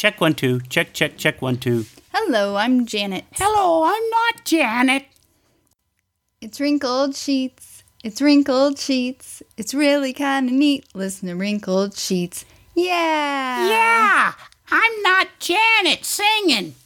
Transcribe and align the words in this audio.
Check 0.00 0.18
one, 0.18 0.32
two. 0.32 0.60
Check, 0.60 0.94
check, 0.94 1.18
check 1.18 1.42
one, 1.42 1.58
two. 1.58 1.84
Hello, 2.14 2.56
I'm 2.56 2.86
Janet. 2.86 3.26
Hello, 3.32 3.84
I'm 3.84 4.08
not 4.08 4.46
Janet. 4.46 5.04
It's 6.40 6.58
wrinkled 6.58 7.14
sheets. 7.14 7.84
It's 8.02 8.22
wrinkled 8.22 8.78
sheets. 8.78 9.42
It's 9.58 9.74
really 9.74 10.14
kind 10.14 10.48
of 10.48 10.54
neat. 10.54 10.86
Listen 10.94 11.28
to 11.28 11.34
wrinkled 11.36 11.98
sheets. 11.98 12.46
Yeah. 12.74 13.68
Yeah, 13.68 14.32
I'm 14.70 15.02
not 15.02 15.26
Janet 15.38 16.06
singing. 16.06 16.76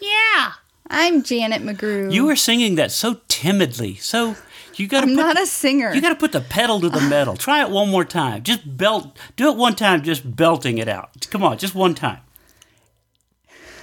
Yeah. 0.00 0.54
I'm 0.90 1.22
Janet 1.22 1.62
McGrew. 1.62 2.12
You 2.12 2.26
were 2.26 2.34
singing 2.34 2.74
that 2.74 2.90
so 2.90 3.20
timidly. 3.28 3.94
So 3.94 4.34
you 4.74 4.88
got 4.88 5.02
to 5.02 5.06
I'm 5.06 5.14
put 5.14 5.22
not 5.22 5.40
a 5.40 5.46
singer. 5.46 5.94
you 5.94 6.00
got 6.00 6.08
to 6.08 6.16
put 6.16 6.32
the 6.32 6.40
pedal 6.40 6.80
to 6.80 6.88
the 6.88 7.02
metal. 7.02 7.36
Try 7.36 7.62
it 7.62 7.70
one 7.70 7.88
more 7.88 8.04
time. 8.04 8.42
Just 8.42 8.76
belt. 8.76 9.16
Do 9.36 9.48
it 9.48 9.56
one 9.56 9.76
time. 9.76 10.02
Just 10.02 10.34
belting 10.34 10.78
it 10.78 10.88
out. 10.88 11.28
Come 11.30 11.44
on, 11.44 11.56
just 11.56 11.76
one 11.76 11.94
time. 11.94 12.18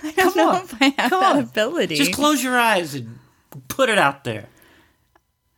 I 0.03 0.11
don't 0.11 0.35
know 0.35 0.49
on. 0.49 0.63
if 0.63 0.81
I 0.81 0.85
have 0.97 1.09
Come 1.09 1.21
that 1.21 1.35
on. 1.37 1.43
ability. 1.43 1.95
Just 1.95 2.13
close 2.13 2.43
your 2.43 2.57
eyes 2.57 2.95
and 2.95 3.19
put 3.67 3.89
it 3.89 3.97
out 3.97 4.23
there. 4.23 4.47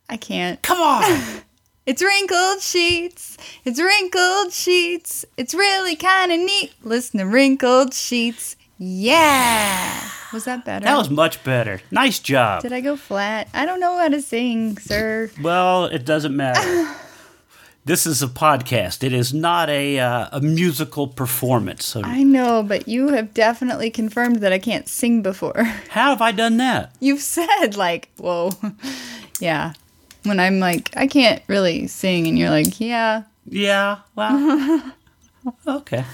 I 0.08 0.16
can't. 0.16 0.60
Come 0.62 0.80
on. 0.80 1.42
It's 1.86 2.02
wrinkled 2.02 2.62
sheets. 2.62 3.36
It's 3.66 3.78
wrinkled 3.78 4.54
sheets. 4.54 5.26
It's 5.36 5.52
really 5.52 5.96
kind 5.96 6.32
of 6.32 6.38
neat. 6.38 6.72
Listen 6.82 7.20
to 7.20 7.26
wrinkled 7.26 7.92
sheets. 7.92 8.56
Yeah. 8.78 10.08
Was 10.32 10.44
that 10.46 10.64
better? 10.64 10.86
that 10.86 10.96
was 10.96 11.10
much 11.10 11.44
better. 11.44 11.82
Nice 11.90 12.20
job. 12.20 12.62
Did 12.62 12.72
I 12.72 12.80
go 12.80 12.96
flat? 12.96 13.48
I 13.52 13.66
don't 13.66 13.80
know 13.80 13.98
how 13.98 14.08
to 14.08 14.22
sing, 14.22 14.78
sir. 14.78 15.30
Well, 15.42 15.84
it 15.84 16.06
doesn't 16.06 16.34
matter. 16.34 16.90
this 17.84 18.06
is 18.06 18.22
a 18.22 18.26
podcast. 18.26 19.04
It 19.04 19.12
is 19.12 19.34
not 19.34 19.68
a 19.68 19.98
uh, 19.98 20.28
a 20.32 20.40
musical 20.40 21.06
performance. 21.06 21.86
So 21.86 22.02
I 22.02 22.22
know, 22.22 22.62
but 22.62 22.88
you 22.88 23.08
have 23.08 23.34
definitely 23.34 23.90
confirmed 23.90 24.36
that 24.36 24.52
I 24.52 24.58
can't 24.58 24.88
sing 24.88 25.22
before. 25.22 25.62
how 25.90 26.10
have 26.10 26.22
I 26.22 26.32
done 26.32 26.56
that? 26.58 26.94
You've 27.00 27.20
said, 27.20 27.76
like, 27.76 28.10
whoa. 28.16 28.50
yeah. 29.40 29.74
When 30.22 30.40
I'm 30.40 30.58
like, 30.58 30.90
I 30.96 31.06
can't 31.06 31.42
really 31.48 31.86
sing, 31.86 32.26
and 32.26 32.38
you're 32.38 32.50
like, 32.50 32.80
yeah, 32.80 33.24
Yeah. 33.44 33.98
Well. 34.16 34.92
okay. 35.66 36.04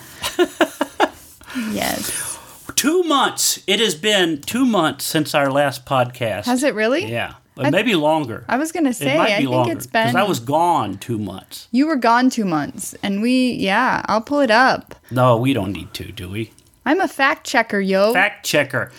yes. 1.70 2.38
Two 2.74 3.04
months. 3.04 3.62
It 3.68 3.78
has 3.78 3.94
been 3.94 4.40
two 4.40 4.64
months 4.64 5.04
since 5.04 5.34
our 5.34 5.50
last 5.52 5.86
podcast. 5.86 6.46
Has 6.46 6.64
it 6.64 6.74
really? 6.74 7.04
Yeah. 7.04 7.34
But 7.62 7.72
maybe 7.72 7.94
longer. 7.94 8.44
I 8.48 8.56
was 8.56 8.72
going 8.72 8.86
to 8.86 8.94
say, 8.94 9.14
it 9.14 9.18
might 9.18 9.32
I 9.32 9.36
think 9.38 9.50
longer 9.50 9.72
it's 9.72 9.86
been. 9.86 10.16
I 10.16 10.22
was 10.22 10.40
gone 10.40 10.96
two 10.96 11.18
months. 11.18 11.68
You 11.70 11.86
were 11.86 11.96
gone 11.96 12.30
two 12.30 12.44
months, 12.44 12.94
and 13.02 13.20
we, 13.20 13.52
yeah, 13.52 14.02
I'll 14.06 14.22
pull 14.22 14.40
it 14.40 14.50
up. 14.50 14.94
No, 15.10 15.36
we 15.36 15.52
don't 15.52 15.72
need 15.72 15.92
to, 15.94 16.10
do 16.10 16.30
we? 16.30 16.52
I'm 16.86 17.00
a 17.00 17.08
fact 17.08 17.46
checker, 17.46 17.80
yo. 17.80 18.12
Fact 18.14 18.46
checker. 18.46 18.90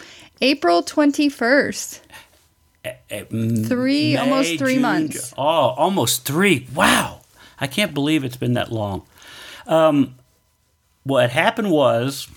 April 0.42 0.84
21st. 0.84 2.02
Eh, 2.84 2.94
mm, 3.09 3.68
Three, 3.68 4.14
May, 4.14 4.20
almost 4.20 4.58
three 4.58 4.73
June, 4.73 4.81
months. 4.81 5.34
Oh, 5.38 5.42
almost 5.42 6.25
three. 6.25 6.68
Wow. 6.73 7.22
I 7.59 7.68
can't 7.68 7.94
believe 7.94 8.23
it's 8.23 8.38
been 8.38 8.53
that 8.53 8.72
long. 8.72 9.03
Um, 9.68 10.16
what 11.03 11.30
happened 11.31 11.72
was 11.72 12.28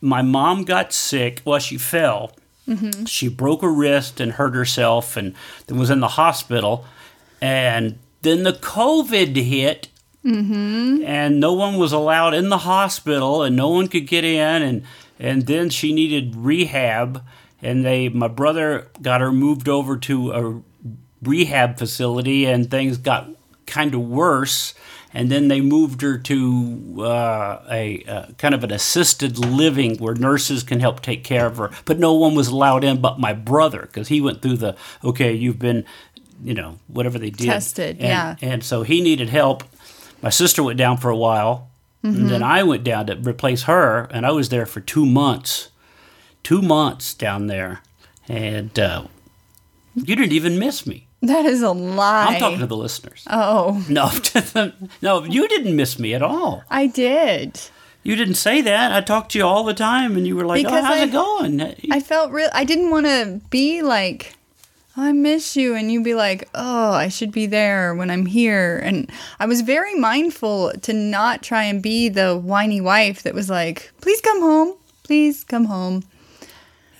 my 0.00 0.22
mom 0.22 0.64
got 0.64 0.92
sick. 0.92 1.42
Well, 1.44 1.58
she 1.58 1.78
fell. 1.78 2.32
Mm-hmm. 2.68 3.04
She 3.06 3.28
broke 3.28 3.62
her 3.62 3.72
wrist 3.72 4.20
and 4.20 4.32
hurt 4.32 4.54
herself 4.54 5.16
and 5.16 5.34
then 5.66 5.78
was 5.78 5.90
in 5.90 6.00
the 6.00 6.08
hospital. 6.08 6.84
And 7.40 7.98
then 8.22 8.42
the 8.42 8.52
COVID 8.52 9.36
hit. 9.36 9.88
Mm-hmm. 10.24 11.04
And 11.04 11.40
no 11.40 11.54
one 11.54 11.78
was 11.78 11.92
allowed 11.92 12.34
in 12.34 12.48
the 12.50 12.58
hospital 12.58 13.42
and 13.42 13.56
no 13.56 13.68
one 13.68 13.88
could 13.88 14.06
get 14.06 14.24
in. 14.24 14.62
And, 14.62 14.84
and 15.18 15.46
then 15.46 15.70
she 15.70 15.92
needed 15.92 16.36
rehab. 16.36 17.24
And 17.62 17.84
they, 17.84 18.08
my 18.08 18.28
brother 18.28 18.88
got 19.00 19.20
her 19.20 19.32
moved 19.32 19.68
over 19.68 19.96
to 19.96 20.32
a 20.32 20.62
rehab 21.22 21.78
facility 21.78 22.44
and 22.44 22.70
things 22.70 22.98
got 22.98 23.28
kind 23.66 23.94
of 23.94 24.02
worse. 24.02 24.74
And 25.14 25.30
then 25.30 25.48
they 25.48 25.60
moved 25.62 26.02
her 26.02 26.18
to 26.18 26.94
uh, 26.98 27.62
a 27.70 28.04
uh, 28.06 28.26
kind 28.36 28.54
of 28.54 28.62
an 28.62 28.70
assisted 28.70 29.38
living 29.38 29.96
where 29.98 30.14
nurses 30.14 30.62
can 30.62 30.80
help 30.80 31.00
take 31.00 31.24
care 31.24 31.46
of 31.46 31.56
her. 31.56 31.70
But 31.86 31.98
no 31.98 32.12
one 32.14 32.34
was 32.34 32.48
allowed 32.48 32.84
in 32.84 33.00
but 33.00 33.18
my 33.18 33.32
brother 33.32 33.80
because 33.82 34.08
he 34.08 34.20
went 34.20 34.42
through 34.42 34.58
the 34.58 34.76
okay, 35.02 35.32
you've 35.32 35.58
been, 35.58 35.86
you 36.44 36.52
know, 36.54 36.78
whatever 36.88 37.18
they 37.18 37.30
did. 37.30 37.46
Tested, 37.46 37.96
And- 38.00 38.06
yeah. 38.08 38.36
And 38.42 38.62
so 38.62 38.82
he 38.82 39.00
needed 39.00 39.30
help. 39.30 39.64
My 40.20 40.30
sister 40.30 40.62
went 40.62 40.78
down 40.78 40.98
for 40.98 41.08
a 41.10 41.16
while. 41.16 41.70
And 42.02 42.28
then 42.28 42.40
Mm-hmm. 42.42 42.44
I 42.44 42.62
went 42.62 42.84
down 42.84 43.06
to 43.08 43.16
replace 43.16 43.62
her. 43.64 44.04
And 44.12 44.24
I 44.24 44.30
was 44.30 44.50
there 44.50 44.66
for 44.66 44.80
two 44.80 45.04
months. 45.04 45.70
Two 46.44 46.62
months 46.62 47.12
down 47.12 47.48
there. 47.48 47.82
And 48.28 48.78
uh, 48.78 49.06
you 49.96 50.14
didn't 50.14 50.32
even 50.32 50.58
miss 50.60 50.86
me. 50.86 51.07
That 51.22 51.46
is 51.46 51.62
a 51.62 51.72
lie. 51.72 52.26
I'm 52.34 52.38
talking 52.40 52.60
to 52.60 52.66
the 52.66 52.76
listeners. 52.76 53.24
Oh, 53.28 53.84
No, 53.88 54.10
no, 55.02 55.24
you 55.24 55.48
didn't 55.48 55.74
miss 55.74 55.98
me 55.98 56.14
at 56.14 56.22
all. 56.22 56.62
I 56.70 56.86
did. 56.86 57.60
You 58.04 58.14
didn't 58.14 58.34
say 58.36 58.60
that. 58.62 58.92
I 58.92 59.00
talked 59.00 59.32
to 59.32 59.38
you 59.38 59.44
all 59.44 59.64
the 59.64 59.74
time, 59.74 60.16
and 60.16 60.26
you 60.26 60.36
were 60.36 60.46
like, 60.46 60.64
oh, 60.64 60.68
Because 60.68 60.84
"Oh, 60.84 60.86
how's 60.86 61.00
I- 61.00 61.02
it 61.04 61.12
going?" 61.12 61.76
I 61.90 62.00
felt 62.00 62.30
real. 62.30 62.48
I 62.54 62.64
didn't 62.64 62.90
want 62.90 63.06
to 63.06 63.40
be 63.50 63.82
like, 63.82 64.36
oh, 64.96 65.02
I 65.02 65.12
miss 65.12 65.56
you, 65.56 65.74
and 65.74 65.90
you'd 65.90 66.04
be 66.04 66.14
like, 66.14 66.48
oh, 66.54 66.92
I 66.92 67.08
should 67.08 67.32
be 67.32 67.46
there 67.46 67.94
when 67.96 68.10
I'm 68.10 68.26
here. 68.26 68.78
And 68.78 69.10
I 69.40 69.46
was 69.46 69.60
very 69.62 69.94
mindful 69.94 70.72
to 70.82 70.92
not 70.92 71.42
try 71.42 71.64
and 71.64 71.82
be 71.82 72.08
the 72.08 72.36
whiny 72.38 72.80
wife 72.80 73.24
that 73.24 73.34
was 73.34 73.50
like, 73.50 73.90
please 74.00 74.20
come 74.20 74.40
home, 74.40 74.76
please 75.02 75.42
come 75.42 75.64
home. 75.64 76.04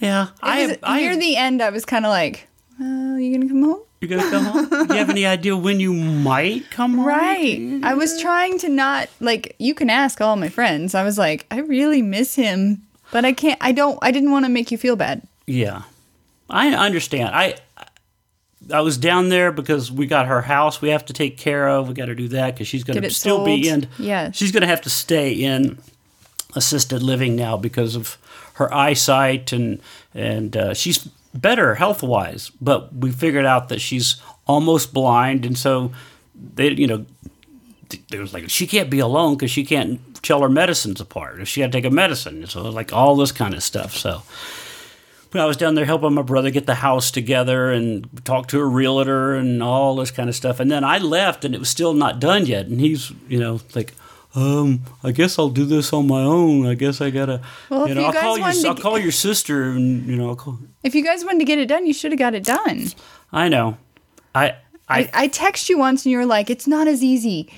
yeah, 0.01 0.29
I, 0.43 0.67
was- 0.67 0.77
I 0.83 1.01
near 1.03 1.17
the 1.17 1.37
end, 1.37 1.63
I 1.63 1.71
was 1.71 1.85
kind 1.85 2.05
of 2.05 2.11
like, 2.11 2.49
well, 2.81 3.19
you 3.19 3.33
gonna 3.39 3.49
come 3.49 3.63
home? 3.63 3.83
You 4.01 4.09
gonna 4.09 4.31
come 4.31 4.45
home? 4.45 4.69
Do 4.69 4.95
you 4.95 4.99
have 4.99 5.11
any 5.11 5.27
idea 5.37 5.57
when 5.57 5.81
you 5.81 5.93
might 5.93 6.71
come 6.71 6.97
home? 6.97 7.07
Right. 7.07 7.81
I 7.83 7.95
was 7.95 8.21
trying 8.21 8.59
to 8.61 8.69
not 8.69 9.09
like 9.21 9.57
you 9.59 9.75
can 9.75 9.91
ask 9.91 10.21
all 10.21 10.37
my 10.37 10.49
friends. 10.49 10.95
I 10.95 11.03
was 11.03 11.19
like, 11.19 11.47
I 11.51 11.61
really 11.61 12.03
miss 12.03 12.35
him, 12.35 12.83
but 13.11 13.25
I 13.25 13.33
can't 13.33 13.59
I 13.61 13.73
don't 13.73 13.99
I 14.03 14.11
didn't 14.11 14.31
want 14.31 14.45
to 14.45 14.51
make 14.51 14.71
you 14.71 14.79
feel 14.79 14.97
bad. 14.97 15.23
Yeah, 15.47 15.83
I 16.49 16.75
understand. 16.75 17.35
I 17.35 17.57
I 18.73 18.81
was 18.81 18.99
down 18.99 19.29
there 19.31 19.51
because 19.51 19.91
we 19.91 20.07
got 20.07 20.27
her 20.27 20.43
house. 20.43 20.83
We 20.83 20.91
have 20.91 21.05
to 21.07 21.13
take 21.13 21.39
care 21.39 21.69
of. 21.69 21.89
We 21.89 21.95
got 21.95 22.07
to 22.07 22.15
do 22.15 22.29
that 22.29 22.55
because 22.55 22.69
she's 22.69 22.85
going 22.85 23.01
to 23.01 23.11
still 23.11 23.45
be 23.45 23.69
in. 23.69 23.89
Yeah. 23.99 24.31
she's 24.31 24.53
going 24.53 24.61
to 24.61 24.67
have 24.67 24.83
to 24.83 24.91
stay 24.91 25.33
in 25.33 25.79
assisted 26.55 27.03
living 27.03 27.37
now 27.37 27.57
because 27.57 27.95
of 27.95 28.19
her 28.55 28.73
eyesight 28.75 29.53
and 29.53 29.81
and 30.15 30.57
uh, 30.57 30.75
she's 30.75 31.09
better 31.35 31.75
health 31.75 32.03
wise. 32.03 32.51
But 32.61 32.95
we 32.95 33.11
figured 33.11 33.45
out 33.45 33.69
that 33.69 33.81
she's 33.81 34.21
almost 34.47 34.93
blind, 34.93 35.45
and 35.45 35.57
so 35.57 35.93
they 36.35 36.71
you 36.71 36.87
know 36.87 37.07
there 38.09 38.21
was 38.21 38.35
like 38.35 38.51
she 38.51 38.67
can't 38.67 38.91
be 38.91 38.99
alone 38.99 39.37
because 39.37 39.51
she 39.51 39.65
can't 39.65 40.01
tell 40.23 40.41
her 40.43 40.49
medicines 40.49 41.01
apart. 41.01 41.41
If 41.41 41.49
she 41.49 41.61
had 41.61 41.73
to 41.73 41.79
take 41.79 41.91
a 41.91 41.95
medicine, 41.95 42.47
so 42.47 42.63
like 42.63 42.93
all 42.93 43.17
this 43.17 43.33
kind 43.33 43.55
of 43.55 43.63
stuff. 43.63 43.95
So. 43.95 44.23
But 45.31 45.43
I 45.43 45.45
was 45.45 45.59
down 45.59 45.75
there 45.75 45.85
helping 45.85 46.15
my 46.15 46.23
brother 46.23 46.51
get 46.51 46.65
the 46.65 46.77
house 46.77 47.11
together 47.11 47.71
and 47.71 48.09
talk 48.25 48.49
to 48.49 48.61
a 48.61 48.65
realtor 48.65 49.35
and 49.35 49.63
all 49.63 49.95
this 49.97 50.11
kind 50.11 50.31
of 50.31 50.35
stuff. 50.35 50.59
And 50.59 50.71
then 50.71 50.85
I 50.85 50.97
left 50.97 51.45
and 51.45 51.55
it 51.55 51.59
was 51.59 51.69
still 51.69 51.93
not 51.93 52.19
done 52.19 52.47
yet. 52.47 52.67
And 52.67 52.81
he's, 52.81 53.13
you 53.29 53.39
know, 53.39 53.61
like, 53.75 53.93
um, 54.39 54.83
I 55.03 55.11
guess 55.13 55.39
I'll 55.39 55.49
do 55.49 55.65
this 55.65 55.93
on 55.93 56.07
my 56.07 56.23
own. 56.23 56.67
I 56.67 56.75
guess 56.75 57.01
I 57.01 57.11
gotta, 57.11 57.41
Well, 57.71 57.83
if 57.85 57.89
you 57.89 57.95
know, 57.95 58.01
you 58.03 58.07
I'll 58.07 58.13
guys 58.13 58.23
call 58.23 58.39
your, 58.39 58.53
to 58.63 58.69
I'll 58.69 58.75
call 58.77 58.99
your 58.99 59.13
sister 59.13 59.65
and 59.65 60.07
you 60.07 60.17
know, 60.17 60.29
I'll 60.29 60.37
call. 60.37 60.59
If 60.83 60.95
you 60.95 61.05
guys 61.05 61.25
wanted 61.25 61.41
to 61.41 61.45
get 61.45 61.59
it 61.59 61.67
done, 61.67 61.87
you 61.87 61.93
should 61.93 62.13
have 62.13 62.19
got 62.19 62.35
it 62.35 62.45
done. 62.45 62.87
I 63.33 63.49
know, 63.49 63.77
I, 64.35 64.51
I, 64.89 65.01
I, 65.01 65.11
I 65.15 65.29
text 65.29 65.69
you 65.69 65.79
once 65.79 66.05
and 66.05 66.13
you 66.13 66.19
were 66.19 66.27
like, 66.27 66.51
it's 66.51 66.67
not 66.67 66.87
as 66.89 67.03
easy 67.03 67.51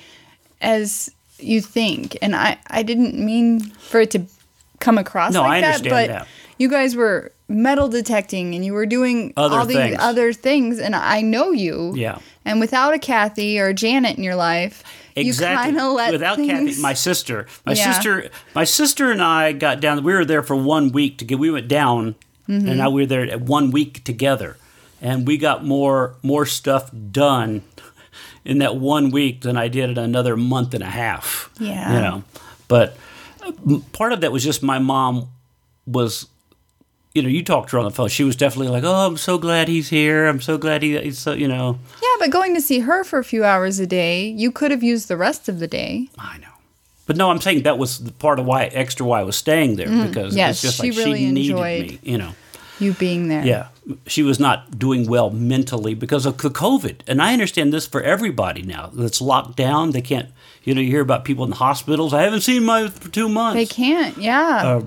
as 0.60 1.10
you 1.38 1.60
think. 1.60 2.16
And 2.22 2.34
I, 2.34 2.58
I 2.68 2.82
didn't 2.82 3.14
mean 3.18 3.60
for 3.60 4.00
it 4.00 4.10
to 4.12 4.22
come 4.78 4.98
across 4.98 5.32
No, 5.32 5.42
like 5.42 5.62
I 5.64 5.78
that, 5.78 5.82
but 5.84 6.08
that. 6.08 6.28
you 6.58 6.68
guys 6.68 6.96
were 6.96 7.32
metal 7.48 7.88
detecting 7.88 8.54
and 8.54 8.64
you 8.64 8.72
were 8.72 8.86
doing 8.86 9.32
Other 9.36 9.56
all 9.56 9.66
these 9.66 9.76
things. 9.76 9.96
other 10.00 10.32
things. 10.32 10.78
And 10.78 10.94
I 10.96 11.20
know 11.20 11.50
you. 11.50 11.92
Yeah. 11.96 12.18
And 12.44 12.60
without 12.60 12.94
a 12.94 12.98
Kathy 12.98 13.60
or 13.60 13.68
a 13.68 13.74
Janet 13.74 14.16
in 14.16 14.24
your 14.24 14.34
life, 14.36 14.82
exactly. 15.16 15.74
Without 16.12 16.36
things, 16.36 16.50
Kathy, 16.76 16.82
my 16.82 16.94
sister, 16.94 17.46
my 17.66 17.72
Yeah. 17.72 17.92
sister, 17.92 18.30
my 18.54 18.64
sister 18.64 19.10
and 19.10 19.22
I 19.22 19.52
got 19.52 19.80
down. 19.80 20.02
We 20.04 20.12
were 20.12 20.24
there 20.24 20.42
for 20.42 20.56
one 20.56 20.92
week 20.92 21.18
to 21.18 21.24
get. 21.24 21.38
We 21.38 21.50
went 21.50 21.68
down, 21.68 22.14
Mm-hmm. 22.48 22.68
and 22.68 22.82
I 22.82 22.88
we 22.88 23.02
were 23.02 23.06
there 23.06 23.22
at 23.30 23.40
one 23.42 23.70
week 23.70 24.02
together, 24.04 24.56
and 25.00 25.26
we 25.26 25.36
got 25.38 25.64
more 25.64 26.14
more 26.22 26.46
stuff 26.46 26.90
done 27.12 27.62
in 28.44 28.58
that 28.58 28.76
one 28.76 29.10
week 29.10 29.42
than 29.42 29.56
I 29.56 29.68
did 29.68 29.90
in 29.90 29.98
another 29.98 30.36
month 30.36 30.74
and 30.74 30.82
a 30.82 30.90
half. 30.90 31.50
Yeah. 31.60 31.94
you 31.94 32.00
know, 32.00 32.24
but 32.66 32.96
uh, 33.42 33.52
part 33.92 34.12
of 34.12 34.20
that 34.22 34.32
was 34.32 34.42
just 34.42 34.62
my 34.62 34.78
mom 34.78 35.28
was. 35.86 36.26
You 37.12 37.22
know, 37.22 37.28
you 37.28 37.42
talked 37.42 37.70
to 37.70 37.76
her 37.76 37.80
on 37.80 37.84
the 37.84 37.90
phone. 37.90 38.08
She 38.08 38.22
was 38.22 38.36
definitely 38.36 38.68
like, 38.68 38.84
"Oh, 38.84 39.06
I'm 39.06 39.16
so 39.16 39.36
glad 39.36 39.66
he's 39.66 39.88
here. 39.88 40.26
I'm 40.26 40.40
so 40.40 40.56
glad 40.58 40.82
he, 40.82 40.96
he's 40.98 41.18
so." 41.18 41.32
You 41.32 41.48
know, 41.48 41.78
Yeah, 42.00 42.08
but 42.20 42.30
going 42.30 42.54
to 42.54 42.60
see 42.60 42.80
her 42.80 43.02
for 43.02 43.18
a 43.18 43.24
few 43.24 43.44
hours 43.44 43.80
a 43.80 43.86
day, 43.86 44.28
you 44.28 44.52
could 44.52 44.70
have 44.70 44.82
used 44.82 45.08
the 45.08 45.16
rest 45.16 45.48
of 45.48 45.58
the 45.58 45.66
day. 45.66 46.08
I 46.18 46.38
know. 46.38 46.46
But 47.06 47.16
no, 47.16 47.30
I'm 47.30 47.40
saying 47.40 47.64
that 47.64 47.76
was 47.76 47.98
the 47.98 48.12
part 48.12 48.38
of 48.38 48.46
why 48.46 48.66
extra 48.66 49.04
why 49.04 49.18
I 49.18 49.24
was 49.24 49.34
staying 49.34 49.74
there 49.74 49.88
because 50.06 50.34
Mm. 50.34 50.36
Yes, 50.36 50.50
it's 50.52 50.62
just 50.62 50.76
she 50.80 50.92
like 50.92 50.98
really 50.98 51.18
she 51.18 51.32
needed 51.32 51.56
me, 51.56 51.98
you 52.02 52.16
know. 52.16 52.34
You 52.78 52.92
being 52.94 53.26
there. 53.26 53.44
Yeah, 53.44 53.68
she 54.06 54.22
was 54.22 54.38
not 54.38 54.78
doing 54.78 55.08
well 55.08 55.30
mentally 55.30 55.94
because 55.94 56.24
of 56.24 56.38
the 56.38 56.48
COVID, 56.50 57.00
and 57.08 57.20
I 57.20 57.32
understand 57.32 57.72
this 57.72 57.86
for 57.86 58.00
everybody 58.00 58.62
now 58.62 58.90
that's 58.94 59.20
locked 59.20 59.56
down. 59.56 59.90
They 59.90 60.00
can't, 60.00 60.28
you 60.62 60.72
know, 60.72 60.80
you 60.80 60.90
hear 60.90 61.02
about 61.02 61.24
people 61.24 61.42
in 61.42 61.50
the 61.50 61.56
hospitals. 61.56 62.14
I 62.14 62.22
haven't 62.22 62.42
seen 62.42 62.64
my 62.64 62.88
for 62.88 63.08
two 63.10 63.28
months. 63.28 63.56
They 63.56 63.66
can't. 63.66 64.16
Yeah. 64.16 64.82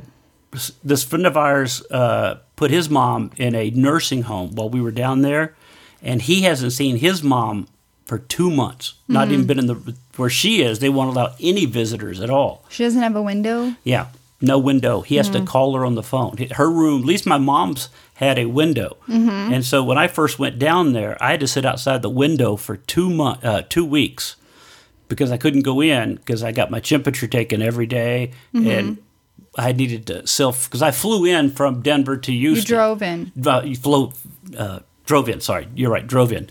This 0.84 1.04
friend 1.04 1.26
of 1.26 1.36
ours 1.38 1.82
uh, 1.92 2.40
put 2.56 2.72
his 2.72 2.90
mom 2.90 3.32
in 3.38 3.56
a 3.56 3.70
nursing 3.72 4.24
home 4.24 4.56
while 4.56 4.70
we 4.70 4.82
were 4.82 4.92
down 4.92 5.22
there, 5.22 5.56
and 6.02 6.22
he 6.22 6.42
hasn't 6.44 6.74
seen 6.74 6.98
his 6.98 7.24
mom 7.24 7.68
for 8.06 8.18
two 8.20 8.50
months. 8.52 8.94
Not 9.08 9.26
Mm-hmm. 9.28 9.34
even 9.34 9.48
been 9.48 9.60
in 9.60 9.68
the 9.68 9.96
where 10.18 10.30
she 10.30 10.62
is. 10.62 10.80
They 10.80 10.90
won't 10.90 11.10
allow 11.16 11.34
any 11.40 11.66
visitors 11.66 12.20
at 12.22 12.30
all. 12.30 12.64
she 12.70 12.84
doesn't 12.84 13.02
have 13.02 13.16
a 13.16 13.22
window. 13.22 13.74
Yeah, 13.84 14.08
no 14.42 14.60
window. 14.60 15.02
He 15.02 15.16
has 15.16 15.30
Mm-hmm. 15.30 15.46
to 15.46 15.52
call 15.52 15.74
her 15.76 15.86
on 15.86 15.96
the 15.96 16.04
phone. 16.04 16.36
Her 16.52 16.70
room, 16.70 17.02
at 17.02 17.08
least 17.08 17.26
my 17.26 17.38
mom's, 17.38 17.90
had 18.16 18.38
a 18.38 18.46
window, 18.46 18.98
Mm-hmm. 19.08 19.54
and 19.54 19.66
so 19.66 19.84
when 19.84 19.98
I 19.98 20.08
first 20.08 20.38
went 20.40 20.60
down 20.60 20.94
there, 20.94 21.18
I 21.22 21.32
had 21.32 21.40
to 21.40 21.48
sit 21.48 21.66
outside 21.66 22.02
the 22.02 22.10
window 22.10 22.56
for 22.58 22.78
two 22.78 23.10
month, 23.10 23.44
uh, 23.44 23.64
two 23.68 23.86
weeks, 23.86 24.36
because 25.10 25.32
I 25.32 25.38
couldn't 25.38 25.62
go 25.64 25.82
in 25.82 26.16
because 26.16 26.44
I 26.44 26.52
got 26.52 26.70
my 26.72 26.80
temperature 26.80 27.28
taken 27.28 27.62
every 27.62 27.88
day, 27.88 28.32
Mm-hmm. 28.54 28.70
and 28.70 28.98
I 29.58 29.72
needed 29.72 30.08
to 30.08 30.28
self 30.28 30.68
because 30.68 30.82
I 30.82 30.92
flew 30.92 31.26
in 31.26 31.52
from 31.52 31.82
Denver 31.82 32.18
to 32.18 32.32
Houston. 32.32 32.74
You 32.74 32.78
drove 32.78 33.02
in. 33.02 33.32
Uh, 33.46 33.62
you 33.64 33.76
flew, 33.76 34.12
uh, 34.58 34.80
drove 35.06 35.30
in. 35.30 35.42
Sorry, 35.42 35.68
you're 35.76 35.92
right, 35.92 36.06
drove 36.06 36.32
in, 36.32 36.50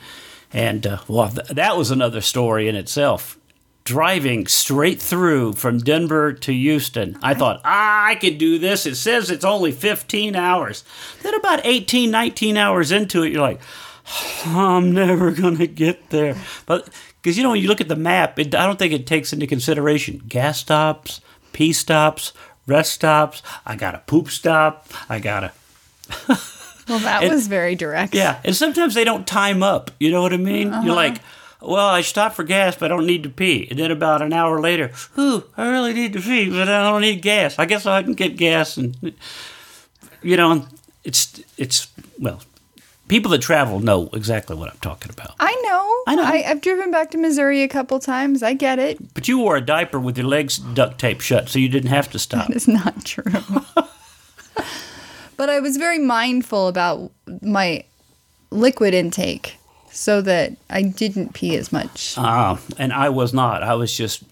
and 0.53 0.87
uh, 0.87 0.99
well, 1.09 1.29
th- 1.29 1.49
that 1.49 1.77
was 1.77 1.91
another 1.91 2.21
story 2.21 2.69
in 2.69 2.77
itself. 2.77 3.39
Driving 3.85 4.47
straight 4.47 5.03
through 5.03 5.55
from 5.55 5.79
Denver 5.79 6.33
to 6.33 6.53
Houston, 6.53 7.19
I 7.21 7.35
thought 7.35 7.61
ah, 7.65 8.07
I 8.07 8.15
could 8.15 8.39
do 8.39 8.61
this. 8.61 8.87
It 8.87 8.95
says 8.95 9.29
it's 9.29 9.45
only 9.45 9.73
15 9.73 10.37
hours. 10.37 10.85
Then 11.23 11.35
about 11.35 11.63
18, 11.65 12.09
19 12.09 12.57
hours 12.57 12.93
into 12.93 13.25
it, 13.25 13.33
you're 13.33 13.43
like, 13.43 13.61
I'm 14.47 14.93
never 14.93 15.33
gonna 15.33 15.67
get 15.67 16.11
there. 16.11 16.37
But 16.65 16.91
because 17.21 17.37
you 17.37 17.43
know 17.43 17.51
when 17.51 17.61
you 17.61 17.67
look 17.67 17.81
at 17.81 17.89
the 17.89 17.97
map, 17.97 18.39
it, 18.39 18.55
I 18.55 18.67
don't 18.67 18.79
think 18.79 18.93
it 18.93 19.05
takes 19.05 19.33
into 19.33 19.49
consideration 19.49 20.23
gas 20.29 20.61
stops, 20.61 21.21
pee 21.53 21.73
stops, 21.73 22.33
rest 22.67 22.93
stops. 22.93 23.43
I 23.67 23.77
got 23.77 23.95
a 23.95 23.99
poop 23.99 24.29
stop. 24.29 24.87
I 25.09 25.19
got 25.19 25.45
a 25.45 25.53
Well, 26.89 26.99
that 27.01 27.23
And- 27.23 27.33
was 27.33 27.47
very 27.47 27.75
direct. 27.77 28.15
yeah, 28.15 28.41
and 28.45 28.57
sometimes 28.57 28.95
they 28.95 29.05
don't 29.05 29.27
time 29.27 29.63
up. 29.63 29.91
You 30.01 30.11
know 30.11 30.21
what 30.23 30.33
I 30.33 30.37
mean? 30.37 30.73
Uh-huh. 30.73 30.83
You're 30.85 30.97
like, 30.97 31.19
well, 31.61 31.87
I 31.89 32.01
stopped 32.01 32.35
for 32.35 32.43
gas, 32.43 32.75
but 32.77 32.87
I 32.91 32.97
don't 32.97 33.07
need 33.07 33.23
to 33.23 33.29
pee. 33.31 33.69
And 33.71 33.79
then 33.79 33.93
about 33.93 34.21
an 34.21 34.33
hour 34.33 34.61
later, 34.61 34.91
ooh, 35.17 35.45
I 35.57 35.69
really 35.69 35.93
need 35.95 36.13
to 36.15 36.21
pee, 36.21 36.51
but 36.51 36.69
I 36.69 36.91
don't 36.91 37.01
need 37.03 37.23
gas. 37.23 37.57
I 37.59 37.67
guess 37.67 37.87
I 37.87 38.03
can 38.03 38.15
get 38.15 38.37
gas, 38.37 38.77
and 38.77 38.97
you 40.23 40.37
know, 40.37 40.67
it's 41.05 41.41
it's 41.57 41.87
well, 42.19 42.41
people 43.13 43.31
that 43.31 43.43
travel 43.43 43.79
know 43.79 44.09
exactly 44.15 44.57
what 44.57 44.71
I'm 44.71 44.79
talking 44.79 45.13
about. 45.13 45.35
I 45.39 45.53
know. 45.67 46.03
I 46.07 46.15
know. 46.15 46.23
I, 46.25 46.45
I've 46.49 46.63
driven 46.63 46.91
back 46.91 47.11
to 47.11 47.19
Missouri 47.19 47.63
a 47.63 47.69
couple 47.69 48.01
times. 48.01 48.43
I 48.43 48.55
get 48.55 48.79
it. 48.79 49.13
But 49.13 49.29
you 49.29 49.39
wore 49.39 49.55
a 49.57 49.61
diaper 49.61 50.01
with 50.01 50.17
your 50.17 50.27
legs 50.27 50.57
duct 50.57 50.99
taped 50.99 51.21
shut, 51.21 51.51
so 51.51 51.59
you 51.59 51.69
didn't 51.69 51.91
have 51.91 52.11
to 52.13 52.19
stop. 52.19 52.49
That 52.49 52.57
is 52.57 52.67
not 52.67 53.05
true. 53.05 53.25
but 55.37 55.51
I 55.51 55.61
was 55.61 55.77
very 55.77 55.99
mindful 55.99 56.69
about 56.69 57.13
my 57.43 57.85
liquid 58.51 58.95
intake 58.95 59.59
so 59.91 60.23
that 60.23 60.57
I 60.71 60.81
didn't 60.81 61.35
pee 61.35 61.55
as 61.57 61.71
much. 61.71 62.15
Ah, 62.17 62.59
and 62.79 62.95
I 62.95 63.11
was 63.11 63.35
not. 63.35 63.63
I 63.63 63.75
was 63.75 63.95
just 63.95 64.23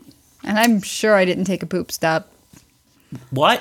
And 0.43 0.59
I'm 0.59 0.81
sure 0.81 1.17
I 1.17 1.27
didn't 1.27 1.44
take 1.44 1.62
a 1.62 1.67
poop 1.67 1.93
stop. 1.93 2.32
What? 3.30 3.58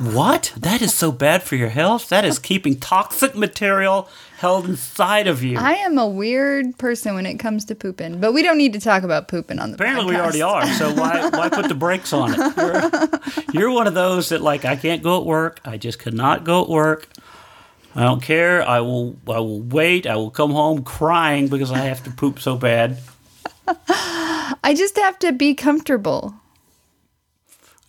What? 0.00 0.52
That 0.56 0.80
is 0.80 0.94
so 0.94 1.10
bad 1.10 1.42
for 1.42 1.56
your 1.56 1.68
health. 1.68 2.08
That 2.10 2.24
is 2.24 2.38
keeping 2.38 2.78
toxic 2.78 3.34
material 3.34 4.08
held 4.38 4.66
inside 4.66 5.26
of 5.26 5.42
you. 5.42 5.58
I 5.58 5.72
am 5.74 5.98
a 5.98 6.06
weird 6.06 6.78
person 6.78 7.16
when 7.16 7.26
it 7.26 7.38
comes 7.38 7.64
to 7.66 7.74
pooping, 7.74 8.20
but 8.20 8.32
we 8.32 8.42
don't 8.42 8.56
need 8.56 8.72
to 8.74 8.80
talk 8.80 9.02
about 9.02 9.26
pooping 9.26 9.58
on 9.58 9.70
the 9.70 9.74
Apparently, 9.74 10.14
we 10.14 10.16
already 10.20 10.42
are. 10.42 10.64
So 10.74 10.94
why 10.94 11.28
why 11.30 11.48
put 11.48 11.68
the 11.68 11.74
brakes 11.74 12.12
on 12.12 12.34
it? 12.34 12.56
You're, 13.52 13.62
you're 13.62 13.70
one 13.72 13.88
of 13.88 13.94
those 13.94 14.28
that 14.28 14.42
like 14.42 14.64
I 14.64 14.76
can't 14.76 15.02
go 15.02 15.20
at 15.20 15.26
work. 15.26 15.60
I 15.64 15.76
just 15.76 15.98
cannot 15.98 16.44
go 16.44 16.62
at 16.62 16.68
work. 16.68 17.08
I 17.96 18.02
don't 18.02 18.22
care. 18.22 18.62
I 18.62 18.80
will. 18.80 19.16
I 19.26 19.40
will 19.40 19.60
wait. 19.60 20.06
I 20.06 20.14
will 20.14 20.30
come 20.30 20.52
home 20.52 20.84
crying 20.84 21.48
because 21.48 21.72
I 21.72 21.78
have 21.78 22.04
to 22.04 22.10
poop 22.10 22.38
so 22.38 22.56
bad. 22.56 22.98
I 23.66 24.74
just 24.76 24.96
have 24.98 25.18
to 25.20 25.32
be 25.32 25.54
comfortable. 25.54 26.34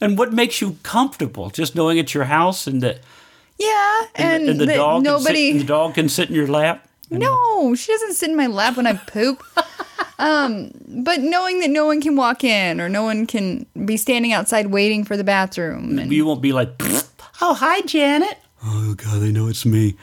And 0.01 0.17
what 0.17 0.33
makes 0.33 0.61
you 0.61 0.77
comfortable? 0.83 1.49
Just 1.49 1.75
knowing 1.75 1.97
it's 1.97 2.13
your 2.13 2.25
house 2.25 2.67
and 2.67 2.81
that 2.81 2.99
Yeah, 3.57 4.01
and, 4.15 4.41
and, 4.41 4.49
and 4.49 4.59
the 4.59 4.65
that 4.67 4.75
dog 4.75 5.03
nobody. 5.03 5.51
can 5.51 5.59
sit, 5.59 5.67
the 5.67 5.73
dog 5.73 5.93
can 5.95 6.09
sit 6.09 6.29
in 6.29 6.35
your 6.35 6.47
lap. 6.47 6.87
No, 7.09 7.75
she 7.75 7.91
doesn't 7.91 8.13
sit 8.13 8.29
in 8.31 8.35
my 8.35 8.47
lap 8.47 8.77
when 8.77 8.87
I 8.87 8.93
poop. 9.07 9.43
um, 10.19 10.71
but 10.87 11.21
knowing 11.21 11.59
that 11.61 11.69
no 11.69 11.85
one 11.85 12.01
can 12.01 12.15
walk 12.15 12.43
in 12.43 12.81
or 12.81 12.89
no 12.89 13.03
one 13.03 13.25
can 13.27 13.65
be 13.85 13.95
standing 13.97 14.33
outside 14.33 14.67
waiting 14.67 15.03
for 15.03 15.15
the 15.17 15.23
bathroom. 15.23 15.97
And, 15.99 16.11
You 16.11 16.25
won't 16.25 16.41
be 16.41 16.51
like, 16.51 16.69
oh 17.41 17.53
hi 17.53 17.81
Janet. 17.81 18.37
Oh 18.63 18.95
God, 18.95 19.21
they 19.21 19.31
know 19.31 19.47
it's 19.47 19.65
me. 19.65 19.95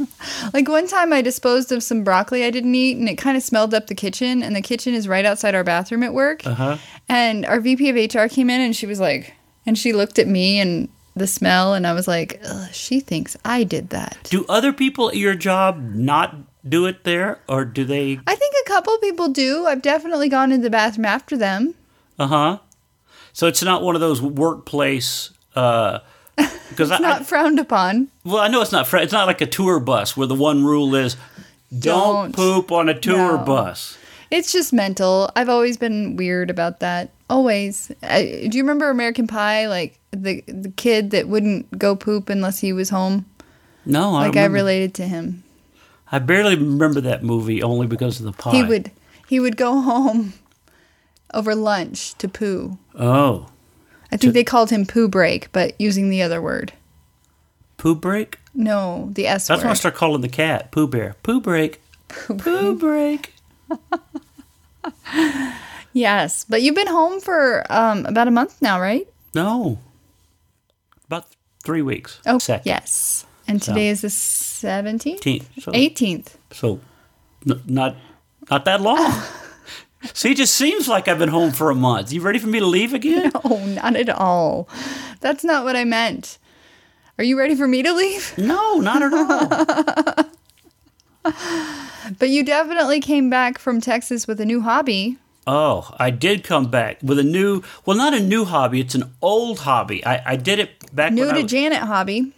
like 0.54 0.68
one 0.68 0.86
time 0.86 1.12
I 1.12 1.22
disposed 1.22 1.72
of 1.72 1.82
some 1.82 2.04
broccoli 2.04 2.44
I 2.44 2.50
didn't 2.50 2.74
eat 2.74 2.96
and 2.96 3.08
it 3.08 3.16
kind 3.16 3.36
of 3.36 3.42
smelled 3.42 3.74
up 3.74 3.86
the 3.86 3.94
kitchen 3.94 4.42
and 4.42 4.54
the 4.54 4.62
kitchen 4.62 4.94
is 4.94 5.08
right 5.08 5.24
outside 5.24 5.54
our 5.54 5.64
bathroom 5.64 6.02
at 6.02 6.14
work. 6.14 6.46
Uh-huh. 6.46 6.78
And 7.08 7.46
our 7.46 7.60
VP 7.60 7.88
of 7.90 8.14
HR 8.14 8.28
came 8.28 8.50
in 8.50 8.60
and 8.60 8.74
she 8.74 8.86
was 8.86 9.00
like, 9.00 9.34
and 9.66 9.78
she 9.78 9.92
looked 9.92 10.18
at 10.18 10.26
me 10.26 10.58
and 10.58 10.88
the 11.14 11.26
smell 11.26 11.74
and 11.74 11.86
I 11.86 11.92
was 11.92 12.08
like, 12.08 12.42
she 12.72 13.00
thinks 13.00 13.36
I 13.44 13.64
did 13.64 13.90
that. 13.90 14.18
Do 14.24 14.44
other 14.48 14.72
people 14.72 15.08
at 15.08 15.16
your 15.16 15.34
job 15.34 15.80
not 15.80 16.36
do 16.68 16.86
it 16.86 17.04
there, 17.04 17.40
or 17.48 17.64
do 17.64 17.84
they? 17.84 18.20
I 18.26 18.34
think 18.34 18.54
a 18.64 18.68
couple 18.68 18.96
people 18.98 19.28
do. 19.28 19.66
I've 19.66 19.82
definitely 19.82 20.28
gone 20.28 20.52
into 20.52 20.62
the 20.62 20.70
bathroom 20.70 21.04
after 21.04 21.36
them. 21.36 21.74
Uh 22.18 22.26
huh. 22.26 22.58
So 23.32 23.46
it's 23.46 23.62
not 23.62 23.82
one 23.82 23.94
of 23.94 24.00
those 24.00 24.22
workplace. 24.22 25.30
Because 26.68 26.90
I, 26.90 26.98
Not 26.98 27.26
frowned 27.26 27.58
upon. 27.58 28.08
well, 28.24 28.38
I 28.38 28.48
know 28.48 28.62
it's 28.62 28.72
not. 28.72 28.86
fr- 28.86 28.96
It's 28.96 29.12
not 29.12 29.26
like 29.26 29.42
a 29.42 29.46
tour 29.46 29.78
bus 29.78 30.16
where 30.16 30.26
the 30.26 30.34
one 30.34 30.64
rule 30.64 30.94
is 30.94 31.16
don't, 31.78 32.32
Don't. 32.32 32.34
poop 32.34 32.72
on 32.72 32.88
a 32.88 32.98
tour 32.98 33.36
No. 33.36 33.44
bus. 33.44 33.98
It's 34.30 34.50
just 34.52 34.72
mental. 34.72 35.30
I've 35.36 35.50
always 35.50 35.76
been 35.76 36.16
weird 36.16 36.48
about 36.48 36.80
that. 36.80 37.10
Always. 37.28 37.92
I, 38.02 38.46
do 38.50 38.56
you 38.56 38.62
remember 38.64 38.88
American 38.88 39.26
Pie? 39.26 39.66
Like 39.68 39.98
the 40.12 40.40
the 40.48 40.70
kid 40.70 41.10
that 41.10 41.28
wouldn't 41.28 41.78
go 41.78 41.94
poop 41.94 42.30
unless 42.30 42.60
he 42.60 42.72
was 42.72 42.88
home. 42.88 43.26
No, 43.84 44.14
I 44.14 44.28
Like 44.28 44.36
I 44.38 44.46
related 44.46 44.94
to 44.94 45.06
him. 45.06 45.42
I 46.10 46.18
barely 46.20 46.56
remember 46.56 47.02
that 47.02 47.22
movie 47.22 47.62
only 47.62 47.86
because 47.86 48.18
of 48.18 48.24
the 48.24 48.32
pie. 48.32 48.52
He 48.52 48.62
would 48.64 48.90
he 49.28 49.38
would 49.40 49.58
go 49.58 49.78
home 49.82 50.32
over 51.34 51.54
lunch 51.54 52.14
to 52.16 52.28
poo. 52.28 52.78
Oh, 52.94 53.48
I 54.12 54.16
think 54.18 54.34
they 54.34 54.44
called 54.44 54.70
him 54.70 54.84
poo 54.86 55.08
break, 55.08 55.50
but 55.52 55.74
using 55.80 56.10
the 56.10 56.20
other 56.22 56.40
word. 56.42 56.72
poo 57.78 57.94
break. 57.94 58.38
No, 58.54 59.08
the 59.14 59.26
S 59.26 59.48
That's 59.48 59.60
when 59.60 59.68
I 59.68 59.70
word. 59.70 59.76
start 59.76 59.94
calling 59.94 60.20
the 60.20 60.28
cat 60.28 60.70
Pooh 60.70 60.86
Bear. 60.86 61.16
Pooh 61.22 61.40
break. 61.40 61.80
Pooh 62.08 62.76
break. 62.78 63.32
Yes, 65.94 66.44
but 66.48 66.62
you've 66.62 66.74
been 66.74 66.86
home 66.86 67.20
for 67.20 67.64
um, 67.70 68.06
about 68.06 68.26
a 68.26 68.30
month 68.30 68.62
now, 68.62 68.80
right? 68.80 69.06
No, 69.34 69.78
about 71.06 71.26
three 71.62 71.82
weeks. 71.82 72.18
Oh, 72.24 72.38
Second. 72.38 72.62
yes. 72.66 73.26
And 73.46 73.60
today 73.60 73.88
is 73.88 74.00
the 74.00 74.08
seventeenth, 74.08 75.20
18th. 75.20 75.44
So, 75.62 75.70
eighteenth. 75.74 76.38
so 76.50 76.80
n- 77.46 77.60
not 77.66 77.96
not 78.50 78.64
that 78.64 78.80
long. 78.80 79.12
See, 80.14 80.32
it 80.32 80.36
just 80.36 80.54
seems 80.54 80.88
like 80.88 81.08
I've 81.08 81.18
been 81.18 81.28
home 81.28 81.52
for 81.52 81.70
a 81.70 81.74
month. 81.74 82.12
You 82.12 82.20
ready 82.20 82.38
for 82.38 82.48
me 82.48 82.58
to 82.60 82.66
leave 82.66 82.92
again? 82.92 83.32
Oh, 83.44 83.64
not 83.66 83.96
at 83.96 84.08
all. 84.08 84.68
That's 85.20 85.44
not 85.44 85.64
what 85.64 85.76
I 85.76 85.84
meant. 85.84 86.38
Are 87.18 87.24
you 87.24 87.38
ready 87.38 87.54
for 87.54 87.68
me 87.68 87.82
to 87.82 87.92
leave? 87.92 88.34
No, 88.38 88.78
not 88.80 89.02
at 89.02 89.12
all. 89.12 90.24
But 92.18 92.30
you 92.30 92.44
definitely 92.44 93.00
came 93.00 93.30
back 93.30 93.58
from 93.58 93.80
Texas 93.80 94.26
with 94.26 94.40
a 94.40 94.44
new 94.44 94.60
hobby. 94.60 95.18
Oh, 95.46 95.90
I 95.98 96.10
did 96.10 96.44
come 96.44 96.70
back 96.70 96.98
with 97.02 97.18
a 97.18 97.24
new, 97.24 97.62
well, 97.84 97.96
not 97.96 98.14
a 98.14 98.20
new 98.20 98.44
hobby. 98.44 98.80
It's 98.80 98.94
an 98.94 99.12
old 99.20 99.60
hobby. 99.60 100.04
I, 100.04 100.32
I 100.32 100.36
did 100.36 100.58
it 100.58 100.94
back 100.94 101.12
New 101.12 101.32
to 101.32 101.42
was, 101.42 101.50
Janet 101.50 101.80
hobby. 101.80 102.32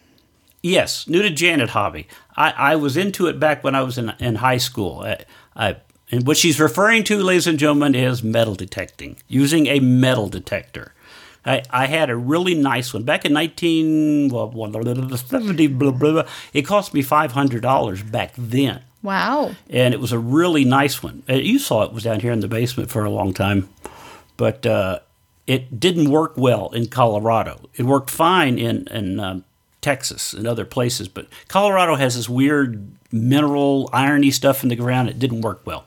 Yes, 0.63 1.07
new 1.07 1.21
to 1.23 1.31
Janet 1.31 1.71
hobby. 1.71 2.07
I, 2.37 2.51
I 2.51 2.77
was 2.77 2.97
into 2.97 3.27
it 3.27 3.39
back 3.39 3.63
when 3.63 3.75
I 3.75 3.83
was 3.83 3.99
in, 3.99 4.15
in 4.21 4.37
high 4.37 4.57
school. 4.57 5.01
I, 5.01 5.25
I, 5.55 5.77
and 6.15 6.27
what 6.27 6.37
she's 6.37 6.61
referring 6.61 7.03
to, 7.05 7.19
ladies 7.23 7.47
and 7.49 7.59
gentlemen, 7.59 7.95
is 7.97 8.23
metal 8.23 8.55
detecting, 8.55 9.17
using 9.27 9.67
a 9.67 9.81
metal 9.81 10.29
detector. 10.29 10.93
I, 11.45 11.63
I 11.71 11.87
had 11.87 12.09
a 12.09 12.17
really 12.17 12.55
nice 12.55 12.95
one 12.95 13.03
back 13.03 13.25
in 13.25 13.33
19, 13.33 14.29
well, 14.29 14.53
70, 15.17 15.67
blah, 15.67 15.91
blah, 15.91 16.13
blah. 16.13 16.27
It 16.53 16.63
cost 16.63 16.95
me 16.95 17.03
$500 17.03 18.11
back 18.13 18.33
then. 18.39 18.83
Wow. 19.03 19.55
and 19.69 19.93
it 19.93 20.01
was 20.01 20.13
a 20.13 20.19
really 20.19 20.65
nice 20.65 21.03
one. 21.03 21.25
Uh, 21.29 21.35
You 21.35 21.59
saw 21.59 21.83
it 21.83 21.93
was 21.93 22.05
down 22.05 22.21
here 22.21 22.33
in 22.33 22.41
the 22.41 22.49
basement 22.49 22.91
for 22.91 23.05
a 23.05 23.11
long 23.11 23.35
time, 23.35 23.69
but 24.39 24.65
uh, 24.65 25.01
it 25.47 25.79
didn't 25.79 26.11
work 26.11 26.35
well 26.39 26.71
in 26.71 26.87
Colorado. 26.87 27.69
It 27.75 27.83
worked 27.83 28.09
fine 28.09 28.59
in 28.59 28.87
in 28.89 29.21
um, 29.21 29.45
Texas 29.83 30.33
and 30.33 30.47
other 30.47 30.65
places, 30.65 31.09
but 31.09 31.27
Colorado 31.49 31.97
has 31.97 32.17
this 32.17 32.31
weird 32.31 32.93
mineral 33.13 33.91
irony 33.93 34.31
stuff 34.31 34.63
in 34.63 34.71
the 34.71 34.77
ground. 34.77 35.11
It 35.11 35.19
didn't 35.19 35.43
work 35.43 35.61
well. 35.67 35.85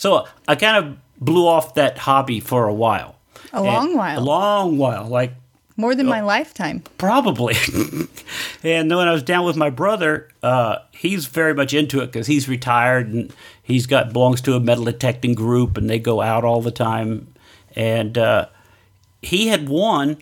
So 0.00 0.26
I 0.48 0.54
kind 0.54 0.78
of 0.78 0.96
blew 1.20 1.46
off 1.46 1.74
that 1.74 1.98
hobby 1.98 2.40
for 2.40 2.66
a 2.66 2.72
while. 2.72 3.16
A 3.52 3.56
And- 3.58 3.66
long 3.66 3.96
while. 3.98 4.18
A 4.18 4.22
long 4.22 4.78
while, 4.78 5.06
like 5.06 5.34
More 5.76 5.94
than 5.94 6.06
my 6.06 6.22
lifetime. 6.22 6.82
Probably. 6.96 7.54
and 8.62 8.90
then 8.90 8.96
when 8.96 9.08
I 9.08 9.12
was 9.12 9.22
down 9.22 9.44
with 9.44 9.56
my 9.56 9.68
brother, 9.68 10.28
uh, 10.42 10.76
he's 10.92 11.26
very 11.26 11.52
much 11.54 11.74
into 11.74 12.00
it 12.00 12.06
because 12.06 12.26
he's 12.26 12.48
retired 12.48 13.12
and 13.12 13.30
he's 13.62 13.84
got 13.86 14.12
belongs 14.14 14.40
to 14.42 14.54
a 14.54 14.60
metal 14.60 14.84
detecting 14.84 15.34
group 15.34 15.76
and 15.76 15.88
they 15.90 15.98
go 15.98 16.22
out 16.22 16.44
all 16.44 16.62
the 16.62 16.70
time. 16.70 17.28
And 17.76 18.16
uh, 18.16 18.46
he 19.20 19.48
had 19.48 19.68
won 19.68 20.16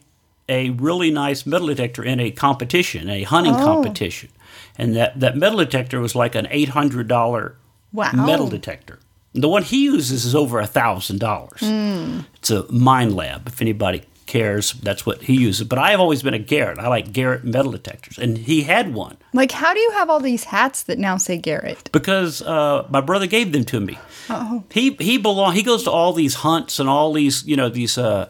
a 0.49 0.71
really 0.71 1.13
nice 1.13 1.47
metal 1.47 1.69
detector 1.69 2.03
in 2.03 2.19
a 2.19 2.33
competition, 2.33 3.09
a 3.09 3.23
hunting 3.23 3.55
Oh. 3.55 3.65
competition. 3.65 4.31
And 4.77 4.97
that, 4.97 5.21
that 5.21 5.37
metal 5.37 5.59
detector 5.59 6.01
was 6.01 6.17
like 6.17 6.35
an 6.35 6.47
$800 6.47 7.55
Wow. 7.93 8.11
metal 8.13 8.49
detector. 8.49 8.99
The 9.41 9.49
one 9.49 9.63
he 9.63 9.85
uses 9.85 10.25
is 10.25 10.35
over 10.35 10.61
a 10.61 10.67
thousand 10.67 11.21
dollars. 11.21 11.61
It's 11.63 12.51
a 12.51 12.63
Minelab. 12.65 13.47
If 13.49 13.61
anybody 13.61 14.03
cares, 14.27 14.73
that's 14.75 15.07
what 15.07 15.23
he 15.23 15.35
uses. 15.35 15.67
But 15.67 15.79
I 15.79 15.91
have 15.93 16.01
always 16.01 16.23
been 16.23 16.35
a 16.35 16.39
Garrett. 16.39 16.79
I 16.79 16.89
like 16.89 17.13
Garrett 17.13 17.45
metal 17.45 17.73
detectors, 17.73 18.19
and 18.19 18.37
he 18.37 18.63
had 18.63 18.93
one 18.95 19.17
Like, 19.33 19.53
how 19.53 19.73
do 19.73 19.81
you 19.81 19.91
have 19.93 20.11
all 20.11 20.21
these 20.21 20.45
hats 20.45 20.83
that 20.85 20.99
now 20.99 21.17
say 21.17 21.39
Garrett? 21.39 21.89
because 21.93 22.43
uh, 22.43 22.87
my 22.91 23.01
brother 23.01 23.27
gave 23.27 23.53
them 23.53 23.65
to 23.65 23.81
me. 23.81 23.99
Oh. 24.29 24.65
He 24.71 24.93
he 25.01 25.17
belong. 25.19 25.55
He 25.55 25.63
goes 25.63 25.83
to 25.85 25.91
all 25.91 26.13
these 26.13 26.35
hunts 26.35 26.79
and 26.79 26.89
all 26.89 27.13
these 27.13 27.45
you 27.47 27.57
know 27.57 27.69
these 27.71 27.97
uh, 27.97 28.29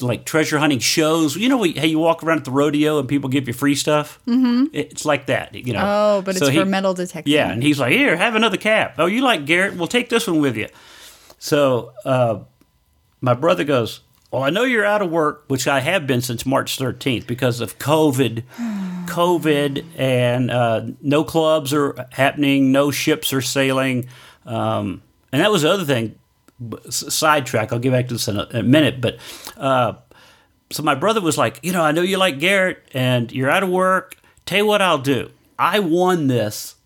like 0.00 0.24
treasure 0.24 0.58
hunting 0.58 0.78
shows. 0.78 1.36
You 1.36 1.48
know 1.48 1.58
how 1.58 1.64
you 1.64 1.98
walk 1.98 2.22
around 2.22 2.38
at 2.38 2.44
the 2.44 2.50
rodeo 2.50 2.98
and 2.98 3.08
people 3.08 3.30
give 3.30 3.48
you 3.48 3.54
free 3.54 3.74
stuff. 3.74 4.20
Mm-hmm. 4.26 4.66
It's 4.72 5.04
like 5.04 5.26
that. 5.26 5.54
You 5.54 5.72
know. 5.72 5.82
Oh, 5.82 6.22
but 6.22 6.36
it's 6.36 6.46
So 6.46 6.52
for 6.52 6.64
metal 6.64 6.94
detecting. 6.94 7.32
Yeah, 7.32 7.50
and 7.50 7.62
he's 7.62 7.78
like, 7.78 7.92
"Here, 7.92 8.16
have 8.16 8.34
another 8.34 8.56
cap." 8.56 8.94
Oh, 8.98 9.06
you 9.06 9.22
like 9.22 9.46
Garrett? 9.46 9.74
We'll 9.74 9.88
take 9.88 10.08
this 10.08 10.26
one 10.26 10.40
with 10.40 10.56
you. 10.56 10.68
So 11.38 11.92
uh, 12.04 12.40
my 13.20 13.34
brother 13.34 13.64
goes, 13.64 14.00
"Well, 14.30 14.42
I 14.42 14.50
know 14.50 14.64
you're 14.64 14.84
out 14.84 15.02
of 15.02 15.10
work, 15.10 15.44
which 15.48 15.66
I 15.66 15.80
have 15.80 16.06
been 16.06 16.20
since 16.20 16.44
March 16.44 16.78
13th 16.78 17.26
because 17.26 17.60
of 17.60 17.78
COVID, 17.78 18.42
COVID, 19.06 19.84
and 19.96 20.50
uh, 20.50 20.82
no 21.00 21.24
clubs 21.24 21.72
are 21.72 22.06
happening, 22.12 22.70
no 22.70 22.90
ships 22.90 23.32
are 23.32 23.40
sailing, 23.40 24.08
um, 24.44 25.02
and 25.32 25.40
that 25.40 25.50
was 25.50 25.62
the 25.62 25.70
other 25.72 25.84
thing. 25.84 26.16
Sidetrack. 26.90 27.72
I'll 27.72 27.78
get 27.78 27.92
back 27.92 28.08
to 28.08 28.14
this 28.14 28.28
in 28.28 28.38
a, 28.38 28.44
in 28.44 28.56
a 28.56 28.62
minute, 28.62 29.00
but." 29.00 29.18
Uh, 29.56 29.94
so 30.72 30.82
my 30.82 30.94
brother 30.94 31.20
was 31.20 31.36
like, 31.36 31.58
you 31.62 31.72
know, 31.72 31.82
I 31.82 31.92
know 31.92 32.02
you 32.02 32.16
like 32.16 32.38
Garrett 32.38 32.82
and 32.92 33.32
you're 33.32 33.50
out 33.50 33.62
of 33.62 33.70
work. 33.70 34.16
Tell 34.46 34.58
you 34.58 34.66
what 34.66 34.80
I'll 34.80 34.98
do. 34.98 35.30
I 35.58 35.80
won 35.80 36.28
this, 36.28 36.76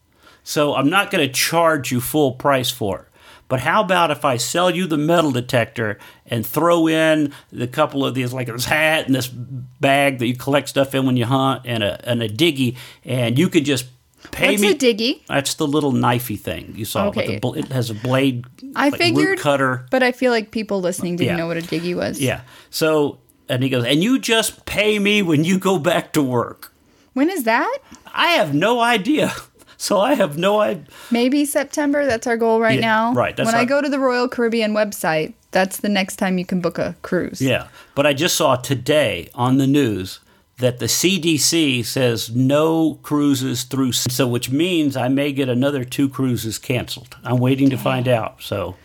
so 0.43 0.75
I'm 0.75 0.90
not 0.90 1.11
going 1.11 1.26
to 1.26 1.33
charge 1.33 1.93
you 1.93 2.00
full 2.00 2.33
price 2.33 2.71
for 2.71 3.00
it. 3.00 3.07
But 3.47 3.61
how 3.61 3.83
about 3.83 4.11
if 4.11 4.25
I 4.25 4.38
sell 4.38 4.71
you 4.71 4.87
the 4.87 4.97
metal 4.97 5.31
detector 5.31 5.99
and 6.26 6.47
throw 6.47 6.88
in 6.88 7.33
the 7.52 7.69
couple 7.69 8.04
of 8.04 8.14
these, 8.14 8.33
like 8.33 8.47
this 8.47 8.64
hat 8.64 9.07
and 9.07 9.14
this 9.14 9.28
bag 9.28 10.19
that 10.19 10.26
you 10.26 10.35
collect 10.35 10.71
stuff 10.71 10.95
in 10.95 11.04
when 11.04 11.16
you 11.16 11.26
hunt, 11.26 11.62
and 11.66 11.83
a 11.85 12.00
and 12.09 12.23
a 12.23 12.28
diggy, 12.28 12.76
and 13.04 13.38
you 13.38 13.50
could 13.50 13.66
just 13.66 13.87
pay 14.31 14.50
What's 14.50 14.62
me. 14.62 14.71
a 14.71 14.75
diggy? 14.75 15.26
That's 15.26 15.54
the 15.54 15.66
little 15.66 15.93
knifey 15.93 16.38
thing 16.38 16.75
you 16.76 16.85
saw. 16.85 17.09
with 17.09 17.19
Okay. 17.19 17.35
the 17.35 17.40
bl- 17.40 17.54
it 17.54 17.69
has 17.73 17.90
a 17.90 17.95
blade. 17.95 18.45
I 18.76 18.88
like 18.88 19.00
figured, 19.00 19.38
cutter. 19.38 19.87
but 19.90 20.02
I 20.02 20.12
feel 20.12 20.33
like 20.33 20.50
people 20.50 20.81
listening 20.81 21.16
didn't 21.16 21.31
Yeah. 21.33 21.37
know 21.37 21.47
what 21.47 21.57
a 21.57 21.61
diggy 21.62 21.95
was. 21.95 22.21
Yeah. 22.21 22.40
So 22.71 23.19
and 23.49 23.62
he 23.62 23.69
goes, 23.69 23.85
and 23.85 24.02
you 24.02 24.19
just 24.19 24.64
pay 24.64 24.99
me 24.99 25.21
when 25.23 25.45
you 25.45 25.59
go 25.59 25.78
back 25.78 26.12
to 26.14 26.23
work. 26.23 26.73
When 27.12 27.28
is 27.31 27.45
that? 27.45 27.78
I 28.14 28.28
have 28.28 28.54
no 28.54 28.81
idea. 28.81 29.33
So 29.76 30.00
I 30.00 30.14
have 30.14 30.38
no 30.38 30.61
idea. 30.61 30.85
Maybe 31.11 31.45
September. 31.45 32.07
That's 32.07 32.26
our 32.26 32.38
goal 32.38 32.59
right 32.61 32.76
Yeah, 32.76 32.87
now. 32.87 33.12
right, 33.12 33.37
that's 33.37 33.47
when 33.47 33.57
I 33.57 33.66
go 33.66 33.83
to 33.83 33.88
the 33.88 33.99
Royal 33.99 34.28
Caribbean 34.28 34.73
website, 34.73 35.35
that's 35.50 35.78
the 35.78 35.90
next 35.90 36.16
time 36.16 36.38
you 36.38 36.47
can 36.47 36.61
book 36.61 36.78
a 36.78 36.95
cruise. 37.02 37.43
Yeah. 37.43 37.66
But 37.95 38.07
I 38.07 38.14
just 38.14 38.35
saw 38.37 38.54
today 38.57 39.28
on 39.35 39.59
the 39.59 39.66
news 39.66 40.21
that 40.58 40.78
the 40.78 40.87
CDC 40.87 41.84
says 41.84 42.30
no 42.34 42.94
cruises 43.02 43.64
through, 43.64 43.92
so 43.92 44.26
which 44.28 44.50
means 44.50 44.96
I 44.96 45.08
may 45.08 45.32
get 45.32 45.49
another 45.49 45.84
two 45.84 46.08
cruises 46.08 46.58
canceled. 46.58 47.16
I'm 47.25 47.38
waiting 47.38 47.70
to 47.70 47.76
find 47.76 48.06
out. 48.06 48.40
So, 48.42 48.76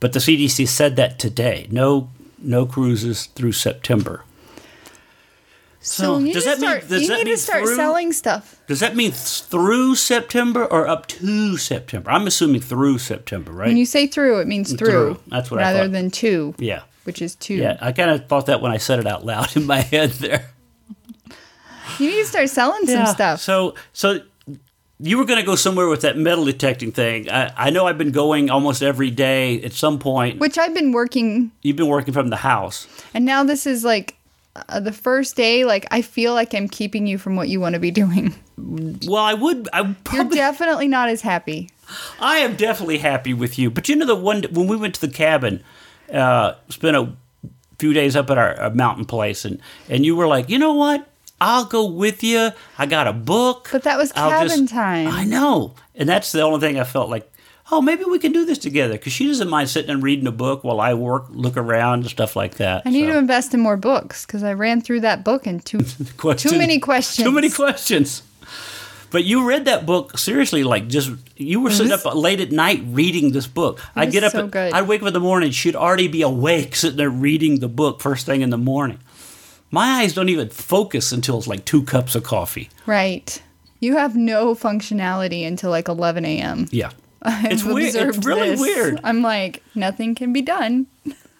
but 0.00 0.12
the 0.12 0.20
CDC 0.20 0.68
said 0.68 0.96
that 0.96 1.18
today. 1.18 1.66
No, 1.70 2.08
no 2.38 2.66
cruises 2.66 3.26
through 3.26 3.52
September. 3.52 4.24
So 5.84 6.18
you 6.18 6.32
does 6.32 6.44
that 6.44 6.60
mean- 6.60 6.68
start. 6.70 6.88
does 6.88 7.02
you 7.02 7.08
that 7.08 7.16
need 7.18 7.24
mean 7.24 7.34
to 7.34 7.40
start 7.42 7.64
through? 7.64 7.74
selling 7.74 8.12
stuff. 8.12 8.60
Does 8.68 8.78
that 8.78 8.94
mean 8.94 9.10
through 9.10 9.96
September 9.96 10.64
or 10.64 10.86
up 10.86 11.08
to 11.08 11.56
September? 11.56 12.08
I'm 12.08 12.28
assuming 12.28 12.60
through 12.60 12.98
September, 12.98 13.50
right? 13.50 13.66
When 13.66 13.76
you 13.76 13.84
say 13.86 14.06
through, 14.06 14.38
it 14.38 14.46
means 14.46 14.72
through. 14.72 14.86
Through. 15.14 15.20
That's 15.26 15.50
what 15.50 15.58
I 15.60 15.72
rather 15.72 15.88
than 15.88 16.12
two, 16.12 16.54
yeah. 16.58 16.82
which 17.02 17.20
is 17.20 17.34
two. 17.34 17.54
Yeah, 17.54 17.78
I 17.80 17.90
kind 17.90 18.10
of 18.12 18.28
thought 18.28 18.46
that 18.46 18.62
when 18.62 18.70
I 18.70 18.76
said 18.76 19.00
it 19.00 19.06
out 19.08 19.26
loud 19.26 19.56
in 19.56 19.66
my 19.66 19.80
head 19.80 20.10
there. 20.12 20.51
You 21.98 22.10
need 22.10 22.22
to 22.22 22.26
start 22.26 22.48
selling 22.50 22.86
some 22.86 23.06
stuff. 23.06 23.40
So, 23.40 23.74
so 23.92 24.20
you 24.98 25.18
were 25.18 25.24
going 25.24 25.40
to 25.40 25.46
go 25.46 25.56
somewhere 25.56 25.88
with 25.88 26.02
that 26.02 26.16
metal 26.16 26.44
detecting 26.44 26.92
thing. 26.92 27.28
I, 27.28 27.52
I 27.56 27.70
know 27.70 27.86
I've 27.86 27.98
been 27.98 28.12
going 28.12 28.50
almost 28.50 28.82
every 28.82 29.10
day. 29.10 29.60
At 29.62 29.72
some 29.72 29.98
point, 29.98 30.38
which 30.38 30.58
I've 30.58 30.74
been 30.74 30.92
working, 30.92 31.50
you've 31.62 31.76
been 31.76 31.88
working 31.88 32.14
from 32.14 32.28
the 32.28 32.36
house. 32.36 32.86
and 33.12 33.24
now 33.24 33.42
this 33.42 33.66
is 33.66 33.84
like 33.84 34.16
uh, 34.54 34.80
the 34.80 34.92
first 34.92 35.34
day. 35.36 35.64
Like 35.64 35.86
I 35.90 36.02
feel 36.02 36.34
like 36.34 36.54
I'm 36.54 36.68
keeping 36.68 37.06
you 37.06 37.18
from 37.18 37.34
what 37.36 37.48
you 37.48 37.60
want 37.60 37.74
to 37.74 37.80
be 37.80 37.90
doing. 37.90 38.34
Well, 38.56 39.16
I 39.24 39.34
would. 39.34 39.68
I 39.72 39.82
would 39.82 39.96
You're 40.12 40.24
definitely 40.24 40.86
not 40.86 41.08
as 41.08 41.22
happy. 41.22 41.68
I 42.20 42.36
am 42.36 42.54
definitely 42.54 42.98
happy 42.98 43.34
with 43.34 43.58
you. 43.58 43.70
But 43.70 43.88
you 43.88 43.96
know, 43.96 44.06
the 44.06 44.14
one 44.14 44.44
when 44.52 44.68
we 44.68 44.76
went 44.76 44.94
to 44.96 45.00
the 45.00 45.12
cabin, 45.12 45.64
uh, 46.12 46.54
spent 46.68 46.96
a 46.96 47.12
few 47.78 47.92
days 47.92 48.14
up 48.14 48.30
at 48.30 48.38
our, 48.38 48.54
our 48.60 48.70
mountain 48.70 49.04
place, 49.04 49.44
and 49.44 49.60
and 49.88 50.04
you 50.06 50.14
were 50.14 50.28
like, 50.28 50.48
you 50.48 50.58
know 50.58 50.74
what? 50.74 51.08
I'll 51.42 51.64
go 51.64 51.84
with 51.84 52.22
you. 52.22 52.50
I 52.78 52.86
got 52.86 53.08
a 53.08 53.12
book. 53.12 53.68
But 53.72 53.82
that 53.82 53.98
was 53.98 54.12
cabin 54.12 54.66
time. 54.68 55.08
I 55.08 55.24
know, 55.24 55.74
and 55.94 56.08
that's 56.08 56.30
the 56.30 56.42
only 56.42 56.60
thing 56.60 56.78
I 56.78 56.84
felt 56.84 57.10
like. 57.10 57.28
Oh, 57.70 57.80
maybe 57.80 58.04
we 58.04 58.18
can 58.18 58.32
do 58.32 58.44
this 58.44 58.58
together 58.58 58.94
because 58.94 59.12
she 59.12 59.26
doesn't 59.26 59.48
mind 59.48 59.70
sitting 59.70 59.90
and 59.90 60.02
reading 60.02 60.26
a 60.26 60.32
book 60.32 60.62
while 60.62 60.80
I 60.80 60.94
work, 60.94 61.26
look 61.30 61.56
around, 61.56 62.00
and 62.00 62.10
stuff 62.10 62.36
like 62.36 62.56
that. 62.56 62.82
I 62.84 62.90
need 62.90 63.06
so. 63.06 63.12
to 63.12 63.18
invest 63.18 63.54
in 63.54 63.60
more 63.60 63.76
books 63.76 64.26
because 64.26 64.42
I 64.42 64.52
ran 64.52 64.82
through 64.82 65.00
that 65.00 65.24
book 65.24 65.46
in 65.46 65.60
two. 65.60 65.78
Question- 66.16 66.52
Too 66.52 66.58
many 66.58 66.78
questions. 66.78 67.26
Too 67.26 67.32
many 67.32 67.48
questions. 67.50 68.22
But 69.10 69.24
you 69.24 69.46
read 69.46 69.66
that 69.66 69.84
book 69.84 70.16
seriously, 70.18 70.64
like 70.64 70.88
just 70.88 71.10
you 71.36 71.60
were 71.60 71.70
sitting 71.70 71.92
was- 71.92 72.04
up 72.04 72.14
late 72.14 72.40
at 72.40 72.50
night 72.50 72.82
reading 72.86 73.32
this 73.32 73.46
book. 73.46 73.80
I'd 73.94 74.10
get 74.10 74.24
up, 74.24 74.32
so 74.32 74.46
at-. 74.46 74.74
I'd 74.74 74.88
wake 74.88 75.02
up 75.02 75.08
in 75.08 75.14
the 75.14 75.20
morning. 75.20 75.50
She'd 75.50 75.76
already 75.76 76.08
be 76.08 76.22
awake, 76.22 76.74
sitting 76.82 76.96
there 76.96 77.10
reading 77.10 77.60
the 77.60 77.68
book 77.68 78.00
first 78.00 78.26
thing 78.26 78.40
in 78.42 78.50
the 78.50 78.58
morning. 78.58 78.98
My 79.72 80.02
eyes 80.02 80.14
don't 80.14 80.28
even 80.28 80.50
focus 80.50 81.10
until 81.12 81.38
it's 81.38 81.48
like 81.48 81.64
two 81.64 81.82
cups 81.82 82.14
of 82.14 82.22
coffee. 82.22 82.68
right. 82.86 83.42
You 83.80 83.96
have 83.96 84.14
no 84.14 84.54
functionality 84.54 85.44
until 85.44 85.70
like 85.70 85.88
11 85.88 86.24
a.m. 86.24 86.68
Yeah, 86.70 86.90
I've 87.22 87.46
it's 87.50 87.64
weird. 87.64 87.94
It's 88.14 88.24
really 88.24 88.50
this. 88.50 88.60
weird. 88.60 89.00
I'm 89.02 89.22
like, 89.22 89.60
nothing 89.74 90.14
can 90.14 90.32
be 90.32 90.40
done. 90.42 90.86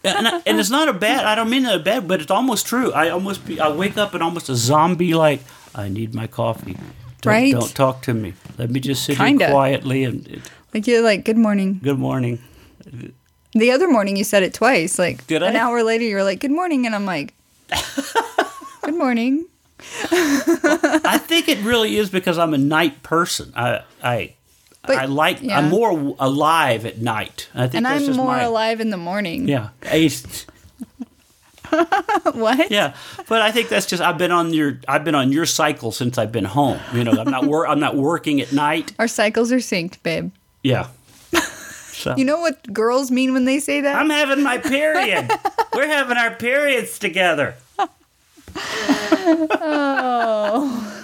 and, 0.03 0.27
I, 0.27 0.43
and 0.45 0.59
it's 0.59 0.69
not 0.71 0.89
a 0.89 0.93
bad. 0.93 1.25
I 1.25 1.37
don't 1.37 1.49
mean 1.51 1.65
a 1.67 1.79
bad, 1.79 2.09
but 2.09 2.21
it's 2.21 2.33
almost 2.33 2.67
true. 2.67 2.91
I 2.93 3.11
almost 3.11 3.47
be, 3.47 3.61
I 3.61 3.69
wake 3.71 3.97
up 3.97 4.13
and 4.15 4.25
almost 4.25 4.49
a 4.49 4.57
zombie. 4.57 5.15
Like 5.15 5.41
I 5.73 5.89
need 5.89 6.15
my 6.17 6.27
coffee. 6.27 6.73
Don't, 7.21 7.33
Right. 7.33 7.53
Don't 7.53 7.73
talk 7.77 8.03
to 8.03 8.15
me. 8.15 8.33
Let 8.59 8.71
me 8.71 8.81
just 8.81 9.05
sit 9.05 9.19
Kinda. 9.19 9.45
here 9.45 9.53
quietly 9.55 10.03
and 10.03 10.27
it, 10.27 10.41
Like 10.75 10.89
you're 10.89 11.03
like, 11.03 11.25
good 11.25 11.37
morning. 11.39 11.79
good 11.81 12.01
morning. 12.01 12.41
The 13.53 13.71
other 13.71 13.89
morning 13.89 14.17
you 14.17 14.25
said 14.25 14.43
it 14.43 14.53
twice. 14.55 14.99
Like 14.99 15.25
Did 15.29 15.45
I? 15.45 15.51
an 15.51 15.57
hour 15.57 15.85
later 15.85 16.03
you're 16.05 16.25
like, 16.25 16.41
good 16.41 16.51
morning, 16.51 16.87
and 16.87 16.95
I'm 16.97 17.07
like, 17.07 17.35
good 18.83 18.95
morning. 18.97 19.47
I 20.13 21.19
think 21.27 21.49
it 21.49 21.59
really 21.65 21.97
is 21.97 22.09
because 22.11 22.39
I'm 22.39 22.55
a 22.55 22.59
night 22.59 23.03
person. 23.03 23.53
I 23.57 23.83
I 24.03 24.35
But- 24.87 24.97
I 24.99 25.05
like 25.07 25.43
yeah. 25.43 25.59
I'm 25.59 25.69
more 25.71 26.15
alive 26.19 26.87
at 26.87 26.99
night. 26.99 27.49
I 27.55 27.63
think 27.67 27.75
And 27.77 27.87
I'm 27.89 28.17
more 28.17 28.27
my, 28.37 28.43
alive 28.43 28.81
in 28.81 28.91
the 28.91 28.97
morning. 28.97 29.49
Yeah. 29.49 29.71
What? 32.35 32.71
yeah. 32.71 32.95
But 33.29 33.41
I 33.41 33.51
think 33.51 33.71
that's 33.71 33.87
just 33.87 34.03
I've 34.03 34.19
been 34.19 34.31
on 34.33 34.53
your 34.53 34.79
I've 34.87 35.05
been 35.05 35.15
on 35.15 35.33
your 35.33 35.47
cycle 35.47 35.91
since 35.91 36.19
I've 36.19 36.31
been 36.33 36.45
home. 36.45 36.79
You 36.93 37.03
know, 37.05 37.13
I'm 37.13 37.31
not 37.31 37.47
wor- 37.47 37.67
I'm 37.67 37.81
not 37.81 37.97
working 37.97 38.41
at 38.43 38.53
night. 38.53 38.93
Our 38.99 39.09
cycles 39.09 39.51
are 39.53 39.57
synced, 39.57 40.03
babe. 40.03 40.33
Yeah. 40.63 40.89
So 41.93 42.15
You 42.17 42.25
know 42.25 42.41
what 42.41 42.71
girls 42.73 43.11
mean 43.11 43.33
when 43.33 43.45
they 43.47 43.59
say 43.61 43.81
that? 43.81 43.97
I'm 43.97 44.11
having 44.11 44.43
my 44.43 44.59
period. 44.59 45.31
We're 45.75 45.87
having 45.87 46.17
our 46.19 46.35
periods 46.35 46.99
together. 46.99 47.55
Oh. 49.61 50.99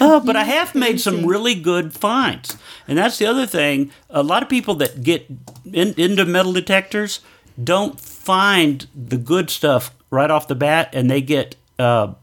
Oh, 0.00 0.20
but 0.24 0.36
I 0.36 0.44
have 0.44 0.74
made 0.74 1.00
some 1.00 1.26
really 1.26 1.54
good 1.54 1.92
finds. 1.92 2.56
And 2.88 2.98
that's 2.98 3.18
the 3.18 3.26
other 3.26 3.46
thing. 3.46 3.90
A 4.10 4.22
lot 4.22 4.42
of 4.42 4.48
people 4.48 4.74
that 4.76 5.02
get 5.02 5.26
in, 5.72 5.94
into 5.94 6.24
metal 6.24 6.52
detectors 6.52 7.20
don't 7.62 7.98
find 8.00 8.86
the 8.94 9.16
good 9.16 9.50
stuff 9.50 9.92
right 10.10 10.30
off 10.30 10.48
the 10.48 10.54
bat, 10.54 10.90
and 10.92 11.10
they 11.10 11.20
get 11.20 11.56
uh, 11.78 12.14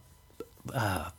uh, 0.74 1.10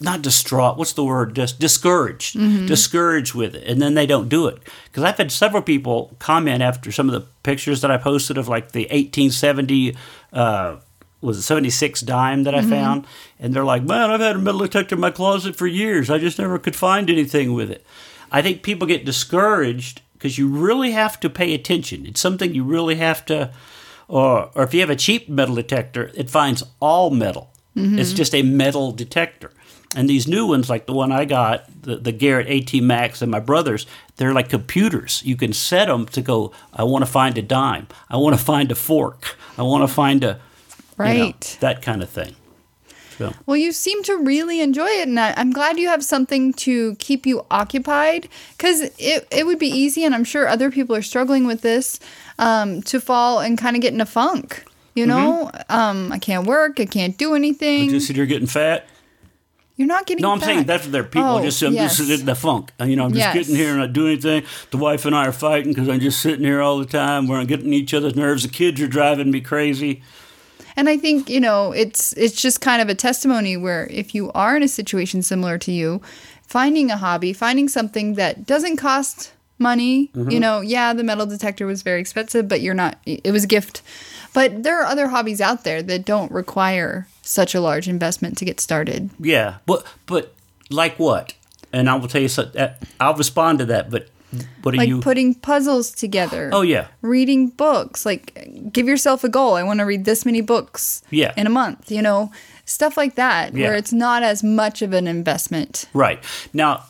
not 0.00 0.22
distraught. 0.22 0.76
What's 0.76 0.94
the 0.94 1.04
word? 1.04 1.34
Just 1.34 1.60
discouraged, 1.60 2.36
mm-hmm. 2.36 2.66
discouraged 2.66 3.34
with 3.34 3.54
it, 3.54 3.66
and 3.66 3.80
then 3.80 3.94
they 3.94 4.06
don't 4.06 4.28
do 4.28 4.46
it. 4.46 4.58
Because 4.84 5.04
I've 5.04 5.18
had 5.18 5.30
several 5.30 5.62
people 5.62 6.16
comment 6.18 6.62
after 6.62 6.90
some 6.90 7.08
of 7.08 7.12
the 7.12 7.26
pictures 7.42 7.82
that 7.82 7.90
I 7.90 7.98
posted 7.98 8.38
of 8.38 8.48
like 8.48 8.72
the 8.72 8.82
1870. 8.84 9.96
Uh, 10.32 10.76
was 11.20 11.36
it 11.36 11.42
76 11.42 12.00
dime 12.00 12.44
that 12.44 12.54
I 12.54 12.60
mm-hmm. 12.60 12.70
found? 12.70 13.06
And 13.38 13.52
they're 13.52 13.64
like, 13.64 13.82
man, 13.82 14.10
I've 14.10 14.20
had 14.20 14.36
a 14.36 14.38
metal 14.38 14.60
detector 14.60 14.94
in 14.94 15.00
my 15.00 15.10
closet 15.10 15.54
for 15.54 15.66
years. 15.66 16.08
I 16.08 16.18
just 16.18 16.38
never 16.38 16.58
could 16.58 16.74
find 16.74 17.10
anything 17.10 17.52
with 17.52 17.70
it. 17.70 17.84
I 18.32 18.40
think 18.40 18.62
people 18.62 18.86
get 18.86 19.04
discouraged 19.04 20.00
because 20.14 20.38
you 20.38 20.48
really 20.48 20.92
have 20.92 21.20
to 21.20 21.28
pay 21.28 21.52
attention. 21.54 22.06
It's 22.06 22.20
something 22.20 22.54
you 22.54 22.64
really 22.64 22.94
have 22.96 23.24
to, 23.26 23.52
or, 24.08 24.50
or 24.54 24.62
if 24.62 24.72
you 24.72 24.80
have 24.80 24.90
a 24.90 24.96
cheap 24.96 25.28
metal 25.28 25.56
detector, 25.56 26.10
it 26.14 26.30
finds 26.30 26.62
all 26.80 27.10
metal. 27.10 27.50
Mm-hmm. 27.76 27.98
It's 27.98 28.12
just 28.12 28.34
a 28.34 28.42
metal 28.42 28.92
detector. 28.92 29.50
And 29.96 30.08
these 30.08 30.28
new 30.28 30.46
ones, 30.46 30.70
like 30.70 30.86
the 30.86 30.92
one 30.92 31.10
I 31.10 31.24
got, 31.24 31.64
the, 31.82 31.96
the 31.96 32.12
Garrett 32.12 32.46
AT 32.48 32.80
Max 32.80 33.22
and 33.22 33.30
my 33.30 33.40
brother's, 33.40 33.86
they're 34.16 34.32
like 34.32 34.48
computers. 34.48 35.20
You 35.24 35.36
can 35.36 35.52
set 35.52 35.86
them 35.86 36.06
to 36.06 36.22
go, 36.22 36.52
I 36.72 36.84
want 36.84 37.04
to 37.04 37.10
find 37.10 37.36
a 37.36 37.42
dime. 37.42 37.88
I 38.08 38.16
want 38.16 38.38
to 38.38 38.44
find 38.44 38.70
a 38.70 38.76
fork. 38.76 39.36
I 39.58 39.62
want 39.62 39.82
to 39.82 39.92
find 39.92 40.22
a, 40.22 40.26
you 40.28 40.34
know, 40.34 40.36
Right. 40.96 41.56
that 41.60 41.82
kind 41.82 42.02
of 42.02 42.08
thing. 42.10 42.36
So, 43.18 43.34
Well, 43.46 43.56
you 43.56 43.72
seem 43.72 44.02
to 44.04 44.16
really 44.16 44.60
enjoy 44.60 44.86
it, 44.86 45.08
and 45.08 45.18
I, 45.18 45.34
I'm 45.36 45.50
glad 45.50 45.76
you 45.78 45.88
have 45.88 46.04
something 46.04 46.52
to 46.54 46.94
keep 46.96 47.26
you 47.26 47.44
occupied. 47.50 48.28
Because 48.56 48.82
it, 48.98 49.26
it 49.30 49.44
would 49.44 49.58
be 49.58 49.66
easy, 49.68 50.04
and 50.04 50.14
I'm 50.14 50.24
sure 50.24 50.46
other 50.46 50.70
people 50.70 50.94
are 50.94 51.02
struggling 51.02 51.46
with 51.46 51.62
this, 51.62 51.98
um, 52.38 52.80
to 52.82 53.00
fall 53.00 53.40
and 53.40 53.58
kind 53.58 53.76
of 53.76 53.82
get 53.82 53.92
in 53.92 54.00
a 54.00 54.06
funk. 54.06 54.64
You 54.94 55.06
know, 55.06 55.50
um, 55.68 56.12
I 56.12 56.18
can't 56.18 56.46
work, 56.46 56.78
I 56.80 56.84
can't 56.86 57.16
do 57.16 57.34
anything. 57.34 57.90
just 57.90 58.10
here 58.10 58.26
getting 58.26 58.46
fat. 58.48 58.86
You're 59.80 59.86
not 59.86 60.04
getting. 60.04 60.20
No, 60.20 60.32
I'm 60.32 60.40
fat. 60.40 60.44
saying 60.46 60.64
that's 60.64 60.86
their 60.88 61.04
people. 61.04 61.36
Oh, 61.38 61.42
just 61.42 61.62
I'm 61.62 61.72
yes. 61.72 61.96
just 61.96 62.20
in 62.20 62.26
the 62.26 62.34
funk. 62.34 62.70
You 62.84 62.96
know, 62.96 63.06
I'm 63.06 63.12
just 63.14 63.24
Yes. 63.24 63.34
getting 63.34 63.56
here 63.56 63.70
and 63.70 63.78
not 63.78 63.94
doing 63.94 64.12
anything. 64.12 64.44
The 64.70 64.76
wife 64.76 65.06
and 65.06 65.16
I 65.16 65.26
are 65.26 65.32
fighting 65.32 65.72
because 65.72 65.88
I'm 65.88 66.00
just 66.00 66.20
sitting 66.20 66.44
here 66.44 66.60
all 66.60 66.78
the 66.78 66.84
time. 66.84 67.26
We're 67.26 67.42
getting 67.46 67.72
each 67.72 67.94
other's 67.94 68.14
nerves. 68.14 68.42
The 68.42 68.50
kids 68.50 68.78
are 68.82 68.86
driving 68.86 69.30
me 69.30 69.40
crazy. 69.40 70.02
And 70.76 70.86
I 70.90 70.98
think 70.98 71.30
you 71.30 71.40
know 71.40 71.72
it's 71.72 72.12
it's 72.12 72.40
just 72.42 72.60
kind 72.60 72.82
of 72.82 72.90
a 72.90 72.94
testimony 72.94 73.56
where 73.56 73.86
if 73.86 74.14
you 74.14 74.30
are 74.32 74.54
in 74.54 74.62
a 74.62 74.68
situation 74.68 75.22
similar 75.22 75.56
to 75.56 75.72
you, 75.72 76.02
finding 76.46 76.90
a 76.90 76.98
hobby, 76.98 77.32
finding 77.32 77.66
something 77.66 78.16
that 78.16 78.44
doesn't 78.46 78.76
cost 78.76 79.32
money. 79.58 80.08
Mm-hmm. 80.08 80.30
You 80.30 80.40
know, 80.40 80.60
yeah, 80.60 80.92
the 80.92 81.04
metal 81.04 81.24
detector 81.24 81.64
was 81.64 81.80
very 81.80 82.00
expensive, 82.00 82.48
but 82.48 82.60
you're 82.60 82.74
not. 82.74 82.98
It 83.06 83.32
was 83.32 83.44
a 83.44 83.48
gift. 83.48 83.80
But 84.34 84.62
there 84.62 84.78
are 84.80 84.84
other 84.84 85.08
hobbies 85.08 85.40
out 85.40 85.64
there 85.64 85.82
that 85.82 86.04
don't 86.04 86.30
require 86.30 87.08
such 87.22 87.54
a 87.54 87.60
large 87.60 87.88
investment 87.88 88.38
to 88.38 88.44
get 88.44 88.60
started. 88.60 89.10
Yeah, 89.20 89.56
but 89.66 89.84
but 90.06 90.32
like 90.70 90.96
what? 90.98 91.34
And 91.72 91.88
I 91.88 91.94
will 91.94 92.08
tell 92.08 92.20
you. 92.22 92.28
So, 92.28 92.42
uh, 92.58 92.74
I'll 92.98 93.14
respond 93.14 93.58
to 93.60 93.66
that. 93.66 93.90
But 93.90 94.08
what 94.62 94.74
are 94.74 94.78
Like 94.78 94.88
you? 94.88 95.00
putting 95.00 95.34
puzzles 95.34 95.90
together. 95.92 96.50
oh 96.52 96.62
yeah, 96.62 96.86
reading 97.02 97.48
books 97.48 98.06
like 98.06 98.70
give 98.72 98.86
yourself 98.86 99.24
a 99.24 99.28
goal 99.28 99.54
i 99.56 99.62
want 99.64 99.80
to 99.80 99.84
read 99.84 100.04
this 100.04 100.24
many 100.24 100.40
books 100.40 101.02
Yeah. 101.10 101.32
in 101.36 101.46
a 101.48 101.50
month 101.50 101.90
you 101.90 102.00
know 102.00 102.30
stuff 102.64 102.96
like 102.96 103.16
that 103.16 103.52
Yeah. 103.54 103.66
where 103.66 103.74
it's 103.76 103.92
not 103.92 104.22
as 104.22 104.44
much 104.44 104.82
of 104.82 104.92
an 104.92 105.08
investment 105.08 105.86
right. 105.92 106.22
Now, 106.52 106.84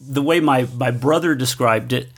the 0.00 0.22
way 0.22 0.40
my 0.40 0.66
my 0.76 0.90
brother 0.90 1.34
described 1.36 1.92
it. 1.92 2.08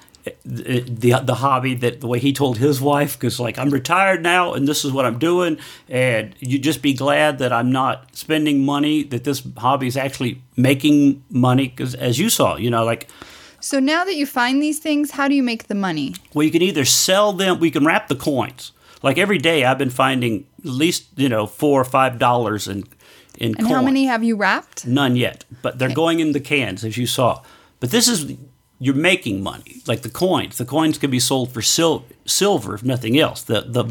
The, 0.45 0.81
the 0.81 1.19
the 1.25 1.35
hobby 1.35 1.75
that 1.75 2.01
the 2.01 2.07
way 2.07 2.21
he 2.21 2.33
told 2.33 2.59
his 2.59 2.81
wife 2.81 3.19
because 3.19 3.41
like 3.41 3.59
I'm 3.59 3.71
retired 3.71 4.23
now 4.23 4.55
and 4.55 4.69
this 4.69 4.85
is 4.85 4.93
what 4.93 5.05
I'm 5.05 5.19
doing 5.19 5.59
and 5.89 6.35
you 6.39 6.61
just 6.61 6.81
be 6.81 6.95
glad 6.95 7.39
that 7.39 7.53
I'm 7.53 7.73
not 7.73 8.17
spending 8.17 8.65
money 8.65 9.03
that 9.03 9.25
this 9.25 9.43
hobby 9.57 9.89
is 9.89 9.97
actually 9.97 10.41
making 10.57 11.25
money 11.29 11.67
because 11.67 11.97
as 11.97 12.21
you 12.21 12.31
saw 12.31 12.55
you 12.57 12.71
know 12.71 12.85
like 12.85 13.09
so 13.59 13.81
now 13.81 14.05
that 14.05 14.15
you 14.15 14.27
find 14.27 14.63
these 14.63 14.79
things 14.79 15.11
how 15.13 15.27
do 15.27 15.35
you 15.35 15.43
make 15.43 15.67
the 15.67 15.75
money 15.75 16.15
Well, 16.35 16.45
you 16.45 16.53
can 16.53 16.63
either 16.63 16.85
sell 16.85 17.33
them. 17.33 17.59
We 17.59 17.71
can 17.71 17.85
wrap 17.85 18.07
the 18.09 18.17
coins. 18.17 18.73
Like 19.03 19.19
every 19.19 19.39
day, 19.39 19.65
I've 19.65 19.79
been 19.79 19.91
finding 19.91 20.47
at 20.61 20.71
least 20.71 21.07
you 21.17 21.29
know 21.29 21.47
four 21.47 21.81
or 21.81 21.85
five 21.85 22.19
dollars 22.21 22.69
in 22.69 22.85
in 23.39 23.57
and 23.57 23.67
coin. 23.67 23.75
how 23.75 23.83
many 23.83 24.05
have 24.07 24.23
you 24.23 24.37
wrapped 24.37 24.87
None 24.87 25.17
yet, 25.17 25.45
but 25.63 25.79
they're 25.79 25.95
going 25.95 26.21
in 26.21 26.33
the 26.33 26.41
cans 26.41 26.85
as 26.85 26.97
you 26.97 27.07
saw. 27.07 27.43
But 27.81 27.91
this 27.91 28.07
is 28.07 28.37
you're 28.83 28.95
making 28.95 29.43
money. 29.43 29.81
Like 29.87 30.03
the 30.03 30.11
coins, 30.11 30.59
the 30.59 30.65
coins 30.65 30.99
can 30.99 31.11
be 31.11 31.21
sold 31.21 31.53
for 31.53 31.63
sil- 31.63 32.05
silver 32.27 32.75
if 32.75 32.83
nothing 32.83 33.19
else. 33.19 33.43
The 33.43 33.61
the 33.61 33.85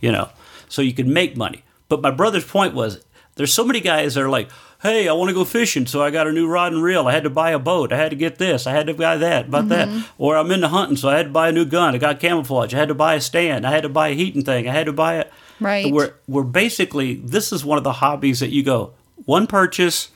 you 0.00 0.12
know, 0.12 0.28
so 0.68 0.82
you 0.82 0.94
can 0.94 1.12
make 1.12 1.36
money. 1.36 1.64
But 1.88 2.00
my 2.00 2.12
brother's 2.12 2.44
point 2.44 2.74
was 2.74 3.04
there's 3.34 3.52
so 3.52 3.64
many 3.64 3.80
guys 3.80 4.14
that 4.14 4.22
are 4.22 4.28
like. 4.28 4.48
Hey, 4.82 5.08
I 5.08 5.12
want 5.12 5.28
to 5.28 5.34
go 5.34 5.44
fishing, 5.44 5.84
so 5.84 6.02
I 6.02 6.10
got 6.10 6.26
a 6.26 6.32
new 6.32 6.48
rod 6.48 6.72
and 6.72 6.82
reel. 6.82 7.06
I 7.06 7.12
had 7.12 7.24
to 7.24 7.28
buy 7.28 7.50
a 7.50 7.58
boat. 7.58 7.92
I 7.92 7.98
had 7.98 8.08
to 8.12 8.16
get 8.16 8.38
this. 8.38 8.66
I 8.66 8.72
had 8.72 8.86
to 8.86 8.94
buy 8.94 9.18
that, 9.18 9.48
about 9.48 9.68
that. 9.68 9.88
Mm-hmm. 9.88 10.00
Or 10.16 10.38
I'm 10.38 10.50
into 10.50 10.68
hunting, 10.68 10.96
so 10.96 11.10
I 11.10 11.18
had 11.18 11.26
to 11.26 11.32
buy 11.32 11.50
a 11.50 11.52
new 11.52 11.66
gun. 11.66 11.94
I 11.94 11.98
got 11.98 12.18
camouflage. 12.18 12.72
I 12.72 12.78
had 12.78 12.88
to 12.88 12.94
buy 12.94 13.16
a 13.16 13.20
stand. 13.20 13.66
I 13.66 13.72
had 13.72 13.82
to 13.82 13.90
buy 13.90 14.08
a 14.08 14.14
heating 14.14 14.42
thing. 14.42 14.66
I 14.66 14.72
had 14.72 14.86
to 14.86 14.94
buy 14.94 15.18
it. 15.18 15.30
Right. 15.60 15.92
We're 15.92 16.14
we're 16.26 16.44
basically 16.44 17.16
this 17.16 17.52
is 17.52 17.62
one 17.62 17.76
of 17.76 17.84
the 17.84 17.92
hobbies 17.92 18.40
that 18.40 18.52
you 18.52 18.62
go 18.62 18.94
one 19.26 19.46
purchase 19.46 20.08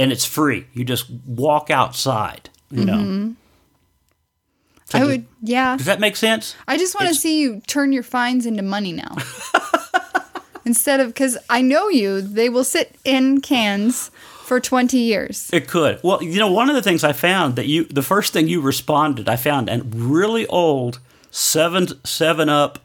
and 0.00 0.10
it's 0.10 0.24
free. 0.24 0.66
You 0.72 0.84
just 0.84 1.08
walk 1.24 1.70
outside. 1.70 2.50
You 2.72 2.84
know. 2.84 2.94
Mm-hmm. 2.94 3.32
I 4.94 4.98
does- 5.00 5.08
would 5.08 5.26
yeah 5.42 5.76
Does 5.76 5.86
that 5.86 6.00
make 6.00 6.16
sense? 6.16 6.54
i 6.68 6.76
just 6.76 6.94
want 6.94 7.08
to 7.08 7.14
see 7.14 7.40
you 7.40 7.60
turn 7.66 7.92
your 7.92 8.02
fines 8.02 8.46
into 8.46 8.62
money 8.62 8.92
now 8.92 9.16
instead 10.64 11.00
of 11.00 11.08
because 11.08 11.36
i 11.50 11.60
know 11.60 11.88
you 11.88 12.20
they 12.20 12.48
will 12.48 12.64
sit 12.64 12.94
in 13.04 13.40
cans 13.40 14.10
for 14.44 14.60
20 14.60 14.98
years 14.98 15.48
It 15.52 15.66
could. 15.68 15.98
Well, 16.02 16.22
you 16.22 16.38
know, 16.38 16.50
one 16.50 16.68
of 16.68 16.74
the 16.74 16.82
things 16.82 17.04
I 17.04 17.12
found 17.12 17.56
that 17.56 17.66
you, 17.68 17.84
the 17.84 18.02
first 18.02 18.32
thing 18.34 18.48
you 18.48 18.60
responded, 18.60 19.26
I 19.28 19.36
found 19.36 19.70
a 19.70 19.80
really 19.82 20.46
old 20.48 20.98
Seven 21.30 21.86
Seven 22.04 22.48
Up 22.50 22.78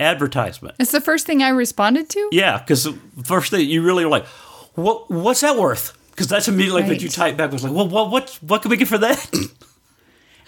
advertisement. 0.00 0.76
it's 0.78 0.92
the 0.92 1.00
first 1.02 1.26
thing 1.26 1.42
i 1.42 1.48
responded 1.50 2.08
to 2.10 2.28
Yeah, 2.32 2.58
because 2.58 2.84
the 2.84 2.96
first 3.24 3.50
thing 3.50 3.68
you 3.68 3.82
really 3.82 4.04
were 4.04 4.10
like, 4.10 4.24
"What? 4.76 5.10
What's 5.10 5.40
that 5.40 5.56
worth?" 5.58 5.92
Because 6.12 6.28
that's 6.28 6.48
immediately 6.48 6.82
like 6.82 6.90
what 6.90 7.00
you 7.02 7.08
Right. 7.08 7.14
type 7.14 7.36
back 7.36 7.52
was 7.52 7.64
like, 7.64 7.72
"Well, 7.74 7.88
what? 7.88 8.10
What? 8.10 8.38
What 8.40 8.62
can 8.62 8.70
we 8.70 8.76
get 8.78 8.88
for 8.88 8.98
that?" 8.98 9.18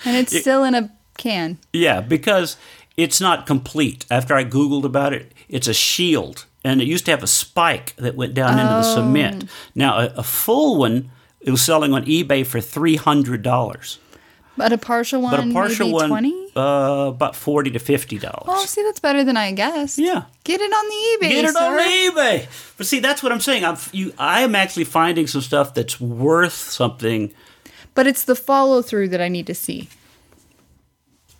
And 0.04 0.16
it's 0.16 0.36
still 0.38 0.64
in 0.64 0.74
a 0.74 0.90
can 1.18 1.58
yeah, 1.72 2.00
because 2.00 2.56
it's 2.96 3.20
not 3.20 3.46
complete. 3.46 4.04
After 4.10 4.34
I 4.34 4.44
googled 4.44 4.84
about 4.84 5.12
it, 5.14 5.32
it's 5.48 5.66
a 5.66 5.74
shield, 5.74 6.44
and 6.64 6.80
it 6.82 6.86
used 6.86 7.04
to 7.06 7.10
have 7.10 7.22
a 7.22 7.26
spike 7.26 7.94
that 7.96 8.16
went 8.16 8.34
down 8.34 8.58
into 8.58 8.64
the 8.72 8.82
cement. 8.82 9.44
Now, 9.74 9.98
a, 9.98 10.06
a 10.18 10.22
full 10.22 10.78
one, 10.78 11.10
it 11.40 11.50
was 11.50 11.62
selling 11.62 11.92
on 11.94 12.04
eBay 12.04 12.46
for 12.46 12.60
three 12.60 12.96
hundred 12.96 13.42
dollars. 13.42 13.98
But 14.58 14.72
a 14.72 14.78
partial 14.78 15.20
one, 15.20 15.36
But 15.36 15.46
a 15.48 15.52
partial 15.52 15.86
maybe 15.88 15.94
one, 15.94 16.08
20? 16.08 16.48
uh, 16.56 16.60
about 17.08 17.36
forty 17.36 17.70
to 17.72 17.78
fifty 17.78 18.18
dollars. 18.18 18.44
Oh, 18.46 18.64
see, 18.64 18.82
that's 18.82 19.00
better 19.00 19.22
than 19.24 19.36
I 19.36 19.52
guessed. 19.52 19.98
Yeah. 19.98 20.24
Get 20.44 20.60
it 20.62 20.72
on 20.72 20.86
the 20.88 21.26
eBay, 21.26 21.30
Get 21.30 21.44
it 21.44 21.52
sir. 21.54 21.60
on 21.60 21.78
eBay. 21.78 22.46
But 22.78 22.86
see, 22.86 23.00
that's 23.00 23.22
what 23.22 23.32
I'm 23.32 23.40
saying. 23.40 23.64
I'm 23.66 23.76
you. 23.92 24.12
I 24.18 24.40
am 24.42 24.54
actually 24.54 24.84
finding 24.84 25.26
some 25.26 25.42
stuff 25.42 25.74
that's 25.74 26.00
worth 26.00 26.54
something. 26.54 27.32
But 27.96 28.06
it's 28.06 28.22
the 28.22 28.36
follow 28.36 28.82
through 28.82 29.08
that 29.08 29.20
I 29.20 29.28
need 29.28 29.48
to 29.48 29.54
see. 29.54 29.88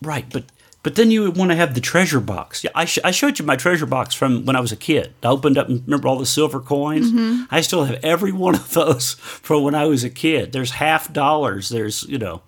Right, 0.03 0.25
but 0.29 0.45
but 0.83 0.95
then 0.95 1.11
you 1.11 1.23
would 1.25 1.37
want 1.37 1.51
to 1.51 1.57
have 1.57 1.75
the 1.75 1.81
treasure 1.81 2.21
box. 2.21 2.63
Yeah, 2.63 2.71
I, 2.73 2.85
sh- 2.85 3.01
I 3.03 3.11
showed 3.11 3.41
you 3.41 3.45
my 3.45 3.57
treasure 3.57 3.87
box 3.87 4.15
from 4.15 4.45
when 4.45 4.55
I 4.55 4.61
was 4.61 4.71
a 4.71 4.77
kid. 4.77 5.13
I 5.21 5.27
opened 5.27 5.59
up 5.59 5.69
and 5.69 5.83
remember 5.85 6.07
all 6.07 6.17
the 6.17 6.25
silver 6.25 6.61
coins. 6.61 7.11
Mm-hmm. 7.11 7.43
I 7.51 7.61
still 7.61 7.83
have 7.85 7.99
every 8.05 8.31
one 8.47 8.55
of 8.55 8.73
those 8.73 9.15
from 9.15 9.65
when 9.65 9.75
I 9.75 9.87
was 9.87 10.05
a 10.05 10.11
kid. 10.11 10.53
There's 10.53 10.71
half 10.71 11.13
dollars. 11.13 11.71
There's 11.71 12.05
you 12.05 12.19
know. 12.19 12.43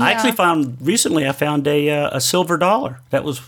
I 0.00 0.12
actually 0.12 0.32
found 0.32 0.78
recently. 0.80 1.28
I 1.28 1.32
found 1.32 1.66
a 1.68 1.90
uh, 1.90 2.16
a 2.16 2.20
silver 2.20 2.56
dollar 2.56 3.00
that 3.10 3.24
was. 3.24 3.42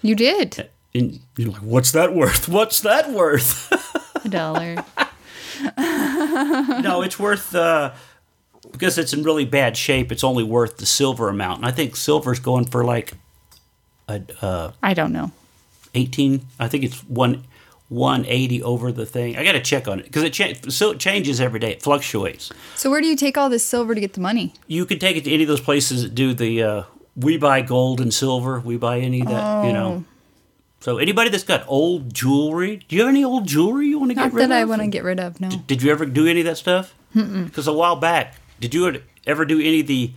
You 0.00 0.14
did 0.14 0.70
In, 0.94 1.20
you're 1.36 1.50
like, 1.50 1.60
what's 1.60 1.92
that 1.92 2.14
worth? 2.14 2.48
What's 2.58 2.80
that 2.80 3.10
worth? 3.10 3.70
a 4.24 4.28
dollar. 4.30 4.76
no, 5.76 7.02
it's 7.02 7.18
worth 7.18 7.54
uh, 7.54 7.92
because 8.72 8.98
it's 8.98 9.12
in 9.12 9.22
really 9.22 9.44
bad 9.44 9.76
shape. 9.76 10.10
It's 10.12 10.24
only 10.24 10.42
worth 10.44 10.76
the 10.78 10.86
silver 10.86 11.28
amount, 11.28 11.58
and 11.58 11.66
I 11.66 11.70
think 11.70 11.96
silver's 11.96 12.38
going 12.40 12.64
for 12.66 12.84
like 12.84 13.14
a 14.08 14.22
uh, 14.42 14.72
I 14.82 14.94
don't 14.94 15.12
know. 15.12 15.32
18 15.94 16.42
i 16.60 16.68
think 16.68 16.84
it's 16.84 17.00
one 17.08 17.44
180 17.88 18.62
over 18.62 18.92
the 18.92 19.06
thing 19.06 19.38
i 19.38 19.42
gotta 19.42 19.60
check 19.60 19.88
on 19.88 19.98
it 19.98 20.04
because 20.04 20.22
it, 20.22 20.34
cha- 20.34 20.52
so 20.68 20.90
it 20.90 20.98
changes 21.00 21.40
every 21.40 21.58
day 21.58 21.72
it 21.72 21.82
fluctuates 21.82 22.52
So 22.76 22.90
where 22.90 23.00
do 23.00 23.06
you 23.06 23.16
take 23.16 23.38
all 23.38 23.48
this 23.48 23.64
silver 23.64 23.94
to 23.94 24.00
get 24.00 24.12
the 24.12 24.20
money? 24.20 24.52
you 24.66 24.84
can 24.84 24.98
take 24.98 25.16
it 25.16 25.24
to 25.24 25.32
any 25.32 25.44
of 25.44 25.48
those 25.48 25.62
places 25.62 26.02
that 26.02 26.14
do 26.14 26.34
the 26.34 26.62
uh, 26.62 26.82
we 27.16 27.38
buy 27.38 27.62
gold 27.62 28.02
and 28.02 28.12
silver 28.12 28.60
we 28.60 28.76
buy 28.76 28.98
any 29.00 29.22
of 29.22 29.28
that 29.28 29.64
you 29.64 29.70
Oh. 29.70 29.72
know 29.72 30.04
so 30.80 30.98
anybody 30.98 31.30
that's 31.30 31.42
got 31.44 31.64
old 31.66 32.12
jewelry 32.12 32.84
do 32.86 32.94
you 32.94 33.00
have 33.02 33.08
any 33.08 33.24
old 33.24 33.46
jewelry 33.48 33.86
you 33.86 33.98
want 33.98 34.10
to 34.10 34.14
get 34.14 34.24
Not 34.24 34.32
rid 34.34 34.50
that 34.50 34.52
I 34.60 34.64
want 34.66 34.82
to 34.82 34.88
get 34.88 35.04
rid 35.04 35.18
of. 35.18 35.40
No. 35.40 35.48
did 35.66 35.82
you 35.82 35.90
ever 35.90 36.04
do 36.04 36.26
any 36.26 36.40
of 36.40 36.46
that 36.46 36.58
stuff 36.58 36.94
because 37.14 37.66
a 37.66 37.72
while 37.72 37.96
back 37.96 38.34
did 38.60 38.74
you 38.74 39.00
ever 39.26 39.44
do 39.44 39.60
any 39.60 39.80
of 39.80 39.86
the 39.86 40.12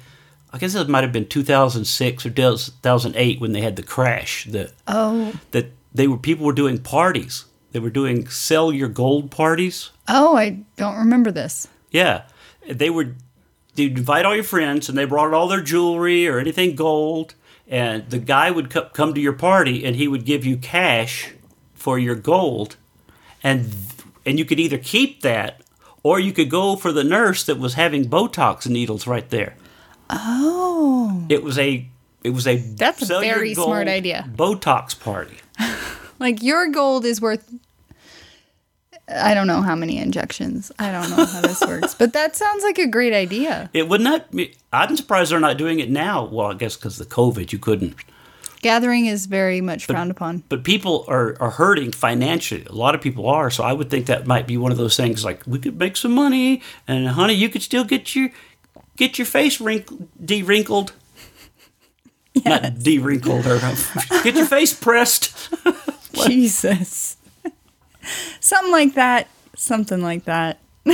I 0.54 0.58
guess 0.58 0.75
it 0.75 0.89
might 0.89 1.04
have 1.04 1.13
been 1.13 1.27
2006 1.27 2.25
or 2.25 2.30
2008 2.30 3.39
when 3.39 3.54
they 3.54 3.62
had 3.62 3.77
the 3.77 3.84
crash. 3.84 4.45
The 4.49 4.71
Oh. 4.88 5.34
that 5.51 5.71
they 5.93 6.08
were 6.08 6.17
people 6.17 6.45
were 6.45 6.51
doing 6.54 6.77
parties. 6.80 7.45
They 7.71 7.80
were 7.80 7.89
doing 7.89 8.27
sell 8.27 8.73
your 8.73 8.89
gold 8.89 9.32
parties. 9.32 9.91
Oh, 10.10 10.36
I 10.36 10.60
don't 10.75 10.97
remember 10.97 11.32
this. 11.32 11.67
Yeah, 11.89 12.23
they 12.67 12.89
would. 12.89 13.15
They'd 13.75 13.97
invite 13.97 14.25
all 14.25 14.36
your 14.36 14.43
friends, 14.43 14.89
and 14.89 14.97
they 14.97 15.06
brought 15.06 15.34
all 15.34 15.47
their 15.47 15.62
jewelry 15.62 16.27
or 16.27 16.38
anything 16.38 16.75
gold. 16.75 17.34
And 17.69 18.10
the 18.10 18.17
guy 18.19 18.51
would 18.51 18.69
co- 18.69 18.89
come 18.91 19.13
to 19.13 19.21
your 19.21 19.32
party, 19.32 19.86
and 19.86 19.95
he 19.95 20.10
would 20.10 20.25
give 20.25 20.43
you 20.45 20.58
cash 20.58 21.30
for 21.73 21.97
your 21.97 22.15
gold, 22.15 22.75
and 23.41 23.73
and 24.25 24.38
you 24.38 24.43
could 24.43 24.60
either 24.60 24.77
keep 24.77 25.21
that, 25.21 25.61
or 26.04 26.20
you 26.20 26.34
could 26.34 26.50
go 26.50 26.76
for 26.76 26.92
the 26.92 27.04
nurse 27.04 27.44
that 27.46 27.60
was 27.60 27.76
having 27.76 28.06
Botox 28.06 28.68
needles 28.68 29.08
right 29.08 29.30
there. 29.30 29.56
Oh. 30.10 31.26
It 31.30 31.44
was 31.44 31.58
a 31.58 31.88
it 32.24 32.32
was 32.32 32.46
a 32.48 32.58
That's 32.58 33.10
a 33.10 33.20
very 33.20 33.54
smart 33.54 33.88
idea. 33.88 34.30
Botox 34.36 35.00
party. 35.00 35.38
Like 36.20 36.44
your 36.44 36.68
gold 36.70 37.04
is 37.04 37.20
worth 37.20 37.52
I 39.10 39.34
don't 39.34 39.48
know 39.48 39.62
how 39.62 39.76
many 39.76 39.98
injections. 39.98 40.72
I 40.80 40.92
don't 40.92 41.10
know 41.10 41.26
how 41.26 41.42
this 41.42 41.62
works. 41.68 41.96
But 41.96 42.14
that 42.14 42.36
sounds 42.36 42.64
like 42.64 42.78
a 42.78 42.88
great 42.88 43.12
idea. 43.12 43.70
It 43.74 43.90
would 43.90 44.02
not. 44.02 44.32
Be, 44.32 44.54
I'm 44.72 44.96
surprised 44.96 45.32
they're 45.32 45.40
not 45.40 45.58
doing 45.58 45.80
it 45.80 45.90
now. 45.90 46.26
Well, 46.26 46.52
I 46.52 46.54
guess 46.54 46.76
because 46.78 46.98
the 46.98 47.06
COVID, 47.06 47.52
you 47.52 47.60
couldn't. 47.60 47.96
Gathering 48.62 49.08
is 49.08 49.26
very 49.26 49.60
much 49.60 49.86
frowned 49.86 50.12
upon. 50.12 50.43
But 50.47 50.63
people 50.63 51.06
are, 51.08 51.36
are 51.39 51.50
hurting 51.50 51.91
financially. 51.91 52.65
A 52.65 52.74
lot 52.74 52.93
of 52.93 53.02
people 53.02 53.28
are. 53.28 53.50
So 53.50 53.63
I 53.63 53.74
would 53.74 53.89
think 53.89 54.06
that 54.06 54.28
might 54.28 54.45
be 54.45 54.56
one 54.56 54.71
of 54.71 54.78
those 54.78 54.95
things 54.95 55.26
like 55.26 55.41
we 55.47 55.58
could 55.58 55.80
make 55.80 55.97
some 55.97 56.12
money, 56.12 56.62
and 56.88 57.08
honey, 57.08 57.34
you 57.34 57.50
could 57.50 57.63
still 57.63 57.84
get 57.84 58.15
your 58.15 58.30
get 58.97 59.17
your 59.17 59.26
face 59.26 59.60
wrinkled, 59.60 60.08
de-wrinkled. 60.24 60.93
Not 62.45 62.80
de-wrinkled 62.80 63.47
or 63.47 63.60
get 64.24 64.36
your 64.36 64.45
face 64.45 64.74
pressed. 64.74 65.50
Jesus. 66.13 67.17
Something 68.39 68.71
like 68.71 68.93
that. 68.93 69.28
Something 69.56 70.02
like 70.02 70.26
that. 70.26 70.60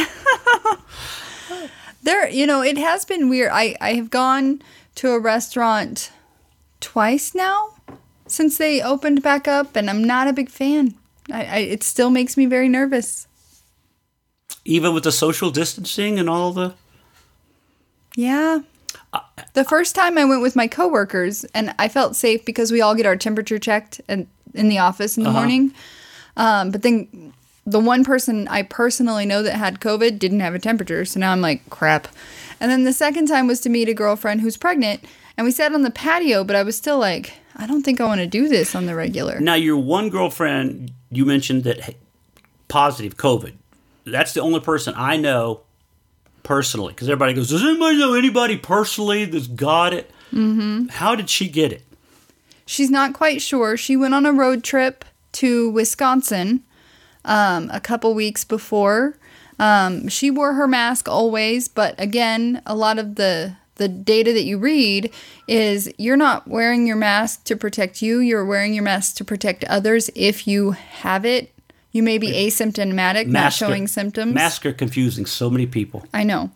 there, 2.04 2.30
you 2.30 2.48
know, 2.48 2.62
it 2.62 2.78
has 2.78 3.06
been 3.06 3.30
weird. 3.30 3.52
I, 3.54 3.76
I 3.82 3.94
have 3.94 4.10
gone 4.10 4.62
to 4.96 5.12
a 5.12 5.20
restaurant 5.20 6.12
twice 6.80 7.34
now 7.36 7.74
since 8.28 8.58
they 8.58 8.82
opened 8.82 9.24
back 9.24 9.48
up, 9.48 9.76
and 9.76 9.90
I'm 9.90 10.04
not 10.04 10.28
a 10.28 10.34
big 10.34 10.50
fan. 10.50 10.96
I, 11.32 11.44
I, 11.44 11.58
it 11.60 11.84
still 11.84 12.10
makes 12.10 12.38
me 12.38 12.46
very 12.46 12.70
nervous. 12.70 13.28
Even 14.66 14.94
with 14.94 15.04
the 15.04 15.12
social 15.12 15.50
distancing 15.50 16.20
and 16.20 16.30
all 16.30 16.52
the. 16.52 16.74
Yeah. 18.16 18.60
The 19.54 19.64
first 19.64 19.96
time 19.96 20.18
I 20.18 20.26
went 20.26 20.42
with 20.42 20.56
my 20.56 20.68
coworkers, 20.68 21.46
and 21.46 21.74
I 21.80 21.88
felt 21.88 22.16
safe 22.16 22.44
because 22.46 22.72
we 22.72 22.82
all 22.82 22.96
get 22.96 23.06
our 23.06 23.16
temperature 23.16 23.60
checked 23.60 24.02
and 24.08 24.28
in 24.54 24.70
the 24.70 24.80
office 24.80 25.18
in 25.18 25.24
the 25.24 25.32
morning. 25.32 25.74
Um, 26.36 26.72
but 26.72 26.82
then 26.82 27.34
the 27.66 27.80
one 27.80 28.04
person 28.04 28.48
I 28.48 28.64
personally 28.64 29.26
know 29.26 29.44
that 29.44 29.56
had 29.56 29.80
COVID 29.80 30.20
didn't 30.20 30.40
have 30.42 30.56
a 30.56 30.60
temperature, 30.60 31.06
so 31.06 31.20
now 31.20 31.32
I'm 31.32 31.42
like, 31.42 31.70
crap. 31.70 32.08
And 32.60 32.72
then 32.72 32.84
the 32.84 32.94
second 32.94 33.28
time 33.28 33.48
was 33.48 33.60
to 33.62 33.70
meet 33.70 33.90
a 33.90 33.94
girlfriend 33.94 34.42
who's 34.42 34.58
pregnant, 34.58 35.04
and 35.38 35.46
we 35.46 35.52
sat 35.52 35.74
on 35.74 35.84
the 35.84 35.92
patio, 35.92 36.44
but 36.44 36.56
I 36.56 36.64
was 36.64 36.76
still 36.76 36.98
like, 36.98 37.34
I 37.56 37.68
don't 37.68 37.84
think 37.84 38.02
I 38.02 38.06
want 38.06 38.22
to 38.22 38.28
do 38.28 38.48
this 38.48 38.76
on 38.76 38.86
the 38.86 38.96
regular. 38.96 39.40
Now, 39.40 39.56
your 39.56 39.78
one 39.78 40.10
girlfriend, 40.10 40.92
you 41.12 41.26
mentioned 41.26 41.64
that 41.66 41.82
had 41.82 41.96
positive 42.68 43.18
COVID. 43.18 43.54
That's 44.06 44.34
the 44.34 44.42
only 44.42 44.60
person 44.60 44.94
I 44.96 45.18
know 45.18 45.62
personally. 46.44 46.94
Because 46.94 47.10
everybody 47.10 47.34
goes, 47.34 47.50
Does 47.50 47.64
anybody 47.64 47.98
know 47.98 48.14
anybody 48.14 48.58
personally 48.58 49.26
that's 49.26 49.48
got 49.48 49.94
it? 49.94 50.10
Mm-hmm. 50.32 50.88
How 50.88 51.16
did 51.16 51.30
she 51.30 51.48
get 51.48 51.72
it? 51.72 51.84
She's 52.66 52.90
not 52.90 53.14
quite 53.14 53.42
sure. 53.42 53.78
She 53.78 53.96
went 53.96 54.14
on 54.14 54.26
a 54.26 54.34
road 54.34 54.64
trip 54.64 55.06
to 55.34 55.70
Wisconsin 55.70 56.64
um, 57.24 57.70
a 57.72 57.80
couple 57.80 58.14
weeks 58.14 58.44
before. 58.44 59.18
Um, 59.60 60.08
she 60.08 60.30
wore 60.30 60.54
her 60.54 60.68
mask 60.68 61.10
always, 61.10 61.68
but 61.68 62.00
again, 62.00 62.62
a 62.66 62.76
lot 62.76 63.00
of 63.00 63.16
the 63.16 63.56
the 63.76 63.88
data 63.88 64.34
that 64.34 64.44
you 64.44 64.58
read 64.58 65.12
is 65.48 65.92
you're 65.98 66.18
not 66.18 66.48
wearing 66.48 66.88
your 66.88 66.96
mask 66.96 67.44
to 67.44 67.56
protect 67.56 68.02
you. 68.02 68.20
You're 68.20 68.46
wearing 68.46 68.74
your 68.74 68.84
mask 68.84 69.16
to 69.18 69.26
protect 69.26 69.64
others. 69.66 70.10
If 70.16 70.48
you 70.48 70.72
have 70.72 71.26
it, 71.26 71.54
you 71.92 72.02
may 72.02 72.18
be 72.18 72.32
asymptomatic, 72.32 73.28
not 73.28 73.46
are- 73.46 73.52
showing 73.52 73.88
symptoms. 73.88 74.34
Masks 74.34 74.66
are 74.66 74.74
confusing 74.74 75.26
so 75.26 75.50
many 75.50 75.68
people. 75.68 76.04
I 76.14 76.24
know. 76.24 76.52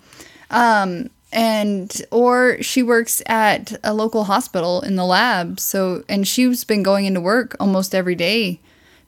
Um, 0.50 1.10
and 1.32 2.02
or 2.12 2.62
she 2.62 2.84
works 2.84 3.22
at 3.26 3.80
a 3.84 3.94
local 3.94 4.26
hospital 4.26 4.82
in 4.82 4.96
the 4.96 5.06
lab. 5.06 5.60
So 5.60 6.04
and 6.10 6.28
she's 6.28 6.64
been 6.64 6.84
going 6.84 7.06
into 7.06 7.22
work 7.22 7.56
almost 7.60 7.96
every 7.96 8.16
day 8.16 8.60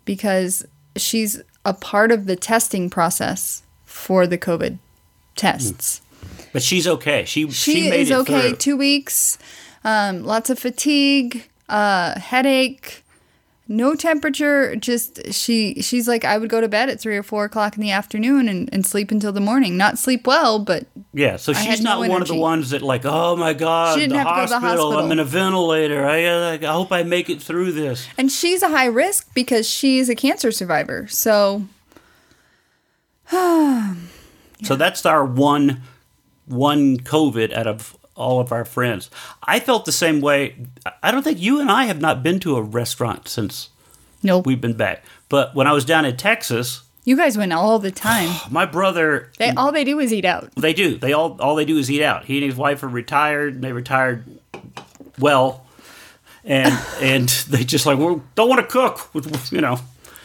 because 0.06 0.66
she's 0.96 1.42
a 1.66 1.74
part 1.74 2.12
of 2.12 2.26
the 2.26 2.36
testing 2.36 2.90
process 2.90 3.64
for 3.94 4.26
the 4.26 4.38
COVID 4.38 4.80
tests. 5.36 6.02
But 6.52 6.64
she's 6.64 6.88
okay. 6.88 7.26
She, 7.26 7.50
She, 7.52 7.74
she, 7.76 7.90
made 7.90 8.02
is 8.02 8.12
it 8.12 8.18
okay. 8.18 8.50
through. 8.50 8.58
Two 8.58 8.78
weeks, 8.78 9.38
um, 9.84 10.24
lots 10.24 10.50
of 10.50 10.60
fatigue, 10.60 11.48
uh, 11.70 12.20
headache, 12.20 13.04
no 13.68 13.96
temperature. 13.96 14.76
Just 14.76 15.34
she 15.34 15.82
she's 15.82 16.08
like 16.08 16.26
I 16.26 16.38
would 16.38 16.50
go 16.50 16.60
to 16.60 16.68
bed 16.68 16.90
at 16.90 17.00
three 17.00 17.16
or 17.16 17.24
four 17.24 17.46
o'clock 17.46 17.76
in 17.76 17.82
the 17.82 17.92
afternoon 17.92 18.50
and, 18.50 18.70
and 18.74 18.86
sleep 18.86 19.12
until 19.12 19.32
the 19.32 19.40
morning. 19.40 19.78
Not 19.78 19.98
sleep 19.98 20.28
well, 20.28 20.60
but 20.60 20.86
Yeah, 21.14 21.38
so 21.38 21.54
she's 21.54 21.82
no 21.82 22.00
not 22.00 22.10
one 22.10 22.22
of 22.22 22.28
the 22.28 22.36
ones 22.36 22.72
that 22.72 22.82
like, 22.82 23.06
oh 23.06 23.36
my 23.36 23.54
god, 23.54 23.98
the, 23.98 24.02
have 24.02 24.28
to 24.28 24.34
go 24.36 24.44
to 24.44 24.50
the 24.50 24.60
hospital, 24.60 24.98
I'm 24.98 25.12
in 25.12 25.20
a 25.20 25.26
ventilator. 25.26 26.06
I, 26.06 26.26
uh, 26.26 26.58
I 26.62 26.74
hope 26.74 26.92
I 26.92 27.04
make 27.04 27.30
it 27.30 27.42
through 27.42 27.72
this. 27.74 28.08
And 28.18 28.32
she's 28.32 28.64
a 28.64 28.70
high 28.70 28.88
risk 28.88 29.34
because 29.34 29.70
she's 29.70 30.10
a 30.10 30.16
cancer 30.16 30.52
survivor. 30.52 31.08
So 31.08 31.64
So 34.63 34.76
that's 34.78 35.06
our 35.06 35.26
one 35.26 35.82
one 36.46 36.98
COVID 36.98 37.52
out 37.54 37.67
of 37.67 37.98
all 38.15 38.39
of 38.39 38.52
our 38.54 38.63
friends. 38.63 39.10
I 39.43 39.60
felt 39.60 39.84
the 39.86 39.91
same 39.91 40.22
way. 40.22 40.56
I- 41.02 41.12
don't 41.12 41.24
think 41.24 41.39
you 41.41 41.60
and 41.60 41.69
I 41.72 41.86
have 41.86 42.00
not 42.00 42.24
been 42.24 42.39
to 42.41 42.56
a 42.56 42.62
restaurant 42.62 43.28
since 43.28 43.69
nope. 44.22 44.46
we've 44.46 44.62
been 44.62 44.78
back. 44.78 45.04
But 45.30 45.54
when 45.56 45.67
I 45.67 45.74
was 45.74 45.84
down 45.84 46.06
in 46.06 46.15
Texas, 46.15 46.84
you 47.04 47.17
guys 47.17 47.38
went 47.38 47.52
all 47.52 47.78
the 47.80 47.91
time. 48.10 48.30
my 48.52 48.65
brother 48.65 49.32
They 49.38 49.50
all 49.50 49.72
they 49.74 49.84
do 49.84 50.00
is 50.00 50.13
eat 50.13 50.24
out. 50.26 50.50
they 50.56 50.74
do. 50.74 50.98
They 50.98 51.12
all 51.12 51.36
all 51.41 51.56
they 51.56 51.65
do 51.65 51.78
is 51.78 51.91
eat 51.91 52.04
out. 52.04 52.24
He 52.26 52.38
and 52.38 52.46
his 52.46 52.56
wife 52.56 52.84
are 52.84 52.88
retired. 52.88 53.56
And 53.56 53.63
they 53.63 53.74
retired 53.74 54.24
well, 55.19 55.65
and 56.46 56.74
and 57.02 57.28
they 57.50 57.63
just 57.65 57.86
like 57.86 57.98
we 58.00 58.22
don't 58.36 58.48
want 58.50 58.62
to 58.62 58.67
cook, 58.67 59.10
you 59.52 59.60
know. 59.62 59.80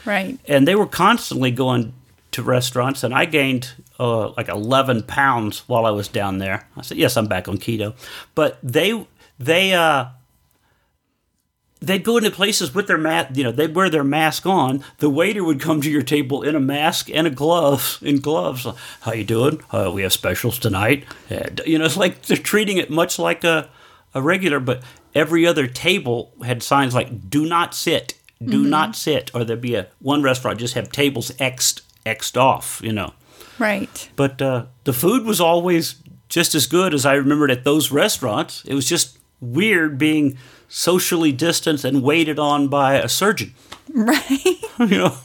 Right. 0.04 0.38
And 0.46 0.66
they 0.68 0.74
were 0.76 0.86
constantly 0.86 1.50
going 1.50 1.92
to 2.32 2.42
restaurants, 2.42 3.02
and 3.02 3.14
I 3.14 3.24
gained 3.24 3.72
uh, 3.98 4.30
like 4.30 4.48
eleven 4.48 5.02
pounds 5.02 5.60
while 5.66 5.86
I 5.86 5.90
was 5.90 6.08
down 6.08 6.38
there. 6.38 6.68
I 6.76 6.82
said, 6.82 6.98
"Yes, 6.98 7.16
I'm 7.16 7.26
back 7.26 7.48
on 7.48 7.58
keto," 7.58 7.94
but 8.34 8.58
they 8.62 9.06
they 9.38 9.74
uh. 9.74 10.06
They'd 11.80 12.02
go 12.02 12.16
into 12.16 12.32
places 12.32 12.74
with 12.74 12.88
their 12.88 12.98
mask, 12.98 13.36
you 13.36 13.44
know, 13.44 13.52
they'd 13.52 13.72
wear 13.72 13.88
their 13.88 14.02
mask 14.02 14.46
on. 14.46 14.82
The 14.98 15.08
waiter 15.08 15.44
would 15.44 15.60
come 15.60 15.80
to 15.82 15.88
your 15.88 16.02
table 16.02 16.42
in 16.42 16.56
a 16.56 16.60
mask 16.60 17.08
and 17.08 17.24
a 17.24 17.30
glove, 17.30 18.00
in 18.02 18.18
gloves. 18.18 18.66
How 19.02 19.12
you 19.12 19.22
doing? 19.22 19.62
Uh, 19.70 19.92
we 19.94 20.02
have 20.02 20.12
specials 20.12 20.58
tonight. 20.58 21.04
And, 21.30 21.60
you 21.64 21.78
know, 21.78 21.84
it's 21.84 21.96
like 21.96 22.22
they're 22.22 22.36
treating 22.36 22.78
it 22.78 22.90
much 22.90 23.16
like 23.16 23.44
a, 23.44 23.70
a 24.12 24.20
regular, 24.20 24.58
but 24.58 24.82
every 25.14 25.46
other 25.46 25.68
table 25.68 26.32
had 26.44 26.64
signs 26.64 26.96
like 26.96 27.30
"Do 27.30 27.46
not 27.46 27.76
sit," 27.76 28.14
"Do 28.44 28.64
not 28.64 28.96
sit," 28.96 29.30
or 29.32 29.44
there'd 29.44 29.60
be 29.60 29.76
a 29.76 29.86
one 30.00 30.20
restaurant 30.24 30.58
just 30.58 30.74
have 30.74 30.90
tables 30.90 31.30
xed 31.38 31.82
xed 32.14 32.36
off, 32.36 32.80
you 32.82 32.92
know. 32.92 33.12
Right. 33.58 34.08
But 34.16 34.40
uh, 34.40 34.66
the 34.84 34.92
food 34.92 35.24
was 35.24 35.40
always 35.40 35.96
just 36.28 36.54
as 36.54 36.66
good 36.66 36.94
as 36.94 37.06
I 37.06 37.14
remembered 37.14 37.50
at 37.50 37.64
those 37.64 37.90
restaurants. 37.90 38.64
It 38.64 38.74
was 38.74 38.88
just 38.88 39.18
weird 39.40 39.98
being 39.98 40.36
socially 40.68 41.32
distanced 41.32 41.84
and 41.84 42.02
waited 42.02 42.38
on 42.38 42.68
by 42.68 42.94
a 42.94 43.08
surgeon. 43.08 43.54
Right. 43.92 44.44
you 44.78 44.86
know, 44.86 45.16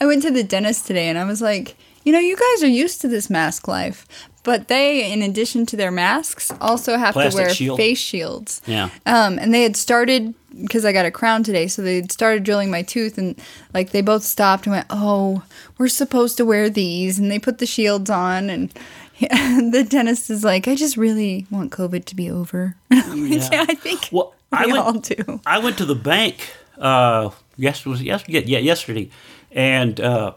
I 0.00 0.06
went 0.06 0.22
to 0.22 0.30
the 0.30 0.44
dentist 0.44 0.86
today 0.86 1.08
and 1.08 1.18
I 1.18 1.24
was 1.24 1.40
like, 1.40 1.76
you 2.04 2.12
know, 2.12 2.18
you 2.18 2.36
guys 2.36 2.62
are 2.62 2.72
used 2.72 3.00
to 3.02 3.08
this 3.08 3.28
mask 3.28 3.68
life. 3.68 4.06
But 4.42 4.68
they, 4.68 5.12
in 5.12 5.20
addition 5.22 5.66
to 5.66 5.76
their 5.76 5.90
masks, 5.90 6.50
also 6.60 6.96
have 6.96 7.12
Plastic 7.12 7.32
to 7.38 7.44
wear 7.44 7.54
shield. 7.54 7.78
face 7.78 7.98
shields. 7.98 8.62
Yeah. 8.66 8.88
Um, 9.04 9.38
and 9.38 9.52
they 9.52 9.62
had 9.62 9.76
started 9.76 10.34
because 10.62 10.84
I 10.84 10.92
got 10.92 11.04
a 11.06 11.10
crown 11.10 11.42
today, 11.42 11.66
so 11.68 11.82
they 11.82 11.96
had 11.96 12.10
started 12.10 12.42
drilling 12.42 12.70
my 12.70 12.82
tooth, 12.82 13.18
and 13.18 13.38
like 13.74 13.90
they 13.90 14.00
both 14.00 14.22
stopped 14.24 14.66
and 14.66 14.72
went, 14.74 14.86
"Oh, 14.90 15.42
we're 15.78 15.88
supposed 15.88 16.36
to 16.38 16.44
wear 16.46 16.70
these," 16.70 17.18
and 17.18 17.30
they 17.30 17.38
put 17.38 17.58
the 17.58 17.66
shields 17.66 18.08
on, 18.10 18.48
and 18.50 18.70
the 19.20 19.86
dentist 19.88 20.30
is 20.30 20.42
like, 20.42 20.66
"I 20.66 20.74
just 20.74 20.96
really 20.96 21.46
want 21.50 21.70
COVID 21.70 22.04
to 22.06 22.16
be 22.16 22.30
over." 22.30 22.76
Yeah. 22.90 23.48
yeah. 23.52 23.66
I 23.68 23.74
think 23.74 24.08
Well, 24.10 24.34
I 24.50 24.66
we 24.66 24.72
went- 24.72 24.84
all 24.84 24.92
do. 24.94 25.40
I 25.46 25.58
went 25.58 25.76
to 25.78 25.84
the 25.84 25.94
bank. 25.94 26.48
Uh, 26.78 27.30
yes, 27.58 27.84
was 27.84 28.00
yes, 28.02 28.24
yeah, 28.26 28.40
yeah, 28.44 28.58
yesterday, 28.58 29.10
and 29.52 30.00
uh, 30.00 30.32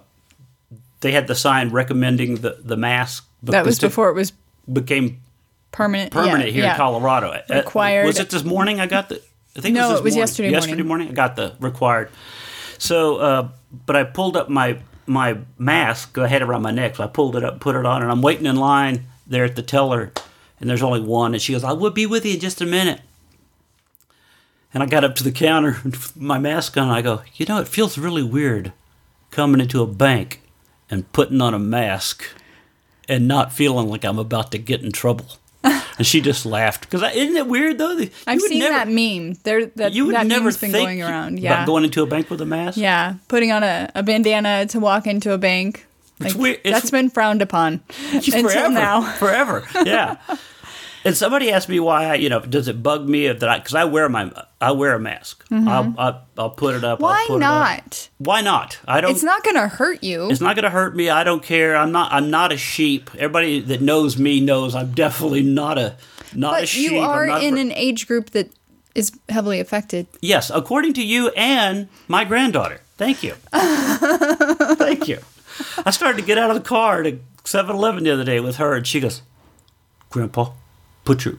they 1.00 1.12
had 1.13 1.28
the 1.28 1.36
sign 1.36 1.70
recommending 1.70 2.36
the 2.42 2.58
the 2.63 2.76
mask. 2.78 3.26
That 3.43 3.65
was 3.65 3.79
before 3.79 4.10
it 4.10 4.13
was 4.13 4.34
became 4.71 5.19
permanent. 5.71 6.13
yeah, 6.13 6.21
permanent 6.21 6.49
here 6.51 6.63
yeah. 6.63 6.71
in 6.71 6.77
Colorado. 6.77 7.29
Uh, 7.32 7.41
Required. 7.49 8.06
was 8.06 8.19
it 8.19 8.29
this 8.29 8.43
morning? 8.43 8.79
I 8.79 8.88
got 8.88 9.10
the. 9.10 9.21
I 9.56 9.62
think 9.62 9.75
No, 9.75 9.89
it 9.89 9.91
was, 9.91 9.99
it 9.99 10.03
was 10.03 10.13
morning. 10.13 10.19
yesterday 10.19 10.51
Yesterday 10.51 10.84
morning, 10.84 11.10
I 11.10 11.12
got 11.12 11.36
the 11.36 11.56
required. 11.60 12.10
So, 12.77 13.17
uh, 13.17 13.49
but 13.86 13.95
I 13.95 14.03
pulled 14.03 14.36
up 14.38 14.49
my 14.49 14.79
my 15.06 15.38
mask. 15.58 16.17
I 16.17 16.27
had 16.27 16.41
around 16.41 16.62
my 16.62 16.71
neck, 16.71 16.95
so 16.95 17.03
I 17.03 17.08
pulled 17.08 17.36
it 17.36 17.43
up, 17.43 17.60
put 17.60 17.75
it 17.75 17.86
on, 17.86 18.01
and 18.01 18.12
I'm 18.12 18.21
waiting 18.21 18.45
in 18.45 18.56
line 18.56 19.06
there 19.27 19.43
at 19.43 19.56
the 19.56 19.62
teller, 19.62 20.12
and 20.60 20.69
there's 20.69 20.82
only 20.82 21.01
one, 21.01 21.34
and 21.34 21.41
she 21.41 21.53
goes, 21.53 21.63
"I 21.63 21.73
will 21.73 21.91
be 21.91 22.06
with 22.06 22.25
you 22.25 22.34
in 22.36 22.39
just 22.39 22.62
a 22.62 22.65
minute." 22.65 23.01
And 24.73 24.82
I 24.82 24.88
got 24.88 25.03
up 25.03 25.15
to 25.15 25.23
the 25.23 25.32
counter 25.32 25.77
with 25.84 26.15
my 26.15 26.39
mask 26.39 26.77
on. 26.77 26.86
And 26.88 26.93
I 26.93 27.01
go, 27.01 27.21
you 27.36 27.45
know, 27.45 27.60
it 27.60 27.67
feels 27.67 27.97
really 27.97 28.23
weird 28.23 28.73
coming 29.29 29.62
into 29.62 29.84
a 29.84 29.88
bank 29.88 30.41
and 30.89 31.12
putting 31.13 31.41
on 31.41 31.53
a 31.53 31.60
mask 31.60 32.25
and 33.10 33.28
not 33.28 33.52
feeling 33.52 33.88
like 33.88 34.04
I'm 34.06 34.20
about 34.20 34.52
to 34.52 34.58
get 34.58 34.82
in 34.84 34.92
trouble. 34.92 35.26
and 35.63 36.06
she 36.06 36.20
just 36.20 36.46
laughed 36.46 36.82
because 36.82 37.02
isn't 37.16 37.38
it 37.38 37.48
weird 37.48 37.78
though? 37.78 37.96
that 37.96 38.12
I've 38.28 38.42
would 38.42 38.50
seen 38.50 38.60
never, 38.60 38.74
that 38.74 38.88
meme. 38.89 39.36
There, 39.44 39.68
that 39.78 39.94
You 39.94 40.08
would 40.08 40.16
that 40.16 40.28
never 40.28 40.44
meme's 40.46 40.58
been 40.58 40.72
going 40.74 41.02
around. 41.02 41.39
about 41.39 41.42
Yeah, 41.42 41.66
going 41.66 41.86
into 41.86 42.04
a 42.04 42.06
bank 42.06 42.30
with 42.30 42.42
a 42.42 42.46
mask. 42.46 42.78
yeah, 42.78 43.16
putting 43.30 43.52
on 43.54 43.63
a, 43.63 43.89
a 43.96 44.04
bandana 44.04 44.66
to 44.68 44.80
walk 44.82 45.08
into 45.08 45.32
a 45.32 45.38
bank. 45.38 45.86
It's 46.20 46.36
weird- 46.36 46.58
it's- 46.66 46.74
that's 46.82 46.92
been 46.92 47.10
frowned 47.10 47.42
upon 47.42 47.82
until 48.12 48.44
forever, 48.44 48.74
now. 48.74 49.02
forever. 49.13 49.63
Yeah. 49.86 50.18
and 51.06 51.16
somebody 51.18 51.52
asked 51.52 51.70
me 51.70 51.80
why, 51.80 52.06
I, 52.06 52.13
you 52.16 52.30
know, 52.30 52.39
does 52.39 52.68
it 52.68 52.82
bug 52.84 53.08
me 53.08 53.26
if 53.28 53.39
that 53.42 53.50
I 53.50 53.58
because 53.60 53.76
I 53.76 53.84
wear 53.86 54.08
my 54.10 54.32
I 54.62 54.72
wear 54.72 54.96
a 54.96 55.00
mask. 55.00 55.44
I'll, 55.52 55.94
I'll 55.98 56.26
I'll 56.38 56.50
put 56.50 56.76
it 56.76 56.84
up. 56.84 57.04
I'll 57.04 57.10
Mm-hmm. 57.10 57.13
Why 57.13 57.26
put 57.28 57.36
it 57.38 57.44
up. 57.44 57.50
not? 57.84 58.10
Why 58.18 58.42
not? 58.42 58.80
I 58.88 59.02
don't. 59.02 59.12
It's 59.12 59.24
not 59.24 59.44
going 59.44 59.56
to 59.56 59.68
hurt 59.68 60.04
you. 60.04 60.30
It's 60.30 60.42
not 60.42 60.56
going 60.56 60.63
to 60.63 60.70
hurt 60.70 60.96
me. 60.96 61.10
I 61.10 61.24
don't 61.24 61.44
care. 61.44 61.76
I'm 61.76 61.92
not. 61.92 62.12
I'm 62.12 62.30
not 62.30 62.52
a 62.52 62.58
sheep. 62.58 63.10
Everybody 63.16 63.60
that 63.62 63.82
knows 63.82 64.18
me 64.18 64.39
knows 64.39 64.74
I'm 64.76 64.92
definitely 64.92 65.44
not 65.44 65.78
a 65.78 65.96
not 66.34 66.54
a 66.58 66.62
but 66.62 66.68
sheep. 66.70 66.92
you 66.92 67.00
are 67.00 67.28
not 67.28 67.42
a 67.42 67.46
in 67.46 67.58
an 67.58 67.72
age 67.74 68.08
group 68.08 68.32
that 68.32 68.50
is 68.96 69.12
heavily 69.30 69.60
affected. 69.60 70.08
yes, 70.22 70.50
according 70.54 70.94
to 70.94 71.04
you 71.04 71.30
and 71.36 71.88
my 72.08 72.24
granddaughter. 72.24 72.80
Thank 72.98 73.24
you. 73.24 73.34
Thank 73.52 75.08
you. 75.08 75.20
I 75.86 75.92
started 75.92 76.18
to 76.20 76.26
get 76.26 76.38
out 76.38 76.50
of 76.52 76.56
the 76.56 76.62
car 76.68 77.02
at 77.04 77.16
7-Eleven 77.44 78.04
the 78.04 78.12
other 78.12 78.24
day 78.24 78.39
with 78.39 78.58
her, 78.58 78.76
and 78.76 78.86
she 78.86 79.00
goes, 79.00 79.22
"Grandpa, 80.10 80.52
put 81.06 81.26
your 81.26 81.36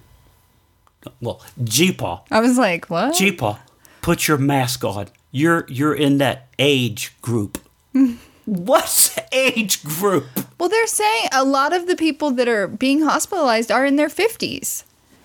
well, 1.20 1.42
G-Paw, 1.62 2.22
I 2.30 2.40
was 2.40 2.56
like, 2.56 2.86
what? 2.88 3.14
G-Paw, 3.14 3.58
put 4.00 4.26
your 4.26 4.38
mask 4.38 4.84
on. 4.84 5.08
You're 5.30 5.66
you're 5.68 5.94
in 5.94 6.18
that 6.18 6.48
age 6.58 7.14
group." 7.20 7.58
What's 8.46 9.18
age 9.32 9.82
group? 9.82 10.26
Well, 10.58 10.68
they're 10.68 10.86
saying 10.86 11.28
a 11.32 11.42
lot 11.44 11.72
of 11.72 11.86
the 11.86 11.96
people 11.96 12.30
that 12.32 12.46
are 12.46 12.68
being 12.68 13.00
hospitalized 13.00 13.70
are 13.72 13.86
in 13.86 13.96
their 13.96 14.10
50s. 14.10 14.84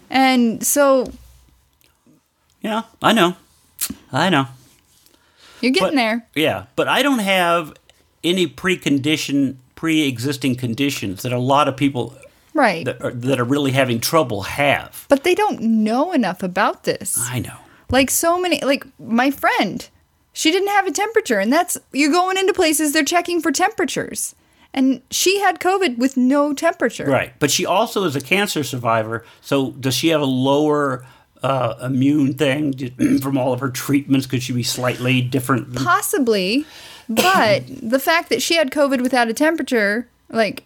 And 0.10 0.66
so 0.66 1.12
Yeah, 2.62 2.84
I 3.02 3.12
know. 3.12 3.36
I 4.14 4.30
know. 4.30 4.48
you're 5.60 5.74
getting 5.74 5.90
But- 5.90 5.96
there. 5.96 6.28
Yeah, 6.34 6.66
but 6.78 6.88
I 6.88 7.02
don't 7.04 7.20
have 7.20 7.74
any 8.24 8.48
precondition, 8.48 9.58
pre-existing 9.76 10.56
conditions 10.56 11.22
that 11.24 11.34
a 11.34 11.40
lot 11.40 11.68
of 11.68 11.76
people 11.76 12.16
Right. 12.54 12.86
that 12.86 13.02
are, 13.04 13.12
that 13.12 13.40
are 13.40 13.44
really 13.46 13.72
having 13.72 14.00
trouble 14.00 14.44
have. 14.44 15.06
but 15.10 15.24
they 15.24 15.36
don't 15.36 15.62
know 15.62 16.12
enough 16.12 16.44
about 16.44 16.84
this. 16.84 17.18
I 17.20 17.40
know. 17.40 17.58
Like 17.90 18.10
so 18.10 18.40
many, 18.40 18.60
like 18.62 18.86
my 19.00 19.32
friend, 19.32 19.88
she 20.34 20.52
didn't 20.52 20.70
have 20.70 20.86
a 20.88 20.92
temperature, 20.92 21.40
and 21.40 21.52
that's 21.52 21.78
you're 21.92 22.12
going 22.12 22.38
into 22.38 22.54
places 22.54 22.94
they're 22.94 23.04
checking 23.04 23.42
for 23.42 23.52
temperatures, 23.52 24.36
and 24.74 25.02
she 25.10 25.40
had 25.40 25.60
COVID 25.60 25.98
with 25.98 26.16
no 26.16 26.54
temperature. 26.54 27.06
Right, 27.06 27.34
but 27.40 27.50
she 27.52 27.66
also 27.66 28.04
is 28.04 28.16
a 28.16 28.22
cancer 28.22 28.64
survivor. 28.64 29.26
So 29.42 29.72
does 29.72 29.96
she 29.96 30.10
have 30.10 30.22
a 30.22 30.26
lower 30.26 31.06
uh, 31.42 31.76
immune 31.82 32.36
thing 32.36 32.74
from 33.22 33.38
all 33.38 33.54
of 33.54 33.60
her 33.60 33.70
treatments? 33.72 34.28
Could 34.28 34.44
she 34.44 34.54
be 34.54 34.64
slightly 34.64 35.22
different? 35.22 35.76
Possibly, 35.76 36.66
but 37.08 37.64
the 37.68 38.00
fact 38.00 38.30
that 38.30 38.42
she 38.42 38.56
had 38.56 38.70
COVID 38.72 39.02
without 39.02 39.30
a 39.30 39.34
temperature, 39.34 40.08
like 40.30 40.66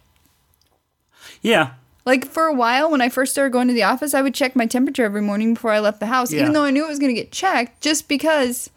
Yeah, 1.44 1.74
like 2.04 2.24
for 2.26 2.44
a 2.46 2.52
while 2.54 2.90
when 2.90 3.00
I 3.00 3.08
first 3.08 3.32
started 3.32 3.52
going 3.52 3.68
to 3.68 3.74
the 3.74 3.82
office, 3.84 4.14
I 4.14 4.22
would 4.22 4.34
check 4.34 4.56
my 4.56 4.66
temperature 4.66 5.04
every 5.04 5.22
morning 5.22 5.54
before 5.54 5.70
I 5.70 5.78
left 5.78 6.00
the 6.00 6.06
house, 6.06 6.32
Yeah. 6.32 6.40
even 6.42 6.52
though 6.54 6.64
I 6.64 6.70
knew 6.70 6.84
it 6.84 6.88
was 6.88 6.98
going 6.98 7.14
to 7.14 7.20
get 7.20 7.30
checked, 7.30 7.80
just 7.80 8.08
because 8.08 8.70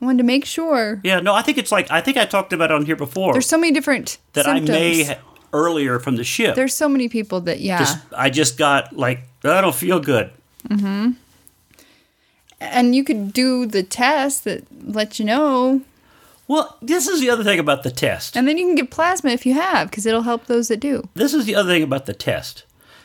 I 0.00 0.04
wanted 0.06 0.18
to 0.18 0.24
make 0.24 0.44
sure. 0.44 1.00
yeah. 1.04 1.20
No, 1.20 1.34
I 1.34 1.42
think 1.42 1.58
it's 1.58 1.70
like 1.70 1.90
I 1.90 2.00
think 2.00 2.16
I 2.16 2.24
talked 2.24 2.52
about 2.52 2.70
it 2.70 2.74
on 2.74 2.84
here 2.86 2.96
before 2.96 3.32
There's 3.32 3.46
so 3.46 3.58
many 3.58 3.72
different 3.72 4.18
that 4.32 4.44
symptoms. 4.46 4.70
I 4.70 4.72
may 4.72 5.04
ha- 5.04 5.18
earlier 5.52 5.98
from 6.00 6.16
the 6.16 6.24
ship. 6.24 6.54
There's 6.56 6.74
so 6.74 6.88
many 6.88 7.08
people 7.08 7.40
that 7.42 7.60
yeah, 7.60 7.78
just 7.78 7.98
I 8.16 8.30
just 8.30 8.58
got 8.58 8.94
like 8.96 9.20
I 9.44 9.60
don't 9.60 9.74
feel 9.74 10.00
good. 10.00 10.30
Mm-hmm. 10.68 11.12
And 12.60 12.94
you 12.96 13.04
could 13.04 13.32
do 13.32 13.66
the 13.66 13.82
test 13.82 14.44
that 14.44 14.64
lets 14.86 15.18
you 15.18 15.24
know, 15.26 15.82
Well, 16.48 16.76
this 16.80 17.08
is 17.08 17.20
the 17.20 17.30
other 17.30 17.42
thing 17.44 17.58
about 17.58 17.82
the 17.82 17.90
test. 17.90 18.36
and 18.36 18.46
then 18.46 18.56
you 18.58 18.66
can 18.66 18.74
get 18.76 18.90
plasma 18.90 19.30
if 19.30 19.44
you 19.46 19.54
have, 19.54 19.90
because 19.90 20.06
it'll 20.06 20.22
help 20.22 20.46
those 20.46 20.68
that 20.68 20.78
do. 20.80 21.08
This 21.14 21.34
is 21.34 21.44
the 21.44 21.54
other 21.56 21.70
thing 21.70 21.82
about 21.82 22.06
the 22.06 22.14
test. 22.14 22.64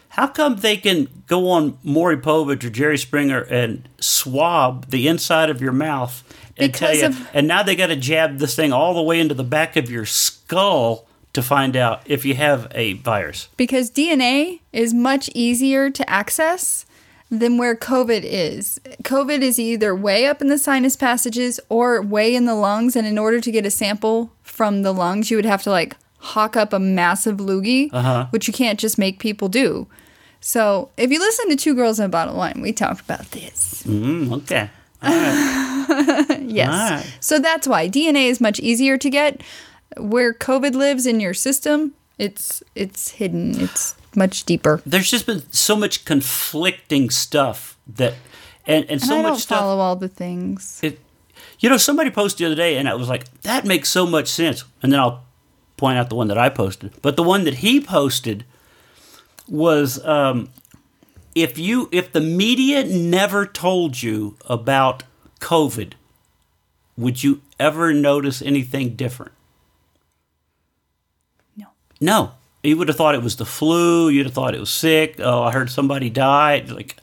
How 0.10 0.28
come 0.28 0.58
they 0.58 0.76
can 0.78 1.08
go 1.28 1.50
on 1.50 1.78
Maury 1.84 2.18
Povich 2.18 2.64
or 2.66 2.70
Jerry 2.70 2.98
Springer 2.98 3.40
and 3.42 3.88
swab 4.00 4.90
the 4.90 5.08
inside 5.08 5.50
of 5.50 5.62
your 5.62 5.72
mouth 5.72 6.24
and 6.58 6.74
tell 6.74 6.94
you, 6.94 7.06
of- 7.06 7.30
and 7.34 7.48
now 7.48 7.64
they 7.64 7.76
got 7.78 7.88
to 7.88 7.96
jab 7.96 8.38
this 8.40 8.56
thing 8.56 8.74
all 8.74 8.94
the 8.94 9.02
way 9.02 9.20
into 9.20 9.34
the 9.34 9.44
back 9.44 9.76
of 9.78 9.90
your 9.90 10.06
skull 10.06 11.08
to 11.34 11.42
find 11.42 11.78
out 11.78 12.02
if 12.06 12.26
you 12.26 12.36
have 12.36 12.68
a 12.72 12.94
virus? 12.94 13.48
Because 13.56 13.90
DNA 13.90 14.60
is 14.74 14.94
much 14.94 15.30
easier 15.34 15.90
to 15.90 16.10
access 16.10 16.86
than 17.32 17.58
where 17.58 17.76
COVID 17.76 18.22
is. 18.24 18.80
COVID 19.04 19.42
is 19.42 19.58
either 19.58 19.96
way 19.96 20.28
up 20.28 20.42
in 20.42 20.48
the 20.50 20.58
sinus 20.58 20.96
passages 20.98 21.60
or 21.70 22.02
way 22.02 22.36
in 22.36 22.46
the 22.46 22.54
lungs. 22.56 22.96
And 22.96 23.08
in 23.08 23.18
order 23.18 23.40
to 23.40 23.52
get 23.52 23.66
a 23.66 23.72
sample 23.72 24.32
from 24.44 24.82
the 24.84 24.94
lungs, 24.94 25.32
you 25.32 25.38
would 25.38 25.46
have 25.46 25.64
to 25.64 25.72
like 25.72 25.96
hawk 26.20 26.56
up 26.58 26.74
a 26.74 26.80
massive 26.80 27.38
loogie, 27.38 27.90
Uh-huh. 27.94 28.28
which 28.32 28.48
you 28.48 28.54
can't 28.54 28.78
just 28.80 28.98
make 28.98 29.18
people 29.18 29.48
do. 29.48 29.88
So 30.42 30.90
if 30.98 31.10
you 31.10 31.20
listen 31.20 31.50
to 31.50 31.56
Two 31.56 31.74
Girls 31.74 32.00
in 32.00 32.06
a 32.06 32.10
Bottle 32.10 32.34
of 32.34 32.38
Wine, 32.38 32.60
we 32.62 32.74
talked 32.74 33.02
about 33.02 33.32
this. 33.32 33.84
Mm, 33.88 34.34
okay. 34.42 34.70
Yes. 36.42 36.70
Alright. 36.70 37.18
So 37.22 37.40
that's 37.40 37.68
why 37.68 37.88
DNA 37.90 38.28
is 38.30 38.42
much 38.42 38.60
easier 38.60 38.98
to 38.98 39.10
get. 39.10 39.42
Where 39.98 40.34
COVID 40.34 40.74
lives 40.76 41.06
in 41.06 41.20
your 41.20 41.34
system, 41.34 41.94
it's 42.18 42.62
it's 42.76 43.12
hidden. 43.12 43.60
It's 43.60 43.96
much 44.16 44.44
deeper. 44.44 44.82
There's 44.86 45.10
just 45.10 45.26
been 45.26 45.44
so 45.52 45.76
much 45.76 46.06
conflicting 46.06 47.10
stuff 47.10 47.78
that, 47.88 48.16
and, 48.66 48.86
and 48.90 49.02
so 49.02 49.14
and 49.18 49.20
I 49.20 49.24
much 49.24 49.32
don't 49.32 49.40
stuff. 49.40 49.60
follow 49.60 49.80
all 49.80 49.96
the 49.96 50.08
things. 50.08 50.80
it, 50.84 51.00
you 51.60 51.70
know, 51.70 51.78
somebody 51.78 52.10
posted 52.10 52.40
the 52.40 52.46
other 52.48 52.56
day, 52.56 52.78
and 52.78 52.90
I 52.90 52.96
was 52.96 53.08
like, 53.10 53.42
that 53.42 53.66
makes 53.66 53.90
so 53.90 54.06
much 54.06 54.28
sense. 54.28 54.64
And 54.82 54.92
then 54.92 55.00
I'll 55.00 55.24
point 55.78 55.98
out 55.98 56.10
the 56.10 56.16
one 56.16 56.28
that 56.28 56.38
I 56.38 56.50
posted. 56.50 56.94
But 57.02 57.16
the 57.16 57.24
one 57.24 57.44
that 57.46 57.56
he 57.56 57.80
posted 57.82 58.46
was 59.48 60.04
um, 60.06 60.50
if 61.36 61.58
you 61.58 61.90
if 61.92 62.12
the 62.12 62.22
media 62.22 62.84
never 62.84 63.46
told 63.46 64.02
you 64.02 64.38
about 64.48 65.04
COVID, 65.40 65.94
would 66.98 67.24
you 67.24 67.42
ever 67.60 67.94
notice 67.94 68.42
anything 68.42 68.96
different? 68.96 69.32
No. 71.56 71.68
No. 72.00 72.32
You 72.64 72.78
would 72.78 72.88
have 72.88 72.98
thought 72.98 73.16
it 73.16 73.24
was 73.24 73.38
the 73.38 73.46
flu. 73.46 74.10
You'd 74.10 74.28
have 74.28 74.36
thought 74.36 74.54
it 74.54 74.60
was 74.60 74.70
sick. 74.70 75.16
Oh, 75.20 75.44
I 75.44 75.52
heard 75.52 75.70
somebody 75.70 76.10
died. 76.10 76.70
Like, 76.70 76.98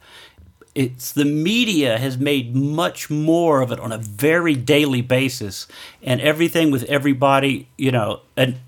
it's 0.74 1.12
the 1.12 1.24
media 1.24 1.98
has 1.98 2.16
made 2.16 2.54
much 2.54 3.10
more 3.10 3.60
of 3.60 3.72
it 3.72 3.80
on 3.80 3.90
a 3.90 3.98
very 3.98 4.54
daily 4.54 5.02
basis, 5.02 5.66
and 6.02 6.20
everything 6.20 6.70
with 6.70 6.84
everybody. 6.84 7.68
You 7.76 7.90
know, 7.90 8.20
and 8.36 8.60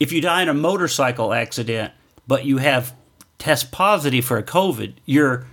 if 0.00 0.10
you 0.10 0.20
die 0.22 0.42
in 0.42 0.48
a 0.48 0.54
motorcycle 0.54 1.34
accident, 1.34 1.92
but 2.26 2.44
you 2.46 2.58
have 2.58 2.94
test 3.38 3.70
positive 3.70 4.24
for 4.24 4.38
a 4.38 4.42
COVID, 4.42 4.94
you're 5.04 5.46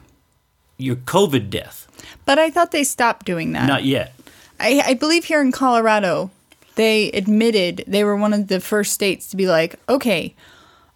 you're 0.77 0.95
COVID 0.95 1.49
death. 1.49 1.87
But 2.25 2.39
I 2.39 2.49
thought 2.49 2.71
they 2.71 2.83
stopped 2.83 3.25
doing 3.25 3.51
that. 3.53 3.67
Not 3.67 3.83
yet. 3.83 4.13
I, 4.59 4.81
I 4.85 4.93
believe 4.93 5.25
here 5.25 5.41
in 5.41 5.51
Colorado, 5.51 6.31
they 6.75 7.11
admitted 7.11 7.83
they 7.87 8.03
were 8.03 8.15
one 8.15 8.33
of 8.33 8.47
the 8.47 8.59
first 8.59 8.93
states 8.93 9.29
to 9.29 9.37
be 9.37 9.47
like, 9.47 9.75
okay, 9.89 10.33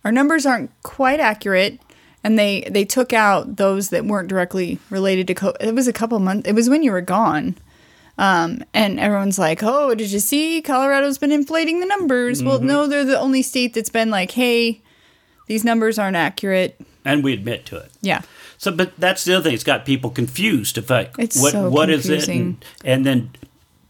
our 0.09 0.11
numbers 0.11 0.43
aren't 0.47 0.71
quite 0.81 1.19
accurate. 1.19 1.79
And 2.23 2.37
they, 2.37 2.61
they 2.61 2.83
took 2.83 3.13
out 3.13 3.57
those 3.57 3.89
that 3.89 4.05
weren't 4.05 4.27
directly 4.27 4.79
related 4.89 5.27
to 5.27 5.35
COVID. 5.35 5.57
It 5.59 5.75
was 5.75 5.87
a 5.87 5.93
couple 5.93 6.17
months. 6.17 6.49
It 6.49 6.53
was 6.53 6.67
when 6.67 6.81
you 6.81 6.91
were 6.91 6.99
gone. 6.99 7.55
Um, 8.17 8.63
and 8.73 8.99
everyone's 8.99 9.37
like, 9.37 9.61
oh, 9.61 9.93
did 9.93 10.09
you 10.09 10.17
see 10.17 10.63
Colorado's 10.63 11.19
been 11.19 11.31
inflating 11.31 11.79
the 11.79 11.85
numbers? 11.85 12.43
Well, 12.43 12.59
no, 12.59 12.87
they're 12.87 13.05
the 13.05 13.19
only 13.19 13.43
state 13.43 13.75
that's 13.75 13.91
been 13.91 14.09
like, 14.09 14.31
hey, 14.31 14.81
these 15.45 15.63
numbers 15.63 15.99
aren't 15.99 16.17
accurate. 16.17 16.81
And 17.05 17.23
we 17.23 17.31
admit 17.31 17.67
to 17.67 17.77
it. 17.77 17.91
Yeah. 18.01 18.23
So, 18.57 18.71
but 18.71 18.97
that's 18.97 19.25
the 19.25 19.35
other 19.35 19.43
thing. 19.43 19.53
It's 19.53 19.63
got 19.63 19.85
people 19.85 20.09
confused. 20.09 20.79
If 20.79 20.89
like, 20.89 21.13
It's 21.19 21.39
what 21.39 21.51
so 21.51 21.69
what 21.69 21.91
is 21.91 22.09
it? 22.09 22.27
And, 22.27 22.65
and 22.83 23.05
then 23.05 23.29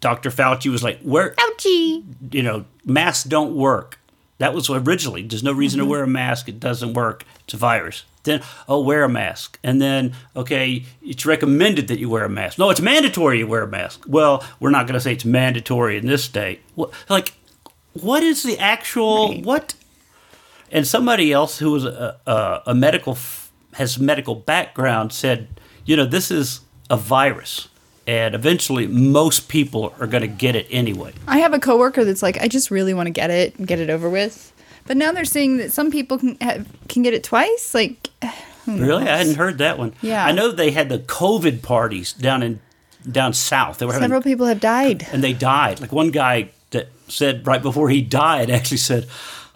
Dr. 0.01 0.31
Fauci 0.31 0.69
was 0.69 0.83
like, 0.83 1.01
"Where 1.01 1.31
Fauci, 1.31 2.03
you 2.31 2.43
know 2.43 2.65
masks 2.85 3.23
don't 3.23 3.55
work." 3.55 3.98
That 4.39 4.53
was 4.53 4.69
originally. 4.69 5.21
There's 5.23 5.43
no 5.43 5.51
reason 5.53 5.79
Mm-hmm. 5.79 5.87
to 5.87 5.91
wear 5.91 6.03
a 6.03 6.07
mask. 6.07 6.49
It 6.49 6.59
doesn't 6.59 6.93
work. 6.93 7.23
It's 7.45 7.53
a 7.53 7.57
virus. 7.57 8.03
Then, 8.23 8.41
oh, 8.67 8.81
wear 8.81 9.03
a 9.03 9.09
mask. 9.09 9.59
And 9.63 9.81
then, 9.81 10.13
okay, 10.35 10.83
it's 11.01 11.25
recommended 11.25 11.87
that 11.89 11.99
you 11.99 12.09
wear 12.09 12.25
a 12.25 12.29
mask. 12.29 12.57
No, 12.57 12.69
it's 12.69 12.81
mandatory 12.81 13.39
you 13.39 13.47
wear 13.47 13.63
a 13.63 13.67
mask. 13.67 14.03
Well, 14.07 14.43
we're 14.59 14.71
not 14.71 14.87
going 14.87 14.95
to 14.95 14.99
say 14.99 15.13
it's 15.13 15.23
mandatory 15.25 15.97
in 15.97 16.05
this 16.07 16.23
state. 16.23 16.61
Like, 17.09 17.33
what 17.93 18.23
is 18.23 18.43
the 18.43 18.57
actual, 18.59 19.29
Right. 19.29 19.43
what? 19.45 19.73
And 20.71 20.85
somebody 20.85 21.31
else 21.31 21.59
who 21.59 21.71
was 21.71 21.85
a, 21.85 22.17
a, 22.27 22.61
a 22.67 22.75
medical, 22.75 23.17
has 23.73 23.97
a 23.97 24.03
medical 24.03 24.35
background 24.35 25.11
said, 25.13 25.47
you 25.85 25.95
know, 25.95 26.05
this 26.05 26.29
is 26.29 26.61
a 26.89 26.97
virus. 26.97 27.69
And 28.09 28.33
eventually, 28.33 28.87
most 28.87 29.49
people 29.49 29.93
are 29.99 30.07
going 30.07 30.21
to 30.21 30.27
get 30.27 30.55
it 30.55 30.65
anyway. 30.71 31.13
I 31.27 31.37
have 31.37 31.53
a 31.53 31.59
coworker 31.59 32.03
that's 32.03 32.23
like, 32.23 32.41
I 32.41 32.47
just 32.47 32.71
really 32.71 32.91
want 32.91 33.05
to 33.05 33.11
get 33.11 33.29
it 33.29 33.55
and 33.59 33.67
get 33.67 33.79
it 33.79 33.91
over 33.91 34.09
with. 34.09 34.51
But 34.87 34.97
now 34.97 35.11
they're 35.11 35.25
saying 35.25 35.57
that 35.57 35.71
some 35.71 35.91
people 35.91 36.17
can 36.17 36.35
have, 36.41 36.67
can 36.87 37.03
get 37.03 37.13
it 37.13 37.23
twice. 37.23 37.75
Like, 37.75 38.09
Really, 38.67 39.03
I 39.03 39.17
hadn't 39.17 39.35
heard 39.35 39.59
that 39.59 39.77
one. 39.77 39.93
Yeah. 40.01 40.25
I 40.25 40.31
know 40.31 40.51
they 40.51 40.71
had 40.71 40.89
the 40.89 40.97
COVID 40.97 41.61
parties 41.61 42.11
down 42.13 42.41
in 42.41 42.59
down 43.11 43.33
south. 43.33 43.77
They 43.77 43.85
were 43.85 43.93
having, 43.93 44.05
Several 44.07 44.23
people 44.23 44.47
have 44.47 44.59
died. 44.59 45.07
and 45.11 45.23
they 45.23 45.33
died. 45.33 45.79
Like 45.79 45.91
one 45.91 46.09
guy 46.09 46.49
that 46.71 46.87
said 47.07 47.45
right 47.45 47.61
before 47.61 47.89
he 47.89 48.01
died 48.01 48.49
actually 48.49 48.77
said, 48.77 49.07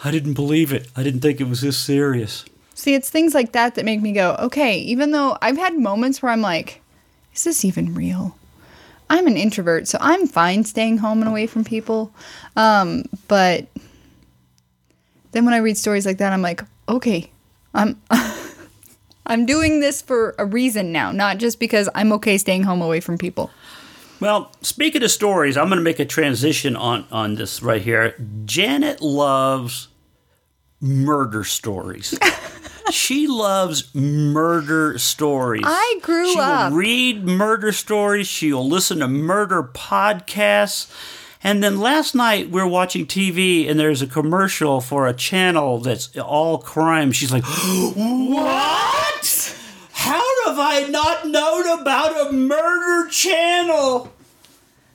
"I 0.04 0.12
didn't 0.12 0.34
believe 0.36 0.72
it. 0.72 0.90
I 0.96 1.02
didn't 1.02 1.22
think 1.22 1.42
it 1.42 1.48
was 1.48 1.62
this 1.62 1.78
serious." 1.78 2.46
See, 2.76 2.94
it's 2.94 3.10
things 3.10 3.34
like 3.34 3.52
that 3.54 3.74
that 3.76 3.86
make 3.86 4.02
me 4.02 4.12
go, 4.14 4.36
okay, 4.40 4.78
even 4.78 5.10
though 5.12 5.38
I've 5.42 5.58
had 5.58 5.78
moments 5.78 6.22
where 6.22 6.32
I'm 6.32 6.42
like, 6.42 6.82
is 7.34 7.44
this 7.44 7.66
even 7.66 7.94
real? 7.96 8.36
I'm 9.10 9.28
an 9.28 9.38
introvert, 9.38 9.88
so 9.88 9.98
I'm 10.02 10.28
fine 10.28 10.64
staying 10.64 10.98
home 10.98 11.20
and 11.22 11.30
away 11.30 11.48
from 11.48 11.64
people. 11.64 12.14
Um, 12.56 13.04
but 13.28 13.68
then 15.32 15.46
when 15.46 15.54
I 15.54 15.58
read 15.58 15.78
stories 15.78 16.06
like 16.06 16.18
that, 16.20 16.34
I'm 16.34 16.42
like, 16.42 16.62
okay, 16.88 17.32
I'm 17.74 18.02
I'm 19.26 19.46
doing 19.46 19.80
this 19.80 20.02
for 20.02 20.36
a 20.38 20.46
reason 20.46 20.92
now, 20.92 21.12
not 21.12 21.38
just 21.38 21.60
because 21.60 21.90
I'm 21.96 22.12
okay 22.14 22.38
staying 22.38 22.64
home 22.64 22.82
away 22.82 23.00
from 23.00 23.18
people. 23.18 23.52
Well, 24.20 24.52
speaking 24.62 25.04
of 25.04 25.12
stories, 25.12 25.58
I'm 25.58 25.68
going 25.68 25.78
to 25.78 25.84
make 25.84 26.00
a 26.00 26.06
transition 26.06 26.76
on 26.76 27.06
on 27.12 27.36
this 27.36 27.62
right 27.62 27.82
here. 27.82 28.16
Janet 28.46 29.02
loves 29.02 29.90
murder 30.80 31.44
stories. 31.44 32.18
she 32.92 33.28
loves 33.28 33.94
murder 33.96 34.98
stories. 34.98 35.64
I 35.66 36.00
grew 36.02 36.32
she 36.32 36.40
up- 36.40 36.70
She 36.70 36.72
will 36.72 36.78
read 36.78 37.24
murder 37.24 37.72
stories. 37.72 38.28
She'll 38.28 38.68
listen 38.68 39.00
to 39.00 39.08
murder 39.08 39.64
podcasts. 39.64 40.88
And 41.46 41.62
then 41.62 41.80
last 41.80 42.16
night 42.16 42.50
we 42.50 42.62
were 42.62 42.68
watching 42.68 43.06
TV 43.06 43.70
and 43.70 43.78
there's 43.80 44.02
a 44.02 44.08
commercial 44.08 44.80
for 44.80 45.08
a 45.08 45.14
channel 45.14 45.80
that's 45.80 46.16
all 46.18 46.58
crime. 46.58 47.12
She's 47.12 47.34
like, 47.34 47.44
"What? 47.44 49.56
How 49.92 50.24
have 50.46 50.58
I 50.60 50.88
not 50.90 51.28
known 51.28 51.82
about 51.82 52.28
a 52.28 52.32
murder 52.32 53.10
channel?" 53.10 54.12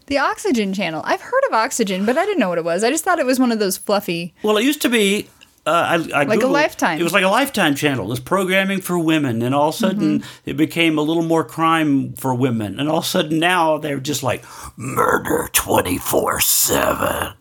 The 0.06 0.16
Oxygen 0.18 0.72
channel. 0.72 1.02
I've 1.04 1.20
heard 1.20 1.42
of 1.48 1.52
Oxygen, 1.54 2.06
but 2.06 2.16
I 2.16 2.24
didn't 2.24 2.38
know 2.40 2.48
what 2.48 2.56
it 2.56 2.64
was. 2.64 2.82
I 2.82 2.90
just 2.90 3.04
thought 3.04 3.18
it 3.18 3.26
was 3.26 3.38
one 3.38 3.52
of 3.52 3.58
those 3.58 3.76
fluffy. 3.76 4.32
Well, 4.42 4.56
it 4.56 4.64
used 4.64 4.80
to 4.82 4.88
be. 4.88 5.28
Uh, 5.68 6.08
I, 6.14 6.20
I 6.20 6.24
Like 6.24 6.42
a 6.42 6.46
Lifetime. 6.46 6.98
It 6.98 7.02
was 7.02 7.12
like 7.12 7.24
a 7.24 7.28
lifetime 7.28 7.74
channel. 7.74 8.06
It 8.06 8.08
was 8.08 8.20
programming 8.20 8.80
for 8.80 8.98
women, 8.98 9.42
and 9.42 9.54
all 9.54 9.68
of 9.68 9.74
a 9.74 9.78
sudden 9.78 10.20
Mm-hmm. 10.20 10.50
it 10.50 10.56
became 10.56 10.96
a 10.98 11.02
little 11.02 11.22
more 11.22 11.44
crime 11.44 12.14
for 12.14 12.34
women, 12.34 12.80
and 12.80 12.88
all 12.88 12.98
of 12.98 13.04
a 13.04 13.06
sudden 13.06 13.38
now 13.38 13.78
they're 13.78 14.00
just 14.00 14.22
like 14.22 14.44
murder 14.76 15.48
twenty 15.52 15.98
four 15.98 16.40
seven. 16.40 17.34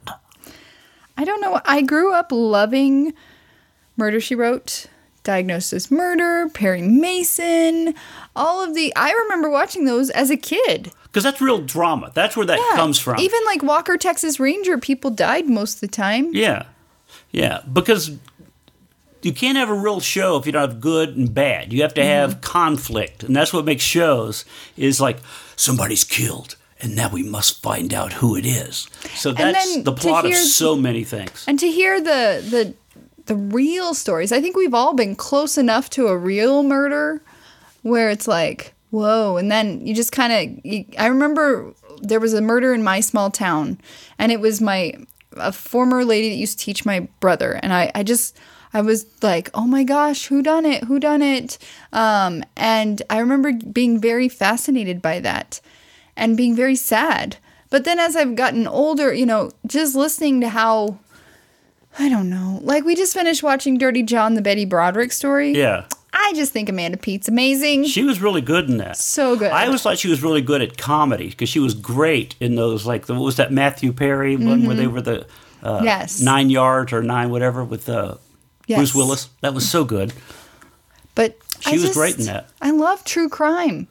I 1.18 1.24
don't 1.24 1.42
know. 1.42 1.62
I 1.66 1.82
grew 1.82 2.14
up 2.14 2.28
loving 2.32 3.14
Murder 3.96 4.20
She 4.20 4.36
Wrote, 4.36 4.86
Diagnosis 5.24 5.90
Murder, 5.90 6.50
Perry 6.54 6.82
Mason, 6.84 7.96
all 8.36 8.64
of 8.64 8.76
the. 8.76 8.94
I 8.96 9.12
remember 9.12 9.50
watching 9.50 9.86
those 9.86 10.10
as 10.12 10.30
a 10.30 10.38
kid. 10.38 10.92
Because 11.06 11.24
that's 11.24 11.42
real 11.42 11.60
drama. 11.62 12.12
That's 12.14 12.38
where 12.38 12.46
that 12.46 12.60
Yeah, 12.60 12.76
comes 12.76 13.00
from. 13.00 13.20
Even 13.20 13.40
like 13.46 13.64
Walker, 13.64 13.98
Texas 13.98 14.40
Ranger, 14.40 14.78
people 14.78 15.10
died 15.10 15.48
most 15.50 15.76
of 15.76 15.82
the 15.82 15.88
time. 15.88 16.30
yeah, 16.34 16.66
yeah. 17.38 17.62
Because 17.72 18.12
you 19.22 19.34
can't 19.34 19.58
have 19.58 19.70
a 19.70 19.74
real 19.74 20.00
show 20.00 20.38
if 20.38 20.46
you 20.46 20.52
don't 20.52 20.70
have 20.70 20.80
good 20.82 21.16
and 21.18 21.34
bad. 21.34 21.74
You 21.74 21.82
have 21.82 21.94
to 21.96 22.04
have 22.04 22.32
Mm-hmm. 22.32 22.40
conflict, 22.42 23.24
and 23.24 23.36
that's 23.36 23.52
what 23.54 23.66
makes 23.66 23.84
shows. 23.84 24.46
Is 24.76 25.00
like 25.02 25.18
somebody's 25.56 26.04
killed. 26.04 26.56
And 26.80 26.96
now 26.96 27.10
we 27.10 27.24
must 27.24 27.64
find 27.64 27.92
out 27.92 28.14
who 28.14 28.36
it 28.36 28.46
is. 28.46 28.88
So 29.16 29.32
that's 29.32 29.82
the 29.82 29.92
plot 29.94 30.26
of 30.28 30.36
so 30.36 30.76
many 30.76 31.04
things. 31.04 31.44
And 31.48 31.58
to 31.60 31.68
hear 31.68 32.00
the 32.00 32.44
the 32.48 32.74
the 33.26 33.36
real 33.36 33.94
stories, 33.96 34.32
I 34.32 34.40
think 34.42 34.56
we've 34.56 34.76
all 34.76 34.94
been 34.94 35.16
close 35.16 35.58
enough 35.58 35.90
to 35.92 36.08
a 36.08 36.16
real 36.16 36.62
murder 36.62 37.22
where 37.82 38.12
it's 38.12 38.28
like, 38.28 38.74
whoa. 38.92 39.38
And 39.38 39.52
then 39.52 39.86
you 39.88 39.96
just 39.96 40.12
kind 40.12 40.32
of, 40.34 40.72
I 41.00 41.08
remember 41.08 41.74
there 42.02 42.20
was 42.20 42.34
a 42.36 42.42
murder 42.42 42.74
in 42.76 42.84
my 42.84 43.00
small 43.02 43.32
town, 43.32 43.80
and 44.20 44.32
it 44.32 44.40
was 44.40 44.62
my 44.62 44.94
a 45.40 45.52
former 45.52 46.04
lady 46.06 46.30
that 46.30 46.36
used 46.36 46.60
to 46.60 46.66
teach 46.66 46.86
my 46.86 47.08
brother, 47.20 47.60
and 47.62 47.74
I 47.74 47.92
I 47.96 48.04
just. 48.04 48.38
I 48.74 48.82
was 48.82 49.06
like, 49.24 49.50
"Oh 49.54 49.66
my 49.66 49.86
gosh, 49.86 50.28
who 50.28 50.44
done 50.44 50.66
it? 50.66 50.84
Who 50.84 51.00
done 51.00 51.22
it?" 51.22 51.58
Um, 51.94 52.44
and 52.58 53.02
I 53.10 53.20
remember 53.20 53.54
being 53.54 54.00
very 54.00 54.28
fascinated 54.28 55.02
by 55.02 55.22
that, 55.22 55.62
and 56.18 56.36
being 56.36 56.54
very 56.54 56.76
sad. 56.76 57.38
But 57.70 57.86
then, 57.86 57.98
as 57.98 58.18
I've 58.18 58.36
gotten 58.36 58.68
older, 58.68 59.14
you 59.14 59.26
know, 59.26 59.52
just 59.66 59.96
listening 59.96 60.42
to 60.42 60.50
how 60.50 61.00
I 62.00 62.10
don't 62.10 62.30
know. 62.30 62.60
Like 62.62 62.84
we 62.84 62.96
just 62.96 63.14
finished 63.14 63.42
watching 63.42 63.78
Dirty 63.78 64.04
John, 64.04 64.36
the 64.36 64.42
Betty 64.42 64.66
Broderick 64.66 65.12
story. 65.12 65.52
Yeah. 65.54 65.86
I 66.20 66.34
just 66.36 66.52
think 66.52 66.68
Amanda 66.68 66.98
Peet's 66.98 67.28
amazing. 67.30 67.86
She 67.86 68.04
was 68.04 68.20
really 68.22 68.42
good 68.42 68.70
in 68.70 68.78
that. 68.78 68.98
So 68.98 69.36
good. 69.38 69.52
I 69.52 69.66
always 69.66 69.82
thought 69.82 69.98
she 69.98 70.10
was 70.10 70.22
really 70.24 70.42
good 70.42 70.62
at 70.62 70.78
comedy 70.78 71.30
because 71.30 71.48
she 71.50 71.60
was 71.60 71.74
great 71.74 72.36
in 72.40 72.56
those, 72.56 72.86
like, 72.86 73.06
the, 73.06 73.14
what 73.14 73.22
was 73.24 73.36
that 73.38 73.52
Matthew 73.52 73.94
Perry 73.94 74.36
one 74.36 74.66
where 74.66 74.76
they 74.76 74.88
were 74.88 75.02
the 75.02 75.22
uh, 75.64 75.78
Mm-hmm. 75.78 75.86
Yes. 75.86 76.22
nine 76.22 76.50
yards 76.50 76.92
or 76.94 77.02
nine 77.02 77.30
whatever 77.30 77.64
with 77.64 77.88
uh, 77.90 78.16
Yes. 78.68 78.78
Bruce 78.78 78.96
Willis? 78.96 79.30
That 79.42 79.54
was 79.54 79.68
so 79.70 79.84
good. 79.86 80.14
but 81.16 81.38
She 81.62 81.70
I 81.72 81.74
was 81.74 81.82
just- 81.84 81.94
great 81.94 82.18
in 82.20 82.26
that. 82.26 82.50
I 82.62 82.72
love 82.72 83.04
true 83.04 83.30
crime. 83.30 83.88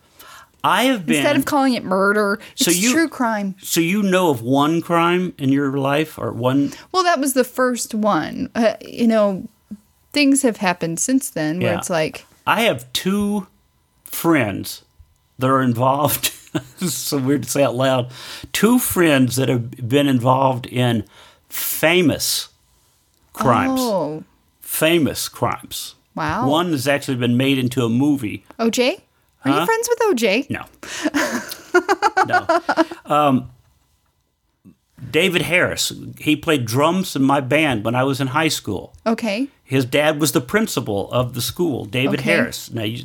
I 0.65 0.85
have 0.85 1.07
been. 1.07 1.17
Instead 1.17 1.37
of 1.37 1.45
calling 1.45 1.75
it 1.75 1.85
murder, 1.85 2.41
it's 2.53 2.65
So 2.65 2.71
you- 2.73 2.93
true 2.93 3.09
crime. 3.09 3.55
so 3.63 3.81
you 3.81 4.03
know 4.03 4.31
of 4.31 4.43
one 4.43 4.81
crime 4.83 5.33
in 5.39 5.51
your 5.51 5.77
life 5.79 6.19
or 6.19 6.33
one? 6.33 6.73
Well, 6.93 7.05
that 7.05 7.21
was 7.21 7.35
the 7.35 7.45
first 7.45 7.95
one. 7.95 8.51
Uh, 8.55 8.75
you 8.81 9.07
know, 9.07 9.49
things 10.17 10.41
have 10.41 10.57
happened 10.57 10.99
since 10.99 11.29
then 11.29 11.61
where 11.61 11.73
Yeah. 11.73 11.79
it's 11.79 11.91
like, 11.91 12.25
I 12.47 12.63
have 12.63 12.91
two 12.95 13.47
friends 14.05 14.83
that 15.39 15.51
are 15.51 15.61
involved. 15.61 16.33
this 16.79 16.83
is 16.83 16.95
so 16.95 17.19
weird 17.19 17.43
to 17.43 17.51
say 17.51 17.63
out 17.63 17.75
loud. 17.75 18.11
Two 18.53 18.79
friends 18.79 19.37
that 19.37 19.51
have 19.51 19.71
been 19.87 20.07
involved 20.07 20.65
in 20.67 21.05
famous 21.51 22.49
crimes. 23.35 23.81
oh, 23.83 24.25
famous 24.61 25.29
crimes. 25.29 25.95
Wow. 26.15 26.49
One 26.49 26.71
has 26.71 26.89
actually 26.89 27.19
been 27.19 27.37
made 27.37 27.59
into 27.59 27.85
a 27.85 27.91
movie. 27.91 28.47
OJ? 28.59 29.03
Are 29.45 29.53
Huh? 29.53 29.61
you 29.61 29.67
friends 29.67 29.89
with 29.91 29.99
OJ? 30.09 30.49
No. 30.49 30.65
no. 32.27 33.15
Um, 33.15 33.51
David 35.11 35.43
Harris. 35.43 35.93
He 36.19 36.37
played 36.37 36.65
drums 36.65 37.15
in 37.15 37.23
my 37.23 37.41
band 37.41 37.85
when 37.85 37.95
I 37.95 38.03
was 38.05 38.19
in 38.19 38.29
high 38.29 38.49
school. 38.49 38.95
Okay. 39.07 39.49
His 39.67 39.85
dad 39.85 40.21
was 40.21 40.31
the 40.33 40.41
principal 40.41 41.11
of 41.11 41.35
the 41.35 41.41
school, 41.43 41.85
David 41.85 42.21
Okay. 42.21 42.31
Harris. 42.31 42.71
Now, 42.71 42.85
you, 42.85 43.05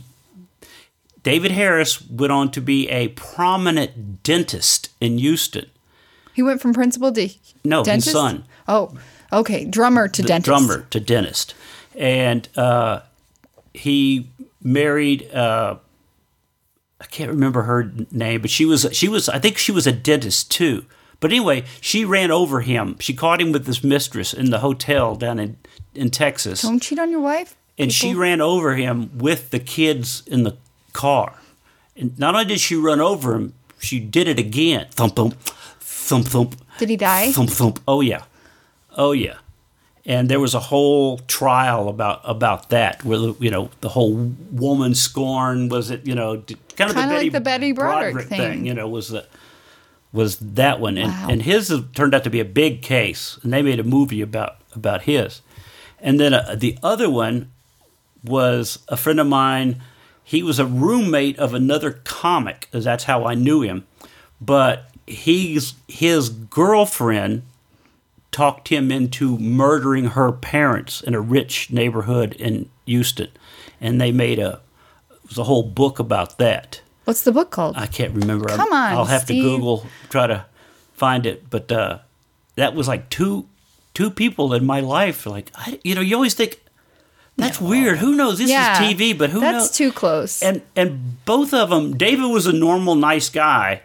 David 1.23 1.51
Harris 1.51 2.07
went 2.07 2.31
on 2.31 2.51
to 2.51 2.61
be 2.61 2.87
a 2.89 3.07
prominent 3.09 4.21
dentist 4.23 4.89
in 5.01 5.17
Houston. 5.17 5.65
He 6.33 6.43
went 6.43 6.61
from 6.61 6.73
principal 6.73 7.11
to 7.13 7.29
No, 7.63 7.83
his 7.83 8.09
son. 8.09 8.45
Oh, 8.67 8.93
okay. 9.33 9.65
Drummer 9.65 10.07
to 10.07 10.21
the 10.21 10.27
dentist. 10.27 10.45
drummer 10.45 10.85
to 10.91 10.99
dentist, 10.99 11.55
and 11.95 12.47
uh, 12.55 13.01
he 13.73 14.29
married. 14.63 15.29
Uh, 15.33 15.75
I 17.01 17.05
can't 17.05 17.31
remember 17.31 17.63
her 17.63 17.91
name, 18.11 18.41
but 18.41 18.49
she 18.51 18.65
was 18.65 18.87
she 18.91 19.07
was 19.09 19.27
I 19.27 19.39
think 19.39 19.57
she 19.57 19.71
was 19.71 19.87
a 19.87 19.91
dentist 19.91 20.51
too. 20.51 20.85
But 21.21 21.31
anyway, 21.31 21.63
she 21.79 22.03
ran 22.03 22.31
over 22.31 22.59
him. 22.61 22.97
She 22.99 23.13
caught 23.13 23.39
him 23.39 23.53
with 23.53 23.65
his 23.65 23.83
mistress 23.83 24.33
in 24.33 24.49
the 24.49 24.59
hotel 24.59 25.15
down 25.15 25.39
in 25.39 25.55
in 25.95 26.09
Texas, 26.09 26.61
Don't 26.63 26.81
cheat 26.81 26.99
on 26.99 27.09
your 27.11 27.19
wife. 27.21 27.55
and 27.77 27.91
she 27.91 28.13
ran 28.13 28.41
over 28.41 28.75
him 28.75 29.17
with 29.17 29.49
the 29.51 29.59
kids 29.59 30.23
in 30.25 30.43
the 30.43 30.55
car. 30.93 31.33
And 31.97 32.17
not 32.19 32.33
only 32.33 32.45
did 32.45 32.59
she 32.59 32.75
run 32.75 32.99
over 33.01 33.35
him, 33.35 33.53
she 33.79 33.99
did 33.99 34.27
it 34.27 34.39
again. 34.39 34.87
Thump 34.91 35.15
thump, 35.15 35.33
thump 35.79 36.27
thump. 36.27 36.55
Did 36.79 36.89
he 36.89 36.97
die? 36.97 37.31
Thump 37.33 37.49
thump. 37.49 37.79
Oh 37.87 38.01
yeah, 38.01 38.23
oh 38.97 39.11
yeah. 39.11 39.35
And 40.05 40.29
there 40.29 40.39
was 40.39 40.55
a 40.55 40.59
whole 40.59 41.19
trial 41.27 41.87
about 41.89 42.21
about 42.23 42.69
that, 42.69 43.03
where 43.05 43.19
the, 43.19 43.35
you 43.39 43.51
know 43.51 43.69
the 43.81 43.89
whole 43.89 44.33
woman 44.51 44.95
scorn 44.95 45.69
was 45.69 45.91
it 45.91 46.07
you 46.07 46.15
know 46.15 46.37
kind 46.77 46.89
of 46.89 46.95
the 46.95 47.01
Kinda 47.01 47.13
Betty, 47.15 47.25
like 47.25 47.31
the 47.33 47.41
Betty 47.41 47.71
Broderick 47.73 48.27
thing. 48.27 48.65
you 48.65 48.73
know 48.73 48.87
was 48.87 49.09
the 49.09 49.25
was 50.13 50.37
that 50.37 50.79
one 50.79 50.97
and 50.97 51.11
Wow. 51.11 51.27
and 51.29 51.41
his 51.43 51.73
turned 51.93 52.13
out 52.13 52.23
to 52.25 52.29
be 52.29 52.39
a 52.39 52.45
big 52.45 52.81
case 52.81 53.39
and 53.43 53.53
they 53.53 53.61
made 53.61 53.79
a 53.79 53.83
movie 53.83 54.21
about 54.21 54.57
about 54.75 55.03
his 55.03 55.41
and 55.99 56.19
then 56.19 56.33
uh, 56.33 56.55
the 56.57 56.77
other 56.83 57.09
one 57.09 57.51
was 58.23 58.79
a 58.87 58.97
friend 58.97 59.19
of 59.19 59.27
mine. 59.27 59.81
He 60.23 60.43
was 60.43 60.59
a 60.59 60.65
roommate 60.65 61.37
of 61.39 61.53
another 61.53 61.91
comic, 62.03 62.69
as 62.73 62.85
that's 62.85 63.03
how 63.05 63.25
I 63.25 63.35
knew 63.35 63.61
him. 63.61 63.85
But 64.39 64.89
he's 65.05 65.73
his 65.87 66.29
girlfriend 66.29 67.43
talked 68.31 68.69
him 68.69 68.91
into 68.91 69.37
murdering 69.37 70.05
her 70.05 70.31
parents 70.31 71.01
in 71.01 71.13
a 71.13 71.19
rich 71.19 71.69
neighborhood 71.71 72.33
in 72.33 72.69
Houston, 72.85 73.29
and 73.79 73.99
they 73.99 74.11
made 74.11 74.39
a 74.39 74.61
it 75.11 75.27
was 75.29 75.37
a 75.37 75.43
whole 75.43 75.63
book 75.63 75.99
about 75.99 76.37
that. 76.37 76.80
What's 77.05 77.21
the 77.23 77.31
book 77.31 77.49
called? 77.49 77.75
I 77.77 77.87
can't 77.87 78.13
remember. 78.13 78.47
Come 78.47 78.71
on, 78.71 78.93
I'll 78.93 79.05
have 79.05 79.23
Steve. 79.23 79.43
to 79.43 79.49
Google 79.49 79.87
try 80.09 80.27
to 80.27 80.45
find 80.93 81.25
it. 81.25 81.49
But 81.49 81.71
uh, 81.71 81.99
that 82.55 82.75
was 82.75 82.87
like 82.87 83.09
two 83.09 83.47
two 83.93 84.09
people 84.09 84.53
in 84.53 84.65
my 84.65 84.79
life. 84.79 85.25
Like 85.25 85.51
I, 85.55 85.79
you 85.83 85.95
know, 85.95 86.01
you 86.01 86.15
always 86.15 86.33
think 86.33 86.61
that's 87.37 87.61
weird. 87.61 87.97
Who 87.99 88.15
knows? 88.15 88.37
This 88.37 88.49
yeah, 88.49 88.81
is 88.81 88.95
TV, 88.95 89.17
but 89.17 89.29
who 89.29 89.39
That's 89.39 89.53
knows? 89.53 89.63
That's 89.63 89.77
too 89.77 89.91
close. 89.91 90.43
and 90.43 90.61
and 90.75 91.23
both 91.25 91.53
of 91.53 91.69
them. 91.69 91.97
David 91.97 92.27
was 92.27 92.45
a 92.45 92.53
normal, 92.53 92.95
nice 92.95 93.29
guy. 93.29 93.81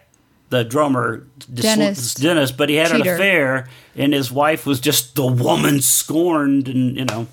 The 0.49 0.63
drummer, 0.63 1.27
Dennis. 1.53 2.13
Dennis, 2.13 2.51
but 2.51 2.69
he 2.69 2.75
had 2.75 2.91
an 2.91 3.01
affair, 3.01 3.67
and 3.97 4.13
his 4.13 4.31
wife 4.31 4.65
was 4.65 4.79
just 4.79 5.15
the 5.15 5.25
woman 5.27 5.81
scorned, 5.81 6.67
and 6.69 6.95
you 6.95 7.05
know. 7.05 7.27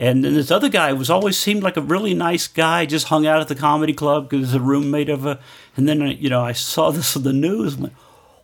And 0.00 0.24
then 0.24 0.32
this 0.32 0.50
other 0.50 0.70
guy 0.70 0.94
was 0.94 1.10
always 1.10 1.38
seemed 1.38 1.62
like 1.62 1.76
a 1.76 1.82
really 1.82 2.14
nice 2.14 2.48
guy, 2.48 2.86
just 2.86 3.08
hung 3.08 3.26
out 3.26 3.42
at 3.42 3.48
the 3.48 3.54
comedy 3.54 3.92
club 3.92 4.30
because 4.30 4.38
he 4.38 4.40
was 4.40 4.54
a 4.54 4.60
roommate 4.60 5.10
of 5.10 5.26
a. 5.26 5.38
And 5.76 5.86
then 5.86 6.00
you 6.00 6.30
know 6.30 6.42
I 6.42 6.52
saw 6.52 6.90
this 6.90 7.16
on 7.16 7.22
the 7.22 7.34
news. 7.34 7.76
I'm 7.76 7.90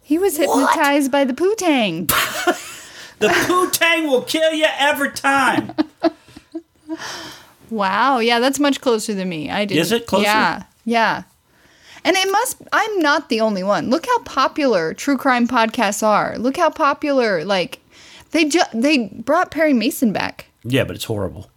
he 0.03 0.19
was 0.19 0.37
hypnotized 0.37 1.11
by 1.11 1.25
the 1.25 1.35
Poo-Tang. 1.35 2.07
the 3.19 3.29
poo 3.47 3.71
tang 3.71 4.07
will 4.07 4.23
kill 4.23 4.53
you 4.53 4.67
every 4.79 5.11
time. 5.11 5.73
Wow. 7.71 8.19
Yeah, 8.19 8.39
that's 8.39 8.61
much 8.61 8.81
closer 8.81 9.15
than 9.15 9.29
me. 9.29 9.51
I 9.51 9.65
did. 9.65 9.79
Is 9.79 9.91
it 9.91 10.07
closer? 10.07 10.25
Yeah. 10.25 10.63
Yeah. 10.85 11.23
And 12.05 12.17
it 12.17 12.31
must 12.31 12.59
I'm 12.73 13.01
not 13.01 13.31
the 13.31 13.41
only 13.41 13.63
one. 13.63 13.91
Look 13.91 14.07
how 14.07 14.19
popular 14.21 14.95
true 14.95 15.17
crime 15.17 15.49
podcasts 15.49 16.07
are. 16.07 16.39
Look 16.39 16.57
how 16.57 16.71
popular 16.71 17.45
like 17.45 17.81
they 18.31 18.45
ju- 18.45 18.61
they 18.73 19.09
brought 19.09 19.51
Perry 19.51 19.73
Mason 19.73 20.13
back. 20.13 20.47
Yeah, 20.67 20.85
but 20.85 20.97
it's 20.97 21.05
horrible. 21.05 21.51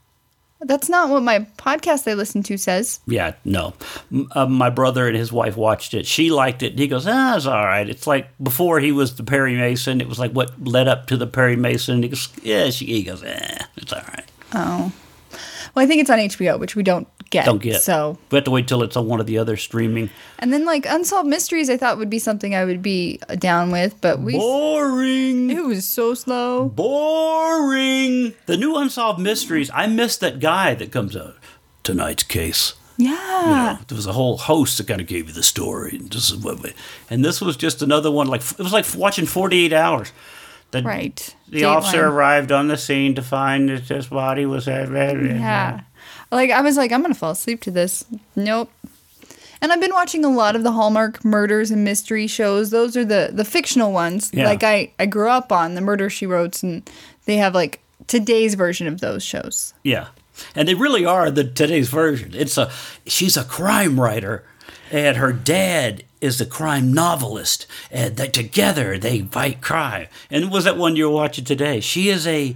That's 0.61 0.89
not 0.89 1.09
what 1.09 1.23
my 1.23 1.47
podcast 1.57 2.09
I 2.09 2.15
listen 2.15 2.43
to 2.43 2.57
says. 2.57 2.99
Yeah, 3.07 3.35
no. 3.45 3.73
Uh, 4.31 4.45
my 4.45 4.69
brother 4.69 5.07
and 5.07 5.15
his 5.15 5.31
wife 5.31 5.55
watched 5.55 5.93
it. 5.93 6.05
She 6.05 6.31
liked 6.31 6.63
it. 6.63 6.77
He 6.77 6.87
goes, 6.87 7.07
ah, 7.07 7.37
it's 7.37 7.45
all 7.45 7.63
right. 7.63 7.89
It's 7.89 8.05
like 8.05 8.27
before 8.43 8.81
he 8.81 8.91
was 8.91 9.15
the 9.15 9.23
Perry 9.23 9.55
Mason. 9.55 10.01
It 10.01 10.09
was 10.09 10.19
like 10.19 10.31
what 10.33 10.61
led 10.61 10.89
up 10.89 11.07
to 11.07 11.17
the 11.17 11.27
Perry 11.27 11.55
Mason. 11.55 12.03
He 12.03 12.09
goes, 12.09 12.27
yeah. 12.43 12.69
She, 12.71 12.87
he 12.87 13.03
goes, 13.03 13.23
eh, 13.23 13.65
it's 13.77 13.93
all 13.93 14.01
right. 14.01 14.29
Oh. 14.53 14.91
Well, 15.75 15.83
I 15.83 15.87
think 15.87 16.01
it's 16.01 16.09
on 16.09 16.19
HBO, 16.19 16.59
which 16.59 16.75
we 16.75 16.83
don't 16.83 17.07
get. 17.29 17.45
Don't 17.45 17.61
get. 17.61 17.81
So, 17.81 18.17
we 18.31 18.37
have 18.37 18.45
to 18.45 18.51
wait 18.51 18.67
till 18.67 18.81
it's 18.83 18.97
on 18.97 19.07
one 19.07 19.19
of 19.19 19.27
the 19.27 19.37
other 19.37 19.55
streaming. 19.57 20.09
and 20.39 20.51
then 20.51 20.65
like 20.65 20.85
Unsolved 20.87 21.29
Mysteries 21.29 21.69
I 21.69 21.77
thought 21.77 21.97
would 21.97 22.09
be 22.09 22.19
something 22.19 22.55
I 22.55 22.65
would 22.65 22.81
be 22.81 23.19
down 23.37 23.71
with, 23.71 23.99
but 24.01 24.19
we 24.19 24.33
Boring. 24.37 25.49
it 25.51 25.63
was 25.63 25.87
so 25.87 26.13
slow. 26.13 26.69
Boring. 26.69 28.33
The 28.45 28.57
new 28.57 28.75
Unsolved 28.77 29.19
Mysteries. 29.19 29.69
I 29.73 29.87
missed 29.87 30.19
that 30.21 30.39
guy 30.39 30.73
that 30.75 30.91
comes 30.91 31.15
out. 31.15 31.35
Tonight's 31.83 32.23
case. 32.23 32.73
Yeah. 32.97 33.11
You 33.11 33.49
know, 33.77 33.79
there 33.87 33.95
was 33.95 34.05
a 34.07 34.13
whole 34.13 34.37
host 34.37 34.77
that 34.77 34.87
kind 34.87 34.99
of 34.99 35.07
gave 35.07 35.27
you 35.27 35.33
the 35.33 35.43
story. 35.43 35.95
And 35.97 36.09
this 36.11 36.29
is 36.29 36.37
what 36.37 36.61
we- 36.61 36.73
and 37.09 37.23
this 37.23 37.39
was 37.39 37.55
just 37.55 37.81
another 37.81 38.11
one. 38.11 38.27
Like 38.27 38.41
it 38.41 38.59
was 38.59 38.73
like 38.73 38.85
watching 38.95 39.25
Forty 39.25 39.65
Eight 39.65 39.73
Hours. 39.73 40.11
The, 40.71 40.83
Right. 40.83 41.35
The 41.49 41.61
Dateline. 41.61 41.75
officer 41.77 42.07
arrived 42.07 42.51
on 42.51 42.67
the 42.67 42.77
scene 42.77 43.15
to 43.15 43.21
find 43.21 43.69
that 43.69 43.87
his 43.87 44.07
body 44.07 44.45
was. 44.45 44.67
at. 44.67 44.89
Yeah. 44.91 45.81
Like 46.31 46.51
I 46.51 46.61
was 46.61 46.77
like, 46.77 46.91
I'm 46.91 47.01
gonna 47.01 47.15
fall 47.15 47.31
asleep 47.31 47.61
to 47.61 47.71
this. 47.71 48.05
Nope. 48.35 48.71
And 49.61 49.73
I've 49.73 49.81
been 49.81 49.93
watching 49.93 50.23
a 50.23 50.29
lot 50.29 50.55
of 50.55 50.63
the 50.63 50.71
Hallmark 50.71 51.25
murders 51.25 51.69
and 51.71 51.83
mystery 51.83 52.27
shows. 52.27 52.69
Those 52.69 52.95
are 52.95 53.03
the 53.03 53.31
the 53.33 53.43
fictional 53.43 53.91
ones. 53.91 54.29
Yeah. 54.33 54.45
Like 54.45 54.63
I 54.63 54.91
I 54.99 55.05
grew 55.05 55.29
up 55.29 55.51
on 55.51 55.75
the 55.75 55.81
Murder 55.81 56.09
She 56.09 56.25
Wrote, 56.25 56.61
and 56.63 56.87
they 57.25 57.37
have 57.37 57.53
like 57.55 57.79
today's 58.07 58.53
version 58.53 58.87
of 58.87 59.01
those 59.01 59.23
shows. 59.23 59.73
Yeah, 59.83 60.07
and 60.55 60.67
they 60.67 60.75
really 60.75 61.03
are 61.05 61.29
the 61.31 61.43
today's 61.43 61.89
version. 61.89 62.31
It's 62.35 62.57
a 62.57 62.71
she's 63.07 63.35
a 63.35 63.43
crime 63.43 63.99
writer, 63.99 64.43
and 64.91 65.17
her 65.17 65.33
dad 65.33 66.03
is 66.21 66.39
a 66.41 66.45
crime 66.45 66.93
novelist, 66.93 67.65
uh, 67.93 67.95
and 67.97 68.17
they, 68.17 68.27
together 68.27 68.97
they 68.97 69.21
fight 69.21 69.61
crime. 69.61 70.07
And 70.29 70.51
was 70.51 70.63
that 70.65 70.77
one 70.77 70.95
you're 70.95 71.09
watching 71.09 71.45
today? 71.45 71.79
She 71.79 72.09
is 72.09 72.27
a, 72.27 72.55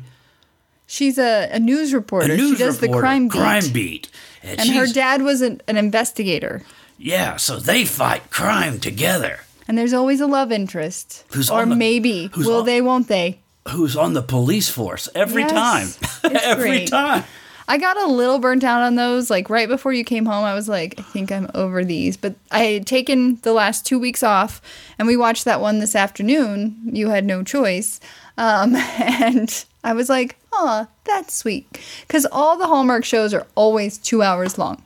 She's 0.85 1.17
a, 1.17 1.49
a 1.51 1.59
news 1.59 1.93
a 1.93 1.97
reporter. 1.97 2.35
news 2.35 2.57
she 2.57 2.63
does 2.63 2.81
reporter, 2.81 2.93
the 2.95 2.99
crime 3.01 3.27
beat. 3.27 3.31
crime 3.31 3.63
beat, 3.71 4.09
and, 4.43 4.59
and 4.59 4.69
her 4.71 4.85
dad 4.87 5.21
was 5.21 5.41
an, 5.41 5.61
an 5.67 5.77
investigator. 5.77 6.61
Yeah, 6.97 7.37
so 7.37 7.57
they 7.57 7.85
fight 7.85 8.29
crime 8.29 8.79
together. 8.79 9.39
And 9.67 9.77
there's 9.77 9.93
always 9.93 10.19
a 10.21 10.27
love 10.27 10.51
interest. 10.51 11.23
Who's 11.33 11.49
or 11.49 11.61
on 11.61 11.69
the- 11.69 11.75
maybe. 11.75 12.29
who's 12.33 12.45
Will 12.45 12.59
on- 12.59 12.65
they, 12.65 12.81
won't 12.81 13.07
they? 13.07 13.39
Who's 13.69 13.95
on 13.95 14.11
the 14.13 14.21
police 14.21 14.69
force 14.69 15.07
every 15.15 15.43
Yes, 15.43 15.51
time? 15.51 16.31
every 16.43 16.69
great. 16.79 16.89
time. 16.89 17.23
I 17.67 17.77
got 17.77 17.97
a 17.97 18.07
little 18.07 18.39
burnt 18.39 18.63
out 18.63 18.81
on 18.81 18.95
those. 18.95 19.29
Like 19.29 19.49
right 19.49 19.67
before 19.67 19.93
you 19.93 20.03
came 20.03 20.25
home, 20.25 20.43
I 20.43 20.53
was 20.53 20.67
like, 20.67 20.95
I 20.99 21.01
think 21.01 21.31
I'm 21.31 21.49
over 21.53 21.83
these. 21.83 22.17
But 22.17 22.35
I 22.51 22.63
had 22.63 22.87
taken 22.87 23.37
the 23.41 23.53
last 23.53 23.85
two 23.85 23.99
weeks 23.99 24.23
off, 24.23 24.61
and 24.97 25.07
we 25.07 25.17
watched 25.17 25.45
that 25.45 25.61
one 25.61 25.79
this 25.79 25.95
afternoon. 25.95 26.77
You 26.85 27.09
had 27.09 27.25
no 27.25 27.43
choice. 27.43 27.99
Um, 28.37 28.75
and 28.99 29.65
I 29.83 29.93
was 29.93 30.09
like, 30.09 30.37
oh, 30.51 30.87
that's 31.05 31.35
sweet. 31.35 31.67
Because 32.01 32.25
all 32.31 32.57
the 32.57 32.67
Hallmark 32.67 33.05
shows 33.05 33.33
are 33.33 33.47
always 33.55 33.97
two 33.97 34.21
hours 34.21 34.57
long. 34.57 34.83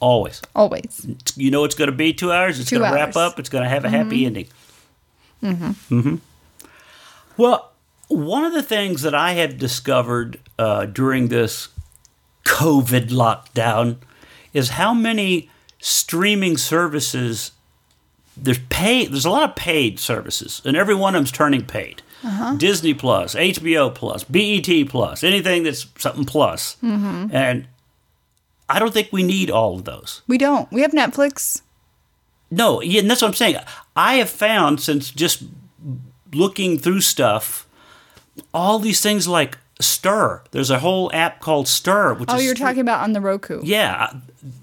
Always. 0.00 0.42
Always. 0.54 1.06
You 1.36 1.50
know 1.50 1.64
it's 1.64 1.74
going 1.74 1.90
to 1.90 1.96
be 1.96 2.12
two 2.12 2.30
hours. 2.30 2.60
It's 2.60 2.70
going 2.70 2.82
to 2.82 2.94
wrap. 2.94 3.10
Mm-hmm. 3.10 3.18
up. 3.18 3.38
It's 3.38 3.48
going 3.48 3.64
to 3.64 3.70
have 3.70 3.84
a 3.84 3.90
happy 3.90 4.26
ending. 4.26 4.46
Mm-hmm. 5.42 6.16
Well, 7.36 7.72
one 8.08 8.44
of 8.44 8.52
the 8.52 8.62
things 8.62 9.02
that 9.02 9.14
I 9.14 9.32
have 9.32 9.58
discovered 9.58 10.40
uh, 10.58 10.86
during 10.86 11.28
this 11.28 11.68
COVID 12.48 13.10
lockdown 13.10 13.96
is 14.52 14.70
how 14.70 14.94
many 14.94 15.50
streaming 15.78 16.56
services 16.56 17.52
there's 18.36 18.58
pay. 18.70 19.06
There's 19.06 19.24
a 19.24 19.30
lot 19.30 19.48
of 19.48 19.56
paid 19.56 19.98
services, 19.98 20.62
and 20.64 20.76
every 20.76 20.94
one 20.94 21.14
of 21.14 21.18
them's 21.20 21.32
turning 21.32 21.64
paid. 21.64 22.02
Uh-huh. 22.24 22.54
Disney 22.56 22.94
Plus, 22.94 23.34
HBO 23.34 23.94
Plus, 23.94 24.24
BET 24.24 24.88
Plus, 24.88 25.22
anything 25.22 25.62
that's 25.62 25.86
something 25.98 26.24
plus. 26.24 26.76
Mm-hmm. 26.82 27.34
and 27.34 27.68
I 28.68 28.78
don't 28.78 28.92
think 28.92 29.08
we 29.12 29.22
need 29.22 29.50
all 29.50 29.76
of 29.76 29.84
those. 29.84 30.22
We 30.26 30.36
don't. 30.36 30.70
We 30.72 30.82
have 30.82 30.92
Netflix. 30.92 31.62
No, 32.50 32.80
yeah, 32.82 33.00
and 33.00 33.10
that's 33.10 33.22
what 33.22 33.28
I'm 33.28 33.34
saying. 33.34 33.56
I 33.94 34.14
have 34.14 34.30
found 34.30 34.80
since 34.80 35.10
just 35.10 35.42
looking 36.32 36.78
through 36.78 37.00
stuff, 37.00 37.66
all 38.52 38.78
these 38.78 39.00
things 39.00 39.26
like 39.28 39.58
Stir. 39.80 40.42
There's 40.50 40.70
a 40.70 40.78
whole 40.80 41.10
app 41.12 41.40
called 41.40 41.68
Stir, 41.68 42.14
which 42.14 42.28
Oh, 42.32 42.38
you're 42.38 42.54
talking 42.54 42.80
about 42.80 43.02
on 43.02 43.12
the 43.12 43.20
Roku. 43.20 43.60
yeah. 43.64 44.12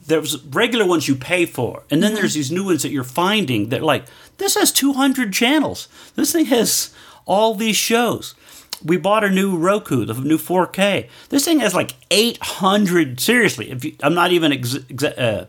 There's 0.08 0.42
regular 0.46 0.86
ones 0.86 1.08
you 1.08 1.16
pay 1.16 1.46
for, 1.46 1.84
and 1.90 2.02
then 2.04 2.12
Mm-hmm. 2.12 2.20
there's 2.22 2.34
these 2.34 2.52
new 2.52 2.66
ones 2.66 2.84
that 2.84 2.92
you're 2.92 3.04
finding 3.04 3.70
that 3.70 3.82
like 3.84 4.06
this 4.38 4.56
has 4.56 4.72
200 4.72 5.32
channels. 5.34 5.88
This 6.16 6.32
thing 6.32 6.46
has 6.46 6.94
all 7.26 7.56
these 7.56 7.76
shows. 7.78 8.36
We 8.84 8.98
bought 8.98 9.24
a 9.24 9.30
new 9.30 9.58
Roku, 9.58 10.06
the 10.06 10.14
new 10.14 10.38
4K. 10.38 11.08
This 11.30 11.46
thing 11.46 11.60
has 11.60 11.74
like 11.74 11.96
800. 12.12 13.20
Seriously, 13.20 13.72
if 13.72 13.84
you, 13.86 13.96
I'm 14.04 14.14
not 14.14 14.32
even 14.32 14.52
ex, 14.52 14.76
ex, 14.90 15.04
uh, 15.04 15.48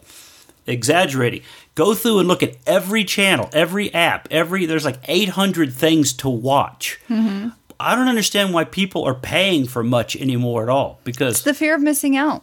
exaggerating. 0.67 1.43
Go 1.75 1.95
through 1.95 2.21
and 2.21 2.29
look 2.29 2.43
at 2.43 2.57
every 2.67 3.05
channel, 3.05 3.51
every 3.53 3.93
app, 3.93 4.29
every. 4.31 4.65
There's 4.67 4.85
like 4.85 4.99
800 5.07 5.73
things 5.73 6.13
to 6.15 6.29
watch. 6.29 6.99
Mm-hmm. 7.11 7.49
I 7.79 7.95
don't 7.95 8.09
understand 8.09 8.53
why 8.55 8.65
people 8.65 9.05
are 9.05 9.15
paying 9.15 9.67
for 9.67 9.83
much 9.83 10.17
anymore 10.17 10.63
at 10.63 10.69
all. 10.69 10.99
Because 11.05 11.35
it's 11.37 11.43
The 11.43 11.55
fear 11.55 11.75
of 11.75 11.81
missing 11.83 12.17
out. 12.17 12.43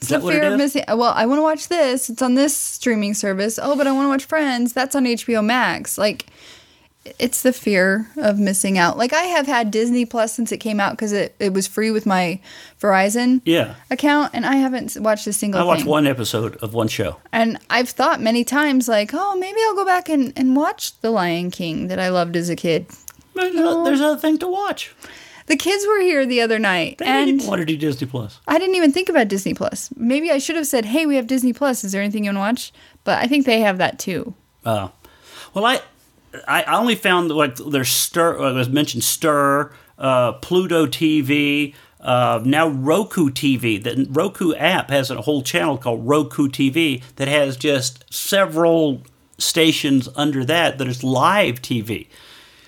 is 0.00 0.08
the 0.08 0.20
fear 0.20 0.42
of 0.44 0.52
is? 0.54 0.58
missing. 0.58 0.84
Well, 0.88 1.12
I 1.14 1.26
want 1.26 1.38
to 1.38 1.42
watch 1.42 1.68
this. 1.68 2.08
It's 2.10 2.22
on 2.22 2.34
this 2.34 2.56
streaming 2.56 3.14
service. 3.14 3.58
Oh, 3.60 3.76
but 3.76 3.86
I 3.86 3.92
want 3.92 4.06
to 4.06 4.10
watch 4.10 4.24
Friends. 4.24 4.72
That's 4.72 4.94
on 4.94 5.04
HBO 5.04 5.44
Max. 5.44 5.96
Like, 5.98 6.26
it's 7.18 7.42
the 7.42 7.52
fear 7.54 8.08
of 8.16 8.38
missing 8.38 8.76
out. 8.76 8.98
Like, 8.98 9.12
I 9.14 9.22
have 9.22 9.46
had 9.46 9.70
Disney 9.70 10.04
Plus 10.04 10.34
since 10.34 10.52
it 10.52 10.58
came 10.58 10.78
out 10.78 10.92
because 10.92 11.12
it, 11.12 11.34
it 11.38 11.54
was 11.54 11.66
free 11.66 11.90
with 11.90 12.04
my 12.04 12.38
Verizon 12.80 13.40
Yeah. 13.46 13.76
account, 13.90 14.32
and 14.34 14.44
I 14.44 14.56
haven't 14.56 14.94
watched 15.00 15.26
a 15.26 15.32
single 15.32 15.60
I 15.60 15.64
watched 15.64 15.82
thing. 15.82 15.90
one 15.90 16.06
episode 16.06 16.56
of 16.56 16.74
one 16.74 16.88
show. 16.88 17.16
And 17.32 17.58
I've 17.70 17.88
thought 17.88 18.20
many 18.20 18.44
times, 18.44 18.88
like, 18.88 19.10
oh, 19.14 19.36
maybe 19.36 19.58
I'll 19.68 19.74
go 19.76 19.86
back 19.86 20.08
and, 20.10 20.32
and 20.36 20.54
watch 20.54 21.00
The 21.00 21.10
Lion 21.10 21.50
King 21.50 21.86
that 21.88 21.98
I 21.98 22.08
loved 22.10 22.36
as 22.36 22.50
a 22.50 22.56
kid. 22.56 22.86
There's, 23.38 23.54
a, 23.54 23.82
there's 23.84 24.20
thing 24.20 24.38
to 24.38 24.48
watch. 24.48 24.94
The 25.46 25.56
kids 25.56 25.86
were 25.86 26.00
here 26.00 26.26
the 26.26 26.42
other 26.42 26.58
night, 26.58 26.98
They 26.98 27.06
and 27.06 27.26
didn't 27.26 27.48
want 27.48 27.60
to 27.60 27.64
do 27.64 27.76
Disney 27.76 28.06
Plus. 28.06 28.38
I 28.46 28.58
didn't 28.58 28.74
even 28.74 28.92
think 28.92 29.08
about 29.08 29.28
Disney 29.28 29.54
Plus. 29.54 29.88
Maybe 29.96 30.30
I 30.30 30.36
should 30.38 30.56
have 30.56 30.66
said, 30.66 30.84
"Hey, 30.84 31.06
we 31.06 31.16
have 31.16 31.26
Disney 31.26 31.54
Plus. 31.54 31.84
Is 31.84 31.92
there 31.92 32.02
anything 32.02 32.24
you 32.24 32.28
want 32.34 32.36
to 32.36 32.40
watch?" 32.40 32.72
But 33.04 33.18
I 33.22 33.26
think 33.26 33.46
they 33.46 33.60
have 33.60 33.78
that 33.78 33.98
too. 33.98 34.34
Uh, 34.64 34.88
well, 35.54 35.64
I 35.64 35.80
I 36.46 36.64
only 36.76 36.94
found 36.96 37.30
like 37.30 37.56
there's 37.56 37.88
Stir. 37.88 38.38
Uh, 38.38 38.52
was 38.52 38.68
mentioned 38.68 39.04
Stir, 39.04 39.72
uh, 39.98 40.32
Pluto 40.32 40.86
TV, 40.86 41.74
Uh, 42.00 42.40
now 42.44 42.68
Roku 42.68 43.28
TV, 43.30 43.82
the 43.82 44.06
Roku 44.10 44.54
app 44.54 44.90
has 44.90 45.10
a 45.10 45.22
whole 45.22 45.42
channel 45.42 45.78
called 45.78 46.06
Roku 46.06 46.48
TV 46.48 47.02
that 47.16 47.26
has 47.26 47.56
just 47.56 48.04
several 48.12 49.02
stations 49.38 50.08
under 50.14 50.44
that 50.44 50.78
that 50.78 50.86
is 50.86 51.02
live 51.02 51.60
TV. 51.62 52.06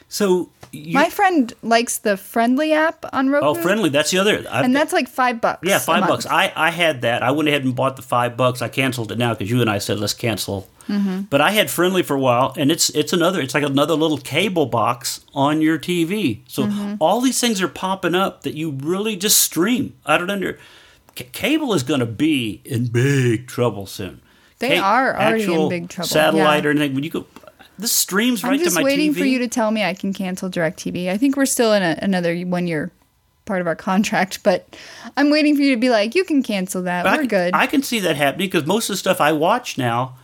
So 0.08 0.50
you, 0.72 0.94
My 0.94 1.08
friend 1.10 1.52
likes 1.62 1.98
the 1.98 2.16
Friendly 2.16 2.72
app 2.72 3.04
on 3.12 3.28
Roku. 3.30 3.46
oh, 3.46 3.54
friendly. 3.54 3.88
That's 3.90 4.10
the 4.10 4.18
other. 4.18 4.44
I- 4.50 4.62
And 4.62 4.74
that's 4.74 4.92
like 4.92 5.08
five 5.08 5.40
bucks. 5.40 5.60
yeah, 5.68 5.78
five 5.78 6.06
bucks. 6.06 6.26
I, 6.26 6.52
I 6.54 6.70
had 6.70 7.02
that. 7.02 7.22
I 7.22 7.30
went 7.32 7.48
ahead 7.48 7.64
and 7.64 7.74
bought 7.74 7.96
the 7.96 8.02
five 8.02 8.36
bucks. 8.36 8.62
I 8.62 8.68
canceled 8.68 9.10
it 9.12 9.18
now 9.18 9.34
because 9.34 9.50
you 9.50 9.60
and 9.60 9.68
I 9.70 9.78
said 9.78 9.98
let's 9.98 10.14
cancel. 10.14 10.68
Mm-hmm. 10.88 11.22
But 11.30 11.40
I 11.40 11.52
had 11.52 11.70
friendly 11.70 12.02
for 12.02 12.14
a 12.16 12.20
while, 12.20 12.52
and 12.56 12.70
it's 12.72 12.90
it's 12.90 13.12
another. 13.12 13.40
It's 13.40 13.54
like 13.54 13.62
another 13.62 13.94
little 13.94 14.18
cable 14.18 14.66
box 14.66 15.24
on 15.34 15.62
your 15.62 15.78
TV. 15.78 16.40
So 16.48 16.64
Mm-hmm. 16.64 16.94
all 17.00 17.20
these 17.20 17.38
things 17.40 17.62
are 17.62 17.68
popping 17.68 18.14
up 18.14 18.42
that 18.42 18.54
you 18.54 18.70
really 18.72 19.14
just 19.16 19.38
stream. 19.38 19.94
I 20.04 20.18
don't 20.18 20.30
under. 20.30 20.58
C- 21.16 21.24
cable 21.32 21.74
is 21.74 21.82
going 21.84 22.00
to 22.00 22.06
be 22.06 22.60
in 22.64 22.86
big 22.88 23.46
trouble 23.46 23.86
soon. 23.86 24.20
They 24.58 24.78
are 24.78 25.14
already 25.18 25.44
in 25.52 25.68
big 25.68 25.88
trouble, 25.88 26.08
Satellite 26.08 26.64
yeah. 26.64 26.68
or 26.68 26.70
anything. 26.72 26.94
When 26.94 27.02
you 27.04 27.10
go, 27.10 27.26
this 27.80 27.92
streams 27.92 28.44
I'm 28.44 28.58
just 28.58 28.80
waiting 28.82 29.14
for 29.14 29.24
you 29.24 29.38
to 29.40 29.48
tell 29.48 29.70
me 29.70 29.82
I 29.84 29.94
can 29.94 30.12
cancel 30.12 30.48
DirecTV. 30.50 31.08
I 31.08 31.16
think 31.16 31.36
we're 31.36 31.46
still 31.46 31.72
in 31.72 31.82
a, 31.82 31.98
another 32.00 32.36
one 32.42 32.66
year 32.66 32.90
part 33.46 33.60
of 33.60 33.66
our 33.66 33.76
contract, 33.76 34.42
but 34.44 34.76
I'm 35.16 35.30
waiting 35.30 35.56
for 35.56 35.62
you 35.62 35.74
to 35.74 35.80
be 35.80 35.90
like, 35.90 36.14
you 36.14 36.24
can 36.24 36.42
cancel 36.42 36.82
that. 36.82 37.06
I 37.06 37.12
we're 37.12 37.18
can- 37.18 37.28
good. 37.28 37.54
I 37.54 37.66
can 37.66 37.82
see 37.82 37.98
that 38.00 38.16
happening 38.16 38.48
because 38.48 38.66
most 38.66 38.88
of 38.88 38.94
the 38.94 38.98
stuff 38.98 39.20
I 39.20 39.32
watch 39.32 39.76
now 39.78 40.16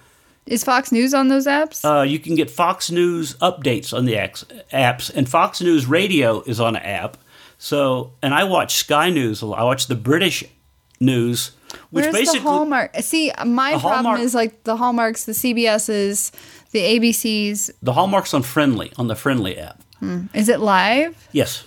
Is 0.46 0.62
Fox 0.62 0.92
News 0.92 1.12
on 1.14 1.28
those 1.28 1.46
apps? 1.46 1.84
Uh, 1.84 2.02
you 2.02 2.18
can 2.18 2.34
get 2.36 2.50
Fox 2.50 2.90
News 2.90 3.34
updates 3.36 3.96
on 3.96 4.04
the 4.04 4.14
apps, 4.14 5.10
and 5.14 5.28
Fox 5.28 5.60
News 5.60 5.86
Radio 5.86 6.42
is 6.42 6.60
on 6.60 6.76
an 6.76 6.82
app. 6.82 7.16
So, 7.58 8.12
and 8.22 8.34
I 8.34 8.44
watch 8.44 8.74
Sky 8.76 9.10
News. 9.10 9.42
I 9.42 9.62
watch 9.64 9.86
the 9.86 9.94
British 9.96 10.44
news, 11.00 11.52
which 11.90 12.04
Where's 12.04 12.14
basically 12.14 12.40
the 12.40 12.48
Hallmark? 12.48 12.96
See, 13.00 13.32
my 13.44 13.72
problem 13.72 14.04
Hallmark- 14.04 14.20
is 14.20 14.34
like 14.34 14.64
the 14.64 14.76
Hallmarks, 14.76 15.24
the 15.24 15.32
CBSs, 15.32 16.32
the 16.72 16.80
ABCs. 16.80 17.70
the 17.82 17.92
hallmarks 17.92 18.34
on 18.34 18.42
Friendly 18.42 18.92
on 18.98 19.08
the 19.08 19.14
Friendly 19.16 19.56
app. 19.58 19.82
Hmm. 20.00 20.26
Is 20.34 20.48
it 20.48 20.60
live? 20.60 21.28
Yes, 21.32 21.64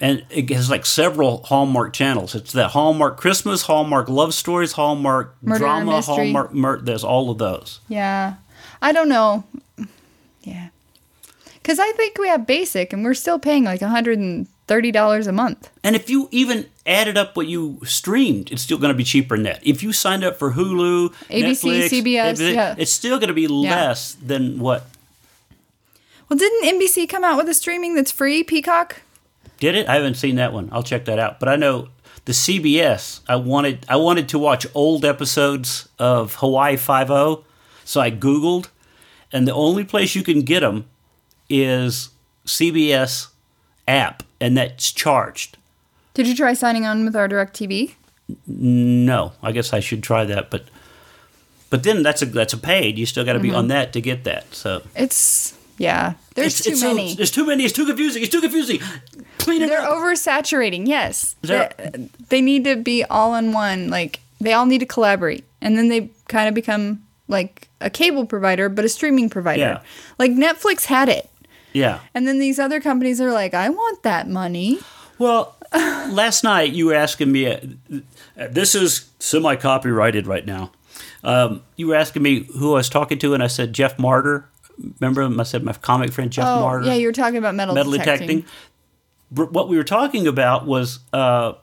and 0.00 0.24
it 0.30 0.48
has 0.50 0.70
like 0.70 0.86
several 0.86 1.42
Hallmark 1.44 1.92
channels. 1.92 2.34
It's 2.34 2.52
the 2.52 2.68
Hallmark 2.68 3.16
Christmas, 3.16 3.62
Hallmark 3.62 4.08
Love 4.08 4.34
Stories, 4.34 4.72
Hallmark 4.72 5.36
Murder 5.42 5.58
Drama, 5.58 6.00
Hallmark. 6.00 6.54
Mur- 6.54 6.80
there's 6.80 7.04
all 7.04 7.30
of 7.30 7.38
those. 7.38 7.80
Yeah. 7.88 8.34
I 8.82 8.92
don't 8.92 9.08
know. 9.08 9.44
Yeah. 10.42 10.68
Because 11.54 11.78
I 11.78 11.90
think 11.92 12.18
we 12.18 12.28
have 12.28 12.46
basic 12.46 12.92
and 12.92 13.02
we're 13.04 13.14
still 13.14 13.38
paying 13.38 13.64
like 13.64 13.80
$130 14.68 15.26
a 15.26 15.32
month. 15.32 15.70
And 15.82 15.96
if 15.96 16.10
you 16.10 16.28
even 16.30 16.66
added 16.86 17.16
up 17.16 17.36
what 17.36 17.46
you 17.46 17.80
streamed, 17.84 18.50
it's 18.52 18.62
still 18.62 18.78
going 18.78 18.92
to 18.92 18.96
be 18.96 19.04
cheaper 19.04 19.36
than 19.36 19.44
that. 19.44 19.66
If 19.66 19.82
you 19.82 19.92
signed 19.92 20.24
up 20.24 20.38
for 20.38 20.52
Hulu, 20.52 21.12
ABC, 21.28 21.88
Netflix, 21.88 21.88
CBS, 21.88 22.24
everything, 22.24 22.54
yeah. 22.54 22.74
it's 22.78 22.92
still 22.92 23.18
going 23.18 23.28
to 23.28 23.34
be 23.34 23.48
less 23.48 24.14
than 24.14 24.58
what 24.58 24.86
Well, 26.28 26.38
didn't 26.38 26.80
NBC 26.80 27.08
come 27.08 27.24
out 27.24 27.36
with 27.36 27.48
a 27.48 27.54
streaming 27.54 27.94
that's 27.94 28.10
free, 28.10 28.42
Peacock? 28.42 29.02
did 29.58 29.74
it. 29.74 29.88
I 29.88 29.94
haven't 29.94 30.14
seen 30.14 30.36
that 30.36 30.52
one. 30.52 30.68
I'll 30.72 30.82
check 30.82 31.04
that 31.06 31.18
out. 31.18 31.40
But 31.40 31.48
I 31.48 31.56
know 31.56 31.88
the 32.24 32.32
CBS. 32.32 33.20
I 33.28 33.36
wanted 33.36 33.84
I 33.88 33.96
wanted 33.96 34.28
to 34.30 34.38
watch 34.38 34.66
old 34.74 35.04
episodes 35.04 35.88
of 35.98 36.36
Hawaii 36.36 36.76
Five 36.76 37.10
O, 37.10 37.44
so 37.84 38.00
I 38.00 38.10
Googled, 38.10 38.68
and 39.32 39.46
the 39.46 39.54
only 39.54 39.84
place 39.84 40.14
you 40.14 40.22
can 40.22 40.42
get 40.42 40.60
them 40.60 40.86
is 41.48 42.10
CBS 42.44 43.28
app, 43.86 44.22
and 44.40 44.56
that's 44.56 44.92
charged. 44.92 45.56
Did 46.14 46.26
you 46.26 46.34
try 46.34 46.54
signing 46.54 46.86
on 46.86 47.04
with 47.04 47.14
our 47.14 47.28
DirecTV? 47.28 47.94
No, 48.46 49.32
I 49.42 49.52
guess 49.52 49.72
I 49.72 49.80
should 49.80 50.02
try 50.02 50.24
that, 50.24 50.50
but 50.50 50.64
but 51.70 51.82
then 51.82 52.02
that's 52.02 52.22
a 52.22 52.26
that's 52.26 52.52
a 52.52 52.58
paid. 52.58 52.98
You 52.98 53.06
still 53.06 53.24
got 53.24 53.34
to 53.34 53.40
be 53.40 53.50
on 53.52 53.64
mm-hmm. 53.64 53.68
that 53.68 53.92
to 53.92 54.00
get 54.00 54.24
that. 54.24 54.52
So 54.54 54.82
It's, 54.94 55.56
yeah. 55.78 56.14
There's 56.34 56.58
it's, 56.58 56.64
too 56.64 56.70
it's 56.72 56.80
so- 56.80 56.94
many. 56.94 57.14
there's 57.14 57.30
too 57.30 57.46
many. 57.46 57.64
It's 57.64 57.72
too 57.72 57.86
confusing. 57.86 58.22
It's 58.22 58.32
too 58.32 58.40
confusing. 58.40 58.80
Clean 59.38 59.62
it 59.62 59.68
They're 59.68 59.80
up. 59.80 59.94
oversaturating, 59.94 60.86
yes. 60.88 61.36
They, 61.42 61.68
they 62.28 62.40
need 62.40 62.64
to 62.64 62.76
be 62.76 63.04
all 63.04 63.34
in 63.34 63.52
one. 63.52 63.90
Like, 63.90 64.20
they 64.40 64.52
all 64.52 64.66
need 64.66 64.78
to 64.78 64.86
collaborate. 64.86 65.44
And 65.60 65.78
then 65.78 65.88
they 65.88 66.10
kind 66.28 66.48
of 66.48 66.54
become 66.54 67.02
like 67.28 67.68
a 67.80 67.90
cable 67.90 68.26
provider, 68.26 68.68
but 68.68 68.84
a 68.84 68.88
streaming 68.88 69.30
provider. 69.30 69.60
Yeah. 69.60 69.82
Like, 70.18 70.32
Netflix 70.32 70.86
had 70.86 71.08
it. 71.08 71.28
Yeah. 71.76 72.00
And 72.14 72.26
then 72.26 72.38
these 72.38 72.58
other 72.58 72.80
companies 72.80 73.20
are 73.20 73.32
like, 73.32 73.54
I 73.54 73.68
want 73.68 74.02
that 74.02 74.28
money. 74.28 74.78
Well, 75.18 75.54
last 75.72 76.44
night 76.44 76.72
you 76.72 76.86
were 76.86 76.94
asking 76.94 77.32
me. 77.32 77.46
Uh, 77.46 77.58
this 78.50 78.74
is 78.74 79.10
semi 79.18 79.56
copyrighted 79.56 80.26
right 80.26 80.44
now. 80.46 80.72
Um, 81.24 81.62
you 81.76 81.88
were 81.88 81.94
asking 81.96 82.22
me 82.22 82.44
who 82.58 82.72
I 82.72 82.76
was 82.76 82.88
talking 82.88 83.18
to, 83.20 83.34
and 83.34 83.42
I 83.42 83.46
said 83.48 83.72
Jeff 83.72 83.98
Martyr. 83.98 84.48
Remember 85.00 85.22
him? 85.22 85.40
I 85.40 85.42
said 85.44 85.62
my 85.64 85.72
comic 85.72 86.12
friend 86.12 86.30
Jeff 86.30 86.46
Oh, 86.46 86.60
Martyr. 86.60 86.84
yeah, 86.86 86.94
you 86.94 87.06
were 87.08 87.12
talking 87.12 87.38
about 87.38 87.54
metal, 87.54 87.74
metal 87.74 87.92
detecting. 87.92 88.42
detecting. 88.42 88.50
What 89.30 89.68
we 89.68 89.76
were 89.76 89.84
talking 89.84 90.26
about 90.26 90.66
was 90.66 91.00
uh, 91.12 91.54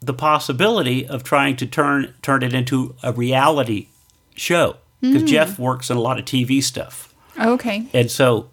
the 0.00 0.14
possibility 0.14 1.06
of 1.06 1.22
trying 1.24 1.56
to 1.56 1.66
turn 1.66 2.14
turn 2.22 2.42
it 2.42 2.54
into 2.54 2.94
a 3.02 3.12
reality 3.12 3.88
show 4.36 4.76
because 5.00 5.24
Jeff 5.24 5.58
works 5.58 5.90
in 5.90 5.96
a 5.96 6.00
lot 6.00 6.18
of 6.18 6.24
TV 6.24 6.62
stuff, 6.62 7.12
Okay. 7.38 7.86
and 7.92 8.10
so 8.10 8.48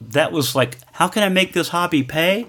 that 0.00 0.32
was 0.32 0.54
like, 0.54 0.78
how 0.92 1.08
can 1.08 1.22
I 1.22 1.28
make 1.28 1.52
this 1.52 1.68
hobby 1.68 2.02
pay? 2.02 2.46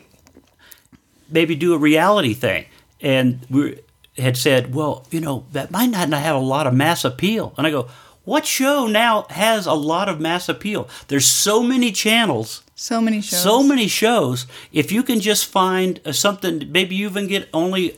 Maybe 1.31 1.55
do 1.55 1.73
a 1.73 1.77
reality 1.77 2.33
thing, 2.33 2.65
and 3.01 3.45
we 3.51 3.79
had 4.17 4.35
said, 4.35 4.73
well, 4.73 5.05
you 5.11 5.19
know, 5.21 5.45
that 5.51 5.69
might 5.69 5.87
not 5.91 6.09
have 6.09 6.35
a 6.35 6.39
lot 6.39 6.65
of 6.65 6.73
mass 6.73 7.05
appeal, 7.05 7.53
and 7.57 7.67
I 7.67 7.71
go. 7.71 7.87
What 8.25 8.45
show 8.45 8.85
now 8.85 9.25
has 9.31 9.65
a 9.65 9.73
lot 9.73 10.07
of 10.07 10.19
mass 10.19 10.49
appeal? 10.49 10.87
There's 11.07 11.25
so 11.25 11.63
many 11.63 11.91
channels 11.91 12.61
So 12.75 13.01
many 13.01 13.21
shows. 13.21 13.41
so 13.41 13.63
many 13.63 13.87
shows. 13.87 14.45
If 14.71 14.91
you 14.91 15.01
can 15.01 15.19
just 15.19 15.45
find 15.47 15.99
uh, 16.05 16.11
something, 16.11 16.71
maybe 16.71 16.95
you 16.95 17.07
even 17.09 17.27
get 17.27 17.49
only 17.55 17.97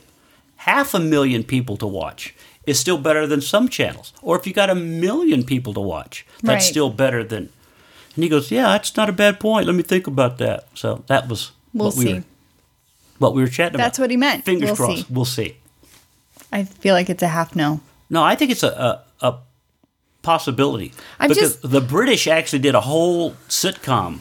half 0.56 0.94
a 0.94 0.98
million 1.00 1.44
people 1.44 1.76
to 1.78 1.86
watch, 1.86 2.34
it's 2.64 2.78
still 2.78 2.96
better 2.96 3.26
than 3.26 3.42
some 3.42 3.68
channels. 3.68 4.14
Or 4.22 4.38
if 4.38 4.46
you 4.46 4.54
got 4.54 4.70
a 4.70 4.74
million 4.74 5.44
people 5.44 5.74
to 5.74 5.80
watch, 5.80 6.24
that's 6.42 6.48
Right. 6.48 6.62
still 6.62 6.88
better 6.88 7.22
than. 7.24 7.50
And 8.14 8.22
he 8.24 8.28
goes, 8.30 8.50
"Yeah, 8.50 8.64
that's 8.68 8.96
not 8.96 9.08
a 9.08 9.12
bad 9.12 9.40
point. 9.40 9.66
Let 9.66 9.74
me 9.74 9.82
think 9.82 10.06
about 10.06 10.38
that." 10.38 10.66
So 10.74 11.04
that 11.06 11.28
was 11.28 11.52
We'll 11.74 11.88
what 11.88 11.96
we 11.96 12.14
were 12.14 12.24
what 13.18 13.34
we 13.34 13.42
were 13.42 13.48
chatting 13.48 13.72
That's 13.72 13.74
about. 13.74 13.84
That's 13.84 13.98
what 13.98 14.10
he 14.10 14.16
meant. 14.16 14.44
Fingers 14.44 14.70
We'll 14.70 14.76
crossed. 14.76 15.06
see. 15.06 15.14
We'll 15.14 15.24
see. 15.24 15.56
I 16.52 16.64
feel 16.64 16.94
like 16.94 17.08
it's 17.08 17.22
a 17.22 17.28
half 17.28 17.56
no. 17.56 17.80
No, 18.10 18.22
I 18.22 18.34
think 18.36 18.50
it's 18.50 18.62
a 18.62 19.02
a, 19.20 19.26
a 19.26 19.38
possibility 20.22 20.92
I'm 21.18 21.28
because 21.28 21.56
just- 21.56 21.70
the 21.70 21.80
British 21.80 22.26
actually 22.26 22.60
did 22.60 22.74
a 22.74 22.80
whole 22.82 23.32
sitcom 23.48 24.20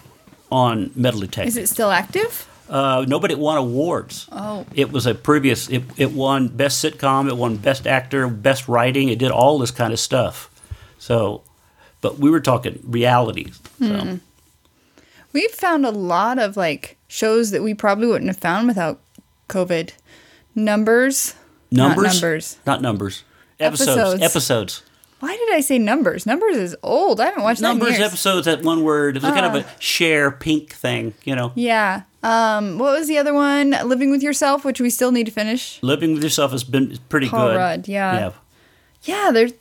on 0.51 0.91
metal 0.95 1.19
detecting. 1.21 1.47
Is 1.47 1.57
it 1.57 1.69
still 1.69 1.91
active? 1.91 2.47
Uh, 2.69 3.03
no, 3.05 3.19
but 3.19 3.31
it 3.31 3.37
won 3.39 3.57
awards. 3.57 4.29
Oh. 4.31 4.65
It 4.73 4.93
was 4.93 5.05
a 5.05 5.13
previous. 5.13 5.69
It, 5.69 5.83
it 5.97 6.13
won 6.13 6.47
best 6.47 6.81
sitcom. 6.83 7.27
It 7.27 7.35
won 7.35 7.57
best 7.57 7.85
actor, 7.85 8.29
best 8.29 8.69
writing. 8.69 9.09
It 9.09 9.19
did 9.19 9.29
all 9.29 9.59
this 9.59 9.71
kind 9.71 9.91
of 9.91 9.99
stuff. 9.99 10.49
So, 10.97 11.43
but 12.01 12.19
we 12.19 12.29
were 12.29 12.39
talking 12.41 12.79
reality. 12.83 13.51
So 13.79 13.87
Hmm. 13.99 14.15
We've 15.33 15.51
found 15.51 15.85
a 15.85 15.91
lot 15.91 16.39
of 16.39 16.57
like 16.57 16.97
shows 17.07 17.51
that 17.51 17.63
we 17.63 17.73
probably 17.73 18.07
wouldn't 18.07 18.27
have 18.29 18.37
found 18.37 18.67
without 18.67 18.99
COVID. 19.49 19.91
Numbers. 20.55 21.35
numbers, 21.71 22.03
Not 22.03 22.13
numbers. 22.13 22.57
not 22.65 22.81
numbers. 22.81 23.23
Episodes, 23.59 23.89
Episodes. 23.97 24.21
episodes, 24.23 24.81
Why 25.21 25.37
did 25.37 25.53
I 25.53 25.61
say 25.61 25.77
numbers? 25.77 26.25
Numbers 26.25 26.57
is 26.57 26.75
old. 26.83 27.21
I 27.21 27.25
haven't 27.25 27.43
watched 27.43 27.61
that 27.61 27.67
numbers. 27.67 27.91
years. 27.91 28.01
Episodes. 28.01 28.45
That 28.47 28.63
one 28.63 28.83
word. 28.83 29.17
It 29.17 29.23
was 29.23 29.31
kind 29.31 29.45
of 29.45 29.53
Ah. 29.53 29.59
a 29.77 29.81
share 29.81 30.31
pink 30.31 30.73
thing. 30.73 31.13
You 31.23 31.35
know, 31.35 31.51
Yeah. 31.55 32.01
Um, 32.23 32.77
what 32.79 32.97
was 32.99 33.07
the 33.07 33.17
other 33.19 33.33
one? 33.33 33.69
Living 33.85 34.09
with 34.11 34.21
Yourself, 34.23 34.65
which 34.65 34.81
we 34.81 34.89
still 34.89 35.11
need 35.11 35.25
to 35.27 35.31
finish. 35.31 35.77
living 35.81 36.13
with 36.15 36.23
yourself 36.23 36.51
has 36.51 36.63
been 36.63 36.97
pretty 37.09 37.29
Paul 37.29 37.49
good. 37.49 37.55
Rudd, 37.57 37.87
yeah. 37.87 38.13
Yeah. 38.19 38.31
Yeah, 39.03 39.31
there's 39.31 39.53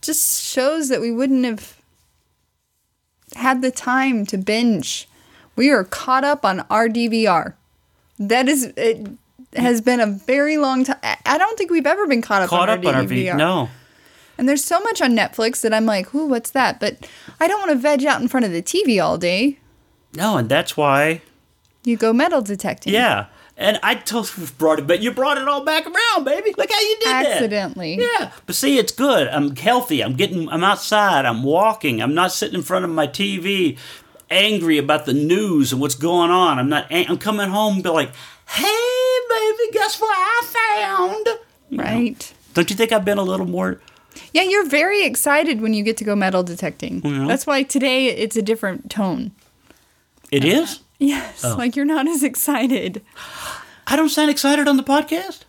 just 0.00 0.42
shows 0.44 0.88
that 0.88 1.00
we 1.00 1.10
wouldn't 1.12 1.44
have 1.44 1.76
had 3.36 3.62
the 3.62 3.70
time 3.70 4.26
to 4.26 4.38
binge. 4.38 5.08
We 5.56 5.70
are 5.70 5.84
caught 5.84 6.24
up 6.24 6.44
on 6.44 6.60
our 6.70 6.88
DVR. 6.88 7.54
That 8.18 8.48
is, 8.48 8.64
it 8.76 9.08
has 9.54 9.80
been 9.80 10.00
a 10.00 10.06
very 10.06 10.56
long 10.58 10.84
time. 10.84 10.98
I- 11.02 11.38
don't 11.38 11.56
think 11.58 11.70
we've 11.70 11.86
ever 11.86 12.06
been 12.06 12.22
caught 12.22 12.42
up 12.42 12.48
Caught 12.50 12.68
on 12.68 12.78
up 12.78 12.84
our 12.84 12.92
on 12.92 12.98
our 13.00 13.04
DVR. 13.04 13.32
V. 13.32 13.38
No. 13.38 13.68
And 14.38 14.48
there's 14.48 14.64
so 14.64 14.80
much 14.80 15.02
on 15.02 15.12
Netflix 15.12 15.60
that 15.60 15.74
I'm 15.74 15.84
like, 15.86 16.14
ooh, 16.14 16.26
what's 16.26 16.50
that? 16.52 16.80
But 16.80 17.08
I 17.40 17.46
don't 17.48 17.58
want 17.60 17.72
to 17.72 17.76
veg 17.78 18.04
out 18.06 18.22
in 18.22 18.28
front 18.28 18.46
of 18.46 18.52
the 18.52 18.62
TV 18.62 19.02
all 19.02 19.18
day. 19.18 19.58
No, 20.14 20.36
and 20.38 20.48
that's 20.48 20.76
why. 20.76 21.20
You 21.84 21.96
go 21.96 22.12
metal 22.12 22.40
detecting. 22.42 22.92
Yeah. 22.94 23.26
And 23.60 23.78
I 23.82 23.94
totally 23.94 24.48
brought 24.56 24.78
it, 24.78 24.86
but 24.86 25.02
you 25.02 25.10
brought 25.12 25.36
it 25.36 25.46
all 25.46 25.62
back 25.62 25.84
around, 25.86 26.24
baby. 26.24 26.54
Look 26.56 26.72
how 26.72 26.80
you 26.80 26.96
did 26.98 27.06
that. 27.08 27.26
Accidentally. 27.26 27.98
Yeah, 28.00 28.32
but 28.46 28.54
see, 28.56 28.78
it's 28.78 28.90
good. 28.90 29.28
I'm 29.28 29.54
healthy. 29.54 30.02
I'm 30.02 30.14
getting. 30.14 30.48
I'm 30.48 30.64
outside. 30.64 31.26
I'm 31.26 31.42
walking. 31.42 32.00
I'm 32.00 32.14
not 32.14 32.32
sitting 32.32 32.54
in 32.54 32.62
front 32.62 32.86
of 32.86 32.90
my 32.90 33.06
TV, 33.06 33.76
angry 34.30 34.78
about 34.78 35.04
the 35.04 35.12
news 35.12 35.72
and 35.72 35.80
what's 35.80 35.94
going 35.94 36.30
on. 36.30 36.58
I'm 36.58 36.70
not. 36.70 36.86
I'm 36.90 37.18
coming 37.18 37.50
home 37.50 37.74
and 37.74 37.82
be 37.82 37.90
like, 37.90 38.10
"Hey, 38.48 39.18
baby, 39.28 39.72
guess 39.72 40.00
what 40.00 40.10
I 40.16 40.80
found? 40.80 41.26
Right. 41.78 42.32
Don't 42.54 42.70
you 42.70 42.76
think 42.76 42.92
I've 42.92 43.04
been 43.04 43.18
a 43.18 43.22
little 43.22 43.46
more? 43.46 43.78
Yeah, 44.32 44.42
you're 44.42 44.66
very 44.66 45.04
excited 45.04 45.60
when 45.60 45.74
you 45.74 45.84
get 45.84 45.98
to 45.98 46.04
go 46.04 46.16
metal 46.16 46.42
detecting. 46.42 47.00
That's 47.28 47.46
why 47.46 47.62
today 47.62 48.06
it's 48.06 48.36
a 48.36 48.42
different 48.42 48.90
tone. 48.90 49.32
It 50.32 50.44
is. 50.46 50.80
Yes, 50.98 51.42
Oh. 51.44 51.54
like 51.56 51.76
you're 51.76 51.86
not 51.86 52.06
as 52.06 52.22
excited. 52.22 53.00
I 53.90 53.96
don't 53.96 54.08
sound 54.08 54.30
excited 54.30 54.68
on 54.68 54.76
the 54.76 54.82
podcast. 54.82 55.40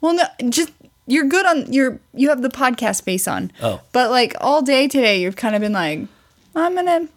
Well, 0.00 0.14
no, 0.14 0.24
just 0.48 0.72
you're 1.06 1.26
good 1.26 1.44
on 1.46 1.72
your 1.72 2.00
you 2.14 2.28
have 2.30 2.42
the 2.42 2.48
podcast 2.48 3.02
face 3.02 3.28
on. 3.28 3.52
Oh. 3.62 3.80
But 3.92 4.10
like 4.10 4.34
all 4.40 4.62
day 4.62 4.88
today 4.88 5.20
you've 5.20 5.36
kind 5.36 5.54
of 5.54 5.60
been 5.60 5.72
like 5.72 6.00
I'm 6.56 6.74
going 6.74 6.86
to 6.86 7.08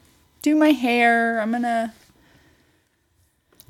do 0.42 0.56
my 0.56 0.72
hair. 0.72 1.40
I'm 1.42 1.52
going 1.52 1.64
to 1.64 1.92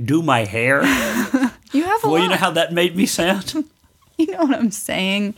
Do 0.04 0.22
my 0.22 0.46
hair. 0.46 0.82
You 1.74 1.84
have 1.86 2.04
a 2.04 2.08
well, 2.08 2.18
lot. 2.18 2.24
you 2.24 2.30
know 2.30 2.36
how 2.36 2.52
that 2.52 2.72
made 2.72 2.96
me 2.96 3.08
sound. 3.08 3.52
you 4.20 4.28
know 4.28 4.44
what 4.46 4.56
I'm 4.56 4.70
saying, 4.70 5.34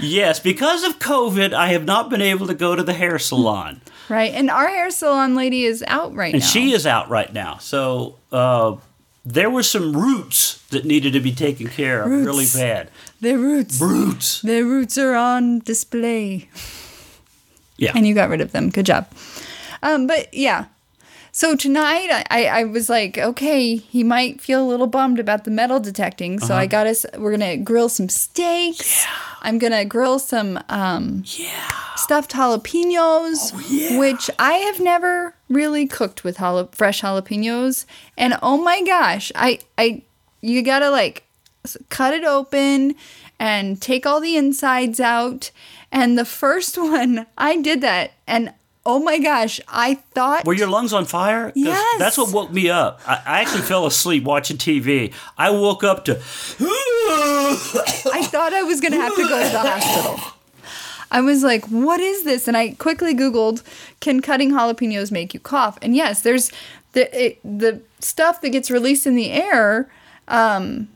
yes, 0.00 0.40
because 0.40 0.82
of 0.82 0.98
COVID, 0.98 1.52
I 1.52 1.68
have 1.68 1.84
not 1.84 2.10
been 2.10 2.20
able 2.20 2.48
to 2.48 2.54
go 2.54 2.74
to 2.74 2.82
the 2.82 2.92
hair 2.92 3.20
salon, 3.20 3.80
right? 4.08 4.32
And 4.34 4.50
our 4.50 4.66
hair 4.66 4.90
salon 4.90 5.36
lady 5.36 5.64
is 5.64 5.84
out 5.86 6.12
right 6.12 6.34
and 6.34 6.42
now. 6.42 6.48
she 6.48 6.72
is 6.72 6.88
out 6.88 7.08
right 7.08 7.32
now. 7.32 7.58
So 7.58 8.16
uh, 8.32 8.74
there 9.26 9.50
were 9.50 9.62
some 9.64 9.96
roots 9.96 10.62
that 10.70 10.84
needed 10.84 11.12
to 11.14 11.20
be 11.20 11.32
taken 11.32 11.66
care 11.66 12.02
of 12.02 12.10
really 12.10 12.46
bad. 12.54 12.88
Their 13.20 13.38
roots. 13.38 13.80
Roots. 13.80 14.40
Their 14.42 14.64
roots 14.64 14.96
are 14.96 15.14
on 15.14 15.58
display. 15.60 16.48
Yeah. 17.76 17.92
and 17.94 18.06
you 18.06 18.14
got 18.14 18.30
rid 18.30 18.40
of 18.40 18.52
them. 18.52 18.70
Good 18.70 18.86
job. 18.86 19.06
Um, 19.82 20.06
but 20.06 20.32
yeah. 20.32 20.66
So 21.32 21.54
tonight, 21.54 22.08
I, 22.10 22.24
I, 22.30 22.60
I 22.60 22.64
was 22.64 22.88
like, 22.88 23.18
okay, 23.18 23.76
he 23.76 24.02
might 24.02 24.40
feel 24.40 24.64
a 24.64 24.68
little 24.68 24.86
bummed 24.86 25.18
about 25.20 25.44
the 25.44 25.50
metal 25.50 25.78
detecting. 25.80 26.40
So 26.40 26.54
Uh-huh. 26.54 26.62
I 26.62 26.66
got 26.66 26.86
us. 26.86 27.04
We're 27.18 27.32
gonna 27.32 27.58
grill 27.58 27.90
some 27.90 28.08
steaks. 28.08 29.02
Yeah. 29.04 29.10
I'm 29.42 29.58
gonna 29.58 29.84
grill 29.84 30.18
some 30.18 30.58
um, 30.70 31.24
yeah. 31.26 31.70
stuffed 31.96 32.30
jalapenos, 32.32 33.52
Oh, 33.54 33.66
yeah. 33.68 33.98
which 33.98 34.30
I 34.38 34.54
have 34.54 34.80
never 34.80 35.34
really 35.48 35.86
cooked 35.86 36.24
with 36.24 36.38
jala- 36.38 36.68
fresh 36.72 37.02
jalapenos. 37.02 37.84
And 38.16 38.38
oh 38.42 38.58
my 38.58 38.82
gosh, 38.82 39.32
I 39.34 39.60
I 39.78 40.02
you 40.40 40.62
gotta 40.62 40.90
like 40.90 41.24
cut 41.88 42.14
it 42.14 42.24
open 42.24 42.94
and 43.38 43.80
take 43.80 44.06
all 44.06 44.20
the 44.20 44.36
insides 44.36 45.00
out. 45.00 45.50
And 45.92 46.18
the 46.18 46.24
first 46.24 46.76
one, 46.78 47.26
I 47.38 47.56
did 47.60 47.80
that, 47.82 48.12
and 48.26 48.52
oh 48.84 49.00
my 49.00 49.18
gosh, 49.18 49.60
I 49.68 49.94
thought 50.14 50.46
Were 50.46 50.54
your 50.54 50.68
lungs 50.68 50.92
on 50.92 51.04
fire 51.04 51.52
Yes. 51.54 51.98
That's 51.98 52.16
what 52.16 52.32
woke 52.32 52.52
me 52.52 52.70
up. 52.70 53.00
I, 53.06 53.22
I 53.26 53.40
actually 53.40 53.62
fell 53.62 53.86
asleep 53.86 54.24
watching 54.24 54.56
TV. 54.56 55.12
I 55.36 55.50
woke 55.50 55.84
up 55.84 56.04
to. 56.06 56.12
I 56.58 58.28
thought 58.30 58.52
I 58.54 58.62
was 58.62 58.80
gonna 58.80 58.96
have 58.96 59.14
to 59.14 59.22
go 59.22 59.42
to 59.42 59.50
the 59.50 59.58
hospital. 59.58 60.20
I 61.10 61.20
was 61.20 61.42
like, 61.42 61.64
"What 61.66 62.00
is 62.00 62.24
this?" 62.24 62.48
And 62.48 62.56
I 62.56 62.70
quickly 62.78 63.14
Googled, 63.14 63.62
"Can 64.00 64.20
cutting 64.20 64.50
jalapenos 64.52 65.10
make 65.12 65.32
you 65.34 65.40
cough?" 65.40 65.78
And 65.82 65.94
yes, 65.94 66.22
there's 66.22 66.50
the 66.92 67.26
it, 67.26 67.40
the 67.44 67.80
stuff 68.00 68.40
that 68.40 68.50
gets 68.50 68.70
released 68.70 69.06
in 69.06 69.14
the 69.16 69.30
air 69.30 69.88
um, 70.28 70.88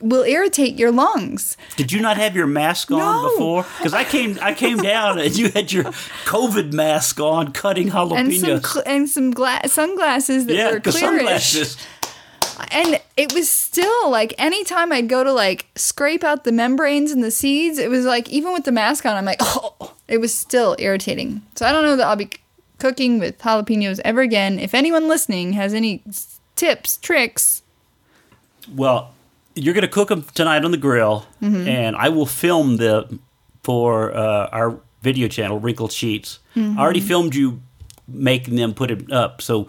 will 0.00 0.22
irritate 0.24 0.78
your 0.78 0.90
lungs. 0.90 1.56
Did 1.76 1.92
you 1.92 2.00
not 2.00 2.16
have 2.16 2.34
your 2.34 2.46
mask 2.46 2.90
on 2.90 2.98
No. 2.98 3.30
before? 3.30 3.66
Because 3.78 3.92
I 3.92 4.04
came, 4.04 4.38
I 4.40 4.54
came 4.54 4.78
down 4.78 5.18
and 5.18 5.36
you 5.36 5.50
had 5.50 5.70
your 5.70 5.84
COVID 6.24 6.72
mask 6.72 7.20
on, 7.20 7.52
cutting 7.52 7.90
And 7.90 7.92
some 7.92 8.10
jalapenos. 8.50 8.66
cl- 8.66 8.82
and 8.86 9.08
some 9.08 9.30
gla- 9.32 9.60
sunglasses 9.68 10.46
that 10.46 10.54
yeah, 10.56 10.70
were 10.70 10.80
clearish. 10.80 10.92
sunglasses. 11.00 11.76
And 12.70 13.00
it 13.16 13.32
was 13.34 13.50
still 13.50 14.10
like 14.10 14.34
anytime 14.38 14.92
I'd 14.92 15.08
go 15.08 15.22
to 15.24 15.32
like 15.32 15.66
scrape 15.76 16.24
out 16.24 16.44
the 16.44 16.52
membranes 16.52 17.10
and 17.10 17.22
the 17.22 17.30
seeds, 17.30 17.78
it 17.78 17.90
was 17.90 18.04
like 18.04 18.28
even 18.30 18.52
with 18.52 18.64
the 18.64 18.72
mask 18.72 19.04
on, 19.06 19.14
I'm 19.16 19.24
like, 19.24 19.38
oh, 19.42 19.94
it 20.08 20.18
was 20.18 20.34
still 20.34 20.74
irritating. 20.78 21.42
So 21.54 21.66
I 21.66 21.72
don't 21.72 21.84
know 21.84 21.96
that 21.96 22.06
I'll 22.06 22.16
be 22.16 22.30
cooking 22.78 23.18
with 23.18 23.38
jalapenos 23.38 24.00
ever 24.04 24.20
again. 24.22 24.58
If 24.58 24.74
anyone 24.74 25.08
listening 25.08 25.52
has 25.54 25.74
any 25.74 26.02
tips, 26.56 26.96
tricks, 26.98 27.62
Well, 28.74 29.12
you're 29.54 29.74
going 29.74 29.82
to 29.82 29.88
cook 29.88 30.08
them 30.08 30.22
tonight 30.34 30.64
on 30.64 30.70
the 30.70 30.76
grill, 30.76 31.26
Mm-hmm. 31.42 31.68
and 31.68 31.96
I 31.96 32.08
will 32.10 32.26
film 32.26 32.76
them 32.78 33.20
for 33.62 34.14
uh, 34.16 34.48
our 34.52 34.78
video 35.02 35.28
channel, 35.28 35.58
Wrinkled 35.58 35.92
Sheets. 35.92 36.38
I 36.54 36.76
already 36.78 37.00
Mm-hmm. 37.00 37.08
filmed 37.08 37.34
you 37.34 37.60
making 38.08 38.56
them, 38.56 38.72
put 38.74 38.90
it 38.90 39.10
up, 39.10 39.42
so 39.42 39.66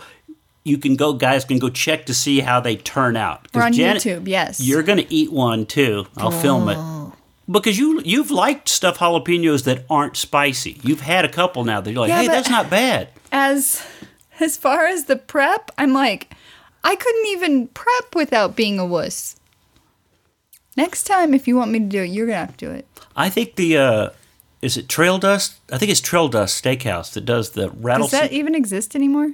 you 0.67 0.77
can 0.77 0.95
go, 0.95 1.13
guys 1.13 1.45
can 1.45 1.59
go 1.59 1.69
check 1.69 2.05
to 2.07 2.13
see 2.13 2.41
how 2.41 2.59
they 2.59 2.75
turn 2.75 3.15
out. 3.17 3.47
we're 3.53 3.63
on 3.63 3.73
Janet- 3.73 4.03
YouTube. 4.03 4.27
Yes, 4.27 4.59
You're 4.59 4.83
going 4.83 4.97
to 4.99 5.13
eat 5.13 5.31
one 5.31 5.65
too. 5.65 6.05
I'll 6.17 6.31
film 6.31 6.69
it. 6.69 6.77
Because 7.49 7.79
you 7.79 8.01
you've 8.03 8.29
liked 8.29 8.67
stuffed 8.67 8.99
jalapenos 8.99 9.63
that 9.63 9.85
aren't 9.89 10.17
spicy. 10.17 10.79
You've 10.83 10.99
had 10.99 11.23
a 11.23 11.29
couple 11.29 11.63
now 11.63 11.79
that 11.79 11.89
you're 11.91 12.01
like, 12.01 12.09
Yeah, 12.09 12.21
hey, 12.23 12.27
that's 12.27 12.49
not 12.49 12.69
bad. 12.69 13.07
as 13.31 13.81
as 14.41 14.57
far 14.57 14.85
as 14.85 15.05
the 15.05 15.15
prep, 15.15 15.71
I'm 15.77 15.93
like, 15.93 16.33
I 16.83 16.95
couldn't 16.95 17.25
even 17.27 17.67
prep 17.69 18.15
without 18.15 18.55
being 18.57 18.79
a 18.79 18.85
wuss. 18.85 19.37
Next 20.75 21.05
time, 21.05 21.33
if 21.33 21.47
you 21.47 21.55
want 21.55 21.71
me 21.71 21.79
to 21.79 21.85
do 21.85 22.03
it, 22.03 22.07
you're 22.07 22.25
gonna 22.27 22.37
have 22.37 22.57
to 22.57 22.65
do 22.65 22.71
it. 22.71 22.85
I 23.15 23.29
think 23.29 23.55
the 23.55 23.77
uh, 23.77 24.09
is 24.61 24.75
it 24.77 24.87
Trail 24.89 25.17
Dust? 25.17 25.55
I 25.71 25.77
think 25.77 25.89
it's 25.89 26.01
Trail 26.01 26.27
Dust 26.27 26.61
Steakhouse 26.63 27.13
that 27.13 27.21
does 27.25 27.51
the 27.51 27.67
Does 27.69 27.75
rattlesnake. 27.79 28.21
that 28.23 28.31
even 28.33 28.55
exist 28.55 28.95
anymore? 28.95 29.31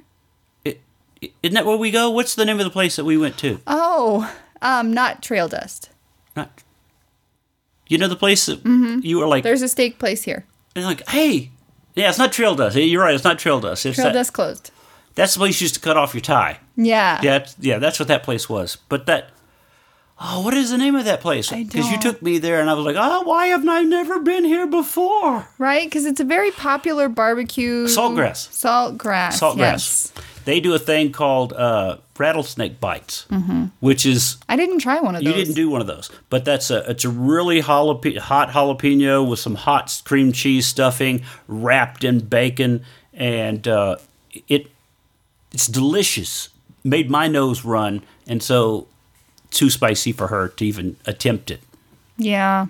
Isn't 1.42 1.54
that 1.54 1.66
where 1.66 1.76
we 1.76 1.90
go? 1.90 2.10
What's 2.10 2.34
the 2.34 2.44
name 2.44 2.58
of 2.58 2.64
the 2.64 2.70
place 2.70 2.96
that 2.96 3.04
we 3.04 3.16
went 3.16 3.38
to? 3.38 3.60
Oh, 3.66 4.32
um, 4.62 4.92
not 4.92 5.22
trail 5.22 5.48
dust. 5.48 5.90
Not, 6.36 6.62
you 7.88 7.98
know 7.98 8.08
the 8.08 8.16
place 8.16 8.46
that 8.46 8.64
you 9.04 9.18
were 9.18 9.26
like, 9.26 9.42
There's 9.44 9.62
a 9.62 9.68
steak 9.68 9.98
place 9.98 10.22
here. 10.24 10.44
and 10.74 10.84
like, 10.84 11.06
hey, 11.08 11.50
yeah, 11.94 12.08
it's 12.08 12.18
not 12.18 12.32
Trail 12.32 12.54
Dust. 12.56 12.76
You're 12.76 13.02
right, 13.02 13.14
it's 13.14 13.22
not 13.24 13.38
Trail 13.38 13.60
Dust. 13.60 13.86
It's 13.86 13.94
Trail 13.96 14.08
that, 14.08 14.14
dust 14.14 14.32
closed. 14.32 14.70
That's 15.14 15.34
the 15.34 15.38
place 15.38 15.60
you 15.60 15.66
used 15.66 15.74
to 15.76 15.80
cut 15.80 15.96
off 15.96 16.12
your 16.12 16.22
tie. 16.22 16.58
Yeah. 16.76 17.20
Yeah, 17.22 17.36
it's- 17.36 17.54
yeah, 17.60 17.78
that's 17.78 18.00
what 18.00 18.08
that 18.08 18.24
place 18.24 18.48
was. 18.48 18.78
But 18.88 19.06
that, 19.06 19.30
oh, 20.20 20.42
what 20.42 20.54
is 20.54 20.70
the 20.70 20.78
name 20.78 20.96
of 20.96 21.04
that 21.04 21.20
place? 21.20 21.50
Because 21.52 21.88
you 21.92 22.00
took 22.00 22.20
me 22.20 22.38
there, 22.38 22.60
and 22.60 22.68
I 22.68 22.74
was 22.74 22.84
like, 22.84 22.96
oh, 22.98 23.20
why 23.22 23.46
have 23.46 23.68
I 23.68 23.82
never 23.82 24.18
been 24.18 24.44
here 24.44 24.66
before? 24.66 25.46
Right? 25.58 25.86
Because 25.86 26.04
it's 26.04 26.18
a 26.18 26.24
very 26.24 26.50
popular 26.50 27.08
barbecue. 27.08 27.86
Saltgrass. 27.86 28.48
Saltgrass. 28.50 29.38
Saltgrass. 29.38 29.56
Yes. 29.58 30.12
They 30.44 30.60
do 30.60 30.74
a 30.74 30.78
thing 30.78 31.12
called 31.12 31.52
uh, 31.52 31.96
rattlesnake 32.18 32.80
bites, 32.80 33.26
which 33.80 34.04
is 34.06 34.36
I 34.48 34.56
didn't 34.56 34.78
try 34.80 35.00
one 35.00 35.16
of 35.16 35.22
You 35.22 35.28
those. 35.30 35.38
You 35.38 35.44
didn't 35.44 35.56
do 35.56 35.68
one 35.70 35.80
of 35.80 35.86
those, 35.86 36.10
but 36.30 36.44
that's 36.44 36.70
a 36.70 36.88
it's 36.90 37.04
a 37.04 37.08
really 37.08 37.62
jalap- 37.62 38.18
hot 38.18 38.50
jalapeno 38.50 39.28
with 39.28 39.38
some 39.38 39.54
hot 39.54 40.02
cream 40.04 40.32
cheese 40.32 40.66
stuffing 40.66 41.22
wrapped 41.48 42.04
in 42.04 42.20
bacon, 42.20 42.84
and 43.12 43.66
uh, 43.66 43.96
it 44.48 44.70
it's 45.52 45.66
delicious. 45.66 46.50
Made 46.82 47.10
my 47.10 47.28
nose 47.28 47.64
run, 47.64 48.02
and 48.26 48.42
so 48.42 48.86
too 49.50 49.70
spicy 49.70 50.12
for 50.12 50.26
her 50.26 50.48
to 50.48 50.66
even 50.66 50.96
attempt 51.06 51.50
it. 51.50 51.60
Yeah. 52.18 52.66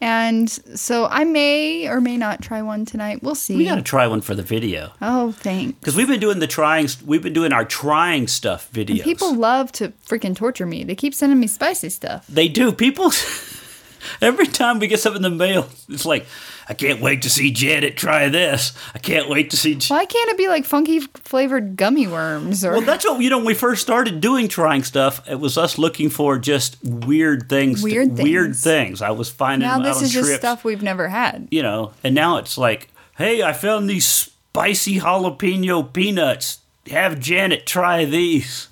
And 0.00 0.50
so 0.50 1.06
I 1.06 1.24
may 1.24 1.88
or 1.88 2.00
may 2.00 2.16
not 2.16 2.42
try 2.42 2.60
one 2.60 2.84
tonight. 2.84 3.22
We'll 3.22 3.34
see. 3.34 3.56
We 3.56 3.64
got 3.64 3.76
to 3.76 3.82
try 3.82 4.06
one 4.06 4.20
for 4.20 4.34
the 4.34 4.42
video 4.42 4.92
oh, 5.00 5.32
thanks. 5.32 5.78
because 5.78 5.96
we've 5.96 6.08
been 6.08 6.20
doing 6.20 6.38
the 6.38 6.46
trying. 6.46 6.88
We've 7.04 7.22
been 7.22 7.32
doing 7.32 7.52
our 7.52 7.64
trying 7.64 8.26
stuff 8.26 8.70
videos. 8.72 9.02
People 9.02 9.34
love 9.34 9.72
to 9.72 9.88
freaking 10.06 10.36
torture 10.36 10.66
me. 10.66 10.84
They 10.84 10.94
keep 10.94 11.14
sending 11.14 11.40
me 11.40 11.46
spicy 11.46 11.88
stuff. 11.88 12.26
They 12.26 12.48
do. 12.48 12.72
People. 12.72 13.12
Every 14.20 14.46
time 14.46 14.78
we 14.78 14.86
get 14.86 15.00
something 15.00 15.24
in 15.24 15.32
the 15.32 15.36
mail, 15.36 15.68
it's 15.88 16.06
like, 16.06 16.26
I 16.68 16.74
can't 16.74 17.00
wait 17.00 17.22
to 17.22 17.30
see 17.30 17.52
Janet 17.52 17.96
try 17.96 18.28
this. 18.28 18.72
I 18.94 18.98
can't 18.98 19.28
wait 19.28 19.50
to 19.50 19.56
see. 19.56 19.76
J-" 19.76 19.94
Why 19.94 20.04
can't 20.04 20.30
it 20.30 20.36
be 20.36 20.48
like 20.48 20.64
funky 20.64 21.00
flavored 21.00 21.76
gummy 21.76 22.06
worms 22.06 22.64
or 22.64 22.72
Well, 22.72 22.80
that's 22.82 23.04
what 23.04 23.20
you 23.20 23.30
know. 23.30 23.36
When 23.38 23.46
we 23.46 23.54
first 23.54 23.82
started 23.82 24.20
doing 24.20 24.48
trying 24.48 24.82
stuff, 24.82 25.22
it 25.28 25.38
was 25.38 25.56
us 25.56 25.78
looking 25.78 26.10
for 26.10 26.38
just 26.38 26.76
weird 26.82 27.48
things. 27.48 27.80
to- 27.80 27.84
Weird 27.84 28.18
Weird 28.18 28.46
things. 28.56 28.62
things. 28.62 29.02
I 29.02 29.10
was 29.10 29.30
finding 29.30 29.68
now 29.68 29.78
this 29.78 30.02
is 30.02 30.12
just 30.12 30.34
stuff 30.34 30.64
we've 30.64 30.82
never 30.82 31.08
had. 31.08 31.46
you 31.50 31.62
know. 31.62 31.92
And 32.02 32.14
now 32.14 32.38
it's 32.38 32.58
like, 32.58 32.88
hey, 33.16 33.42
I 33.42 33.52
found 33.52 33.88
these 33.88 34.06
spicy 34.06 34.98
jalapeno 35.00 35.92
peanuts. 35.92 36.60
Have 36.90 37.18
Janet 37.20 37.66
try 37.66 38.04
these. 38.04 38.68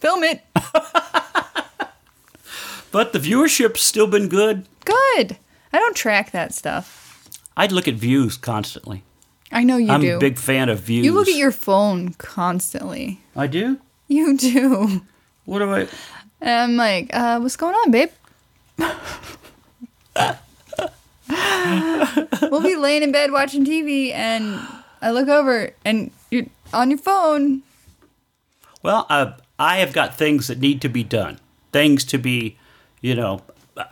Film 0.00 0.22
it. 0.24 0.42
But 2.90 3.12
the 3.12 3.18
viewership's 3.18 3.82
still 3.82 4.06
been 4.06 4.28
good. 4.28 4.64
Good. 4.84 5.36
I 5.72 5.78
don't 5.78 5.94
track 5.94 6.30
that 6.30 6.54
stuff. 6.54 7.07
I'd 7.58 7.72
look 7.72 7.88
at 7.88 7.94
views 7.94 8.36
constantly. 8.36 9.02
I 9.50 9.64
know 9.64 9.78
you 9.78 9.90
I'm 9.90 10.00
do. 10.00 10.16
a 10.16 10.20
big 10.20 10.38
fan 10.38 10.68
of 10.68 10.78
views. 10.78 11.04
you 11.04 11.12
look 11.12 11.26
at 11.26 11.34
your 11.34 11.50
phone 11.50 12.12
constantly. 12.14 13.20
I 13.34 13.48
do. 13.48 13.78
You 14.06 14.36
do. 14.36 15.02
What 15.44 15.58
do 15.58 15.72
I? 15.74 15.88
And 16.40 16.50
I'm 16.50 16.76
like, 16.76 17.10
uh, 17.12 17.40
what's 17.40 17.56
going 17.56 17.74
on, 17.74 17.90
babe? 17.90 18.10
we'll 22.50 22.62
be 22.62 22.76
laying 22.76 23.02
in 23.02 23.10
bed 23.12 23.32
watching 23.32 23.64
TV, 23.64 24.12
and 24.12 24.60
I 25.02 25.10
look 25.10 25.28
over, 25.28 25.74
and 25.84 26.10
you're 26.30 26.46
on 26.72 26.90
your 26.90 26.98
phone. 26.98 27.62
Well, 28.82 29.06
I, 29.10 29.34
I 29.58 29.78
have 29.78 29.92
got 29.92 30.16
things 30.16 30.46
that 30.46 30.60
need 30.60 30.80
to 30.82 30.88
be 30.88 31.02
done. 31.02 31.40
Things 31.72 32.04
to 32.04 32.18
be, 32.18 32.56
you 33.00 33.14
know, 33.14 33.42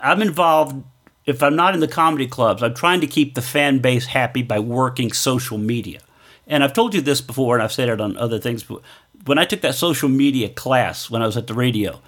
I'm 0.00 0.22
involved 0.22 0.84
if 1.26 1.42
I'm 1.42 1.56
not 1.56 1.74
in 1.74 1.80
the 1.80 1.88
comedy 1.88 2.26
clubs, 2.26 2.62
I'm 2.62 2.74
trying 2.74 3.00
to 3.00 3.06
keep 3.06 3.34
the 3.34 3.42
fan 3.42 3.80
base 3.80 4.06
happy 4.06 4.42
by 4.42 4.60
working 4.60 5.12
social 5.12 5.58
media. 5.58 6.00
And 6.46 6.62
I've 6.62 6.72
told 6.72 6.94
you 6.94 7.00
this 7.00 7.20
before, 7.20 7.56
and 7.56 7.62
I've 7.62 7.72
said 7.72 7.88
it 7.88 8.00
on 8.00 8.16
other 8.16 8.38
things. 8.38 8.62
But 8.62 8.80
when 9.24 9.38
I 9.38 9.44
took 9.44 9.60
that 9.62 9.74
social 9.74 10.08
media 10.08 10.48
class 10.48 11.10
when 11.10 11.22
I 11.22 11.26
was 11.26 11.36
at 11.36 11.48
the 11.48 11.54
radio, 11.54 12.00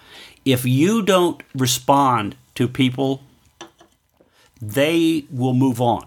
if 0.45 0.65
you 0.65 1.03
don't 1.03 1.43
respond 1.55 2.37
to 2.55 2.69
people, 2.69 3.23
they 4.63 5.25
will 5.31 5.55
move 5.55 5.81
on. 5.81 6.07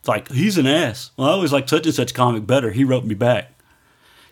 It's 0.00 0.08
like 0.08 0.30
he's 0.32 0.58
an 0.58 0.66
ass. 0.66 1.12
Well, 1.16 1.28
I 1.28 1.32
always 1.32 1.52
like 1.52 1.68
such 1.68 1.86
and 1.86 1.94
such 1.94 2.14
comic 2.14 2.46
better. 2.46 2.70
He 2.70 2.84
wrote 2.84 3.04
me 3.04 3.14
back. 3.14 3.52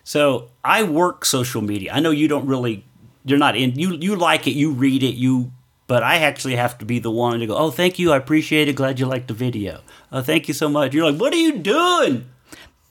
So 0.03 0.49
I 0.65 0.83
work 0.83 1.25
social 1.25 1.61
media. 1.63 1.93
I 1.93 2.01
know 2.01 2.11
you 2.11 2.27
don't 2.29 2.47
really. 2.47 2.85
You're 3.25 3.39
not 3.39 3.57
in. 3.57 3.79
You 3.79 3.93
you 3.93 4.17
like 4.17 4.47
it. 4.47 4.53
You 4.53 4.73
read 4.73 5.03
it. 5.03 5.15
You. 5.15 5.53
But 5.89 6.03
I 6.05 6.19
actually 6.19 6.55
have 6.55 6.79
to 6.79 6.85
be 6.85 7.01
the 7.01 7.11
one 7.11 7.41
to 7.41 7.47
go. 7.47 7.57
Oh, 7.57 7.71
thank 7.73 7.99
you. 7.99 8.13
I 8.13 8.17
appreciate 8.19 8.69
it. 8.69 8.75
Glad 8.77 9.01
you 9.01 9.07
liked 9.07 9.27
the 9.27 9.35
video. 9.35 9.81
Oh, 10.13 10.21
thank 10.23 10.47
you 10.47 10.55
so 10.55 10.69
much. 10.69 10.95
You're 10.95 11.11
like, 11.11 11.21
what 11.21 11.33
are 11.33 11.37
you 11.39 11.59
doing? 11.59 12.27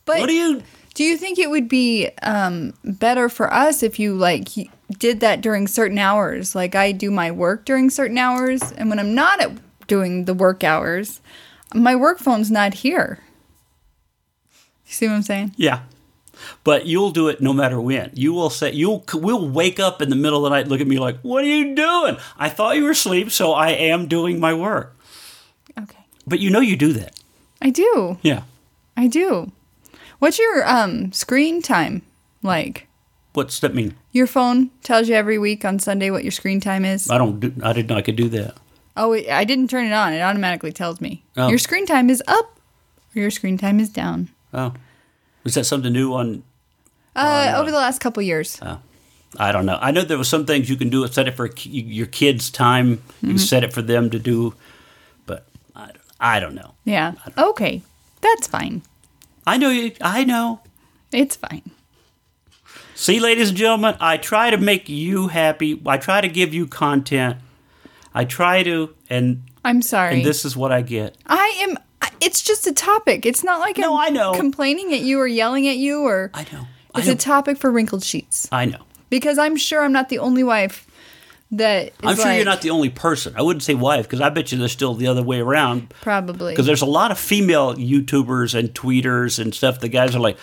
But 0.03 0.19
What 0.19 0.29
are 0.29 0.33
you? 0.33 0.63
do 0.95 1.03
you 1.03 1.15
think 1.15 1.37
it 1.37 1.49
would 1.51 1.69
be 1.69 2.09
um, 2.23 2.73
better 2.83 3.29
for 3.29 3.53
us 3.53 3.83
if 3.83 3.99
you 3.99 4.15
like 4.15 4.47
did 4.97 5.19
that 5.19 5.41
during 5.41 5.67
certain 5.67 5.99
hours? 5.99 6.55
Like 6.55 6.73
I 6.73 6.91
do 6.91 7.11
my 7.11 7.29
work 7.29 7.65
during 7.65 7.91
certain 7.91 8.17
hours, 8.17 8.61
and 8.71 8.89
when 8.89 8.97
I'm 8.97 9.13
not 9.13 9.39
at 9.41 9.51
doing 9.87 10.25
the 10.25 10.33
work 10.33 10.63
hours, 10.63 11.21
my 11.75 11.95
work 11.95 12.17
phone's 12.17 12.49
not 12.49 12.73
here. 12.73 13.19
You 14.87 14.93
see 14.93 15.07
what 15.07 15.13
I'm 15.13 15.21
saying? 15.21 15.53
Yeah. 15.55 15.81
But 16.63 16.85
you'll 16.85 17.11
do 17.11 17.27
it 17.27 17.41
no 17.41 17.53
matter 17.53 17.79
when. 17.79 18.11
You 18.13 18.33
will 18.33 18.49
say 18.49 18.71
you'll 18.71 19.03
will 19.13 19.47
wake 19.49 19.79
up 19.79 20.01
in 20.01 20.09
the 20.09 20.15
middle 20.15 20.45
of 20.45 20.49
the 20.51 20.55
night, 20.55 20.67
look 20.67 20.81
at 20.81 20.87
me 20.87 20.99
like, 20.99 21.19
"What 21.21 21.43
are 21.43 21.47
you 21.47 21.75
doing?" 21.75 22.17
I 22.37 22.49
thought 22.49 22.75
you 22.77 22.83
were 22.83 22.91
asleep, 22.91 23.31
so 23.31 23.53
I 23.53 23.69
am 23.69 24.07
doing 24.07 24.39
my 24.39 24.53
work. 24.53 24.97
Okay. 25.79 26.05
But 26.25 26.39
you 26.39 26.49
know 26.49 26.59
you 26.59 26.75
do 26.75 26.93
that. 26.93 27.19
I 27.61 27.69
do. 27.69 28.17
Yeah. 28.21 28.43
I 28.95 29.07
do. 29.07 29.51
What's 30.19 30.39
your 30.39 30.67
um 30.67 31.11
screen 31.11 31.61
time 31.61 32.01
like? 32.43 32.87
What's 33.33 33.59
that 33.59 33.75
mean? 33.75 33.95
Your 34.11 34.25
phone 34.25 34.71
tells 34.81 35.07
you 35.09 35.15
every 35.15 35.37
week 35.37 35.63
on 35.63 35.77
Sunday 35.77 36.09
what 36.09 36.23
your 36.23 36.31
screen 36.31 36.59
time 36.59 36.83
is. 36.85 37.09
I 37.09 37.17
don't. 37.19 37.39
Do, 37.39 37.53
I 37.61 37.71
didn't 37.73 37.89
know 37.89 37.95
I 37.97 38.01
could 38.01 38.15
do 38.15 38.29
that. 38.29 38.55
Oh, 38.95 39.13
I 39.13 39.43
didn't 39.43 39.69
turn 39.69 39.85
it 39.85 39.93
on. 39.93 40.11
It 40.13 40.21
automatically 40.21 40.71
tells 40.71 40.99
me 40.99 41.23
Oh. 41.37 41.49
your 41.49 41.59
screen 41.59 41.85
time 41.85 42.09
is 42.09 42.23
up 42.27 42.59
or 43.15 43.21
your 43.21 43.29
screen 43.29 43.55
time 43.59 43.79
is 43.79 43.89
down. 43.89 44.29
Oh, 44.55 44.73
is 45.47 45.55
that 45.55 45.65
something 45.65 45.91
new 45.93 46.13
on? 46.13 46.43
Uh, 47.15 47.53
over 47.57 47.71
the 47.71 47.77
last 47.77 47.99
couple 47.99 48.21
years. 48.23 48.59
I 49.39 49.51
don't 49.51 49.65
know. 49.65 49.77
I 49.81 49.91
know 49.91 50.03
there 50.03 50.17
was 50.17 50.29
some 50.29 50.45
things 50.45 50.69
you 50.69 50.77
can 50.77 50.89
do. 50.89 51.05
Set 51.07 51.27
it 51.27 51.35
for 51.35 51.49
your 51.63 52.05
kids' 52.07 52.49
time. 52.51 52.89
You 52.89 52.97
Mm-hmm. 52.97 53.27
can 53.29 53.37
set 53.39 53.63
it 53.63 53.73
for 53.73 53.81
them 53.81 54.09
to 54.11 54.19
do, 54.19 54.53
but 55.25 55.45
I 55.75 55.85
don't, 55.87 56.01
I 56.19 56.39
don't 56.39 56.55
know. 56.55 56.73
Yeah. 56.85 57.13
Okay. 57.37 57.81
That's 58.21 58.47
fine. 58.47 58.81
I 59.45 59.57
know 59.57 59.69
you. 59.69 59.91
I 60.01 60.23
know. 60.23 60.61
It's 61.11 61.35
fine. 61.35 61.69
See, 62.95 63.19
ladies 63.19 63.49
and 63.49 63.57
gentlemen, 63.57 63.95
I 63.99 64.17
try 64.17 64.49
to 64.49 64.57
make 64.57 64.89
you 64.89 65.27
happy. 65.27 65.79
I 65.85 65.97
try 65.97 66.19
to 66.21 66.27
give 66.27 66.53
you 66.53 66.65
content. 66.67 67.37
I 68.13 68.25
try 68.25 68.63
to, 68.63 68.95
and 69.09 69.43
I'm 69.63 69.81
sorry. 69.83 70.15
and 70.15 70.25
this 70.25 70.45
is 70.45 70.57
what 70.57 70.71
I 70.71 70.81
get. 70.81 71.15
I 71.27 71.57
am. 71.67 71.77
It's 72.19 72.41
just 72.41 72.65
a 72.67 72.73
topic. 72.73 73.25
It's 73.25 73.43
not 73.43 73.59
like 73.59 73.77
No, 73.77 73.97
I'm 73.97 74.07
I 74.07 74.09
know. 74.09 74.33
complaining 74.33 74.91
at 74.93 75.01
you 75.01 75.19
or 75.19 75.27
yelling 75.27 75.67
at 75.67 75.77
you 75.77 76.01
or. 76.01 76.31
I 76.33 76.43
know. 76.51 76.67
I 76.95 76.99
It's 76.99 77.07
know. 77.07 77.13
a 77.13 77.17
topic 77.17 77.57
for 77.57 77.69
wrinkled 77.71 78.03
sheets 78.03 78.47
I 78.51 78.65
know. 78.65 78.79
because 79.09 79.37
I'm 79.37 79.55
sure 79.55 79.83
I'm 79.83 79.91
not 79.91 80.09
the 80.09 80.17
only 80.19 80.43
wife 80.43 80.87
that. 81.51 81.87
Is 81.87 81.93
I'm 82.03 82.15
sure 82.15 82.25
like- 82.25 82.35
you're 82.37 82.45
not 82.45 82.61
the 82.63 82.71
only 82.71 82.89
person. 82.89 83.33
I 83.37 83.43
wouldn't 83.43 83.61
say 83.63 83.75
wife 83.75 84.05
because 84.07 84.19
I 84.19 84.29
bet 84.29 84.51
you 84.51 84.57
there's 84.57 84.71
still 84.71 84.95
the 84.95 85.05
other 85.07 85.21
way 85.21 85.39
around. 85.39 85.93
Probably. 86.01 86.53
Because 86.53 86.65
there's 86.65 86.81
a 86.81 86.85
lot 86.87 87.11
of 87.11 87.19
female 87.19 87.75
YouTubers 87.75 88.57
and 88.57 88.73
tweeters 88.73 89.37
and 89.39 89.53
stuff. 89.53 89.79
The 89.79 89.87
guys 89.89 90.15
are 90.15 90.19
like, 90.19 90.37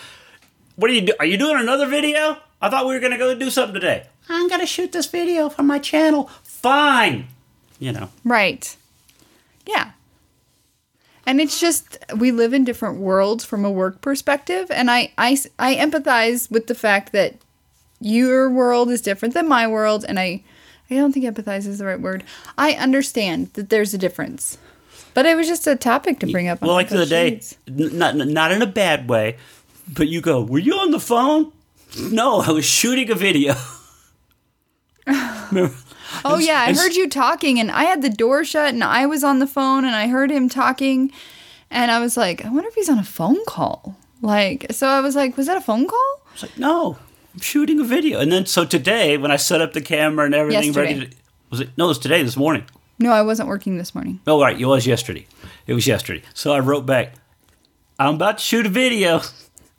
"What 0.77 0.89
are 0.89 0.93
you 0.93 1.01
do? 1.01 1.13
Are 1.19 1.25
you 1.25 1.37
doing 1.37 1.59
another 1.59 1.87
video? 1.87 2.37
I 2.61 2.69
thought 2.69 2.87
we 2.87 2.93
were 2.93 3.01
gonna 3.01 3.17
go 3.17 3.35
do 3.35 3.49
something 3.49 3.73
today. 3.75 4.05
I'm 4.29 4.47
gonna 4.47 4.65
shoot 4.65 4.93
this 4.93 5.07
video 5.07 5.49
for 5.49 5.61
my 5.63 5.77
channel. 5.79 6.29
Fine, 6.43 7.27
you 7.79 7.91
know. 7.91 8.09
Right. 8.23 8.75
Yeah. 9.67 9.91
And 11.25 11.41
it's 11.41 11.59
just 11.59 11.97
we 12.15 12.31
live 12.31 12.53
in 12.53 12.63
different 12.63 12.99
worlds 12.99 13.43
from 13.43 13.65
a 13.65 13.71
work 13.71 14.01
perspective, 14.01 14.69
and 14.69 14.91
I 14.91 15.11
I 15.17 15.37
I 15.57 15.75
empathize 15.75 16.51
with 16.51 16.67
the 16.67 16.75
fact 16.75 17.11
that 17.13 17.35
your 17.99 18.49
world 18.49 18.91
is 18.91 19.01
different 19.01 19.33
than 19.33 19.47
my 19.47 19.67
world, 19.67 20.05
and 20.07 20.19
I 20.19 20.43
I 20.89 20.95
don't 20.95 21.11
think 21.11 21.25
empathize 21.25 21.65
is 21.67 21.79
the 21.79 21.85
right 21.85 21.99
word. 21.99 22.23
I 22.57 22.73
understand 22.73 23.53
that 23.53 23.69
there's 23.69 23.93
a 23.93 23.97
difference, 23.97 24.59
but 25.15 25.25
it 25.25 25.35
was 25.35 25.47
just 25.47 25.65
a 25.65 25.75
topic 25.75 26.19
to 26.19 26.27
bring 26.27 26.47
up. 26.47 26.61
on 26.61 26.67
Well, 26.67 26.75
like 26.75 26.89
the 26.89 26.97
other 26.97 27.05
day, 27.05 27.41
not 27.67 28.15
not 28.15 28.51
in 28.51 28.61
a 28.61 28.67
bad 28.67 29.09
way, 29.09 29.37
but 29.91 30.07
you 30.07 30.21
go, 30.21 30.43
"Were 30.43 30.59
you 30.59 30.75
on 30.75 30.91
the 30.91 30.99
phone?" 30.99 31.51
No, 31.99 32.41
I 32.41 32.51
was 32.51 32.65
shooting 32.65 33.09
a 33.09 33.15
video. 33.15 33.55
Remember? 35.51 35.75
Oh 36.23 36.37
yeah, 36.37 36.61
I 36.61 36.73
heard 36.73 36.95
you 36.95 37.09
talking, 37.09 37.59
and 37.59 37.71
I 37.71 37.83
had 37.83 38.01
the 38.01 38.09
door 38.09 38.45
shut, 38.45 38.73
and 38.73 38.83
I 38.83 39.05
was 39.05 39.23
on 39.23 39.39
the 39.39 39.47
phone, 39.47 39.85
and 39.85 39.95
I 39.95 40.07
heard 40.07 40.31
him 40.31 40.49
talking, 40.49 41.11
and 41.69 41.91
I 41.91 41.99
was 41.99 42.15
like, 42.15 42.45
I 42.45 42.49
wonder 42.49 42.67
if 42.67 42.75
he's 42.75 42.89
on 42.89 42.99
a 42.99 43.03
phone 43.03 43.43
call. 43.45 43.95
Like, 44.21 44.67
so 44.71 44.87
I 44.87 45.01
was 45.01 45.15
like, 45.15 45.37
was 45.37 45.47
that 45.47 45.57
a 45.57 45.61
phone 45.61 45.87
call? 45.87 46.21
I 46.29 46.33
was 46.33 46.43
like, 46.43 46.57
no, 46.57 46.97
I'm 47.33 47.39
shooting 47.41 47.79
a 47.79 47.83
video. 47.83 48.19
And 48.19 48.31
then 48.31 48.45
so 48.45 48.65
today, 48.65 49.17
when 49.17 49.31
I 49.31 49.35
set 49.35 49.61
up 49.61 49.73
the 49.73 49.81
camera 49.81 50.25
and 50.25 50.33
everything 50.33 50.71
ready, 50.73 51.07
to, 51.07 51.15
was 51.49 51.61
it? 51.61 51.69
No, 51.77 51.85
it 51.85 51.89
was 51.89 51.99
today, 51.99 52.23
this 52.23 52.37
morning. 52.37 52.65
No, 52.97 53.11
I 53.11 53.21
wasn't 53.21 53.49
working 53.49 53.77
this 53.77 53.93
morning. 53.93 54.21
Oh, 54.25 54.41
right, 54.41 54.59
it 54.59 54.65
was 54.65 54.87
yesterday. 54.87 55.27
It 55.67 55.73
was 55.73 55.85
yesterday. 55.85 56.23
So 56.33 56.53
I 56.53 56.59
wrote 56.59 56.85
back, 56.85 57.13
I'm 57.99 58.15
about 58.15 58.37
to 58.37 58.43
shoot 58.43 58.65
a 58.65 58.69
video. 58.69 59.21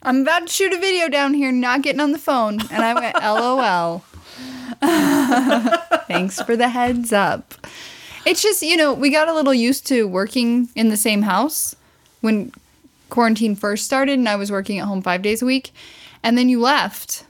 I'm 0.03 0.21
about 0.21 0.47
to 0.47 0.53
shoot 0.53 0.71
a 0.71 0.79
video 0.79 1.09
down 1.09 1.33
here, 1.33 1.51
not 1.51 1.81
getting 1.81 1.99
on 1.99 2.11
the 2.11 2.19
phone. 2.19 2.59
And 2.71 2.83
I 2.83 2.93
went, 2.93 3.15
LOL. 3.21 4.03
Thanks 6.07 6.41
for 6.41 6.55
the 6.55 6.69
heads 6.69 7.13
up. 7.13 7.53
It's 8.25 8.41
just, 8.41 8.61
you 8.61 8.75
know, 8.75 8.93
we 8.93 9.09
got 9.09 9.27
a 9.27 9.33
little 9.33 9.53
used 9.53 9.87
to 9.87 10.07
working 10.07 10.69
in 10.75 10.89
the 10.89 10.97
same 10.97 11.21
house 11.21 11.75
when 12.21 12.51
quarantine 13.09 13.55
first 13.55 13.85
started 13.85 14.19
and 14.19 14.27
I 14.27 14.35
was 14.35 14.51
working 14.51 14.79
at 14.79 14.85
home 14.85 15.01
five 15.01 15.21
days 15.21 15.41
a 15.41 15.45
week. 15.45 15.71
And 16.23 16.37
then 16.37 16.49
you 16.49 16.59
left. 16.59 17.25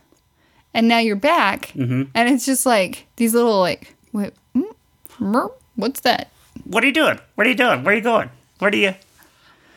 And 0.73 0.87
now 0.87 0.99
you're 0.99 1.15
back. 1.15 1.67
Mm-hmm. 1.75 2.03
And 2.13 2.29
it's 2.29 2.45
just 2.45 2.65
like 2.65 3.05
these 3.15 3.33
little, 3.33 3.59
like, 3.59 3.95
wait, 4.13 4.33
mm, 4.55 5.51
what's 5.75 6.01
that? 6.01 6.31
What 6.63 6.83
are 6.83 6.87
you 6.87 6.93
doing? 6.93 7.19
What 7.35 7.47
are 7.47 7.49
you 7.49 7.55
doing? 7.55 7.83
Where 7.83 7.93
are 7.93 7.97
you 7.97 8.03
going? 8.03 8.29
Where 8.59 8.71
do 8.71 8.77
you? 8.77 8.93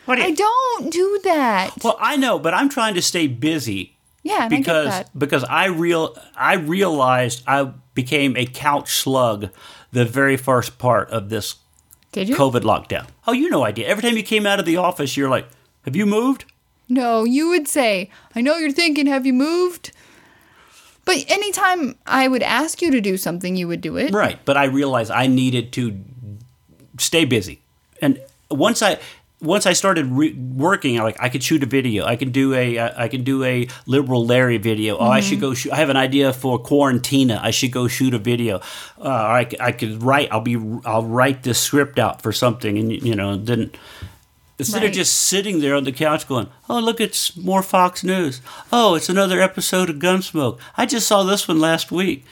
What 0.05 0.17
are 0.17 0.21
you? 0.21 0.27
I 0.27 0.31
don't 0.31 0.91
do 0.91 1.19
that. 1.23 1.71
well, 1.83 1.97
I 1.99 2.17
know, 2.17 2.39
but 2.39 2.53
I'm 2.53 2.69
trying 2.69 2.95
to 2.95 3.01
stay 3.01 3.27
busy 3.27 3.95
yeah, 4.23 4.45
I 4.45 4.47
because 4.49 4.87
that. 4.87 5.17
because 5.17 5.43
I 5.43 5.65
real 5.65 6.15
I 6.35 6.55
realized 6.55 7.43
I 7.47 7.71
became 7.93 8.35
a 8.37 8.45
couch 8.45 8.93
slug 8.95 9.49
the 9.91 10.05
very 10.05 10.37
first 10.37 10.77
part 10.77 11.09
of 11.09 11.29
this 11.29 11.55
Did 12.11 12.29
you? 12.29 12.35
COVID 12.35 12.61
lockdown. 12.61 13.07
Oh, 13.27 13.33
you 13.33 13.49
no 13.49 13.63
idea. 13.65 13.87
Every 13.87 14.01
time 14.01 14.17
you 14.17 14.23
came 14.23 14.45
out 14.45 14.59
of 14.59 14.65
the 14.65 14.77
office, 14.77 15.17
you're 15.17 15.29
like, 15.29 15.47
"Have 15.85 15.95
you 15.95 16.05
moved?" 16.05 16.45
No, 16.89 17.23
you 17.23 17.49
would 17.49 17.69
say, 17.69 18.09
I 18.35 18.41
know 18.41 18.57
you're 18.57 18.69
thinking, 18.69 19.05
have 19.05 19.25
you 19.25 19.31
moved? 19.31 19.93
But 21.05 21.23
anytime 21.29 21.95
I 22.05 22.27
would 22.27 22.43
ask 22.43 22.81
you 22.81 22.91
to 22.91 22.99
do 22.99 23.15
something, 23.15 23.55
you 23.55 23.67
would 23.69 23.79
do 23.79 23.95
it. 23.95 24.13
Right, 24.13 24.37
but 24.43 24.57
I 24.57 24.65
realized 24.65 25.09
I 25.09 25.27
needed 25.27 25.71
to 25.73 25.97
stay 26.99 27.23
busy, 27.23 27.61
and 28.01 28.19
once 28.49 28.81
I 28.81 28.99
once 29.41 29.65
I 29.65 29.73
started 29.73 30.05
re- 30.05 30.33
working, 30.33 30.99
I 30.99 31.03
like 31.03 31.17
I 31.19 31.29
could 31.29 31.43
shoot 31.43 31.63
a 31.63 31.65
video. 31.65 32.05
I 32.05 32.15
could 32.15 32.31
do 32.31 32.53
a 32.53 32.79
I 32.79 33.07
could 33.07 33.23
do 33.23 33.43
a 33.43 33.67
liberal 33.85 34.25
Larry 34.25 34.57
video. 34.57 34.97
Oh, 34.97 35.07
I 35.09 35.19
should 35.19 35.39
go 35.41 35.53
shoot. 35.53 35.71
I 35.73 35.77
have 35.77 35.89
an 35.89 35.97
idea 35.97 36.31
for 36.31 36.59
Quarantina. 36.61 37.39
I 37.41 37.51
should 37.51 37.71
go 37.71 37.87
shoot 37.87 38.13
a 38.13 38.19
video. 38.19 38.57
Uh, 38.99 39.07
I, 39.09 39.49
I 39.59 39.71
could 39.71 40.03
write. 40.03 40.29
I'll 40.31 40.41
be 40.41 40.57
I'll 40.85 41.05
write 41.05 41.43
this 41.43 41.59
script 41.59 41.97
out 41.99 42.21
for 42.21 42.31
something, 42.31 42.77
and 42.77 42.91
you 42.91 43.15
know 43.15 43.35
then. 43.35 43.71
Instead 44.59 44.81
Right. 44.83 44.89
of 44.89 44.93
just 44.93 45.17
sitting 45.17 45.59
there 45.59 45.73
on 45.73 45.85
the 45.85 45.91
couch 45.91 46.27
going, 46.27 46.47
"Oh, 46.69 46.79
look, 46.79 47.01
it's 47.01 47.35
more 47.35 47.63
Fox 47.63 48.03
News. 48.03 48.41
Oh, 48.71 48.93
it's 48.93 49.09
another 49.09 49.41
episode 49.41 49.89
of 49.89 49.95
Gunsmoke. 49.95 50.59
I 50.77 50.85
just 50.85 51.07
saw 51.07 51.23
this 51.23 51.47
one 51.47 51.59
last 51.59 51.91
week." 51.91 52.23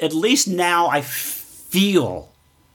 At 0.00 0.14
least 0.14 0.48
now 0.48 0.86
I 0.88 1.02
feel 1.02 2.30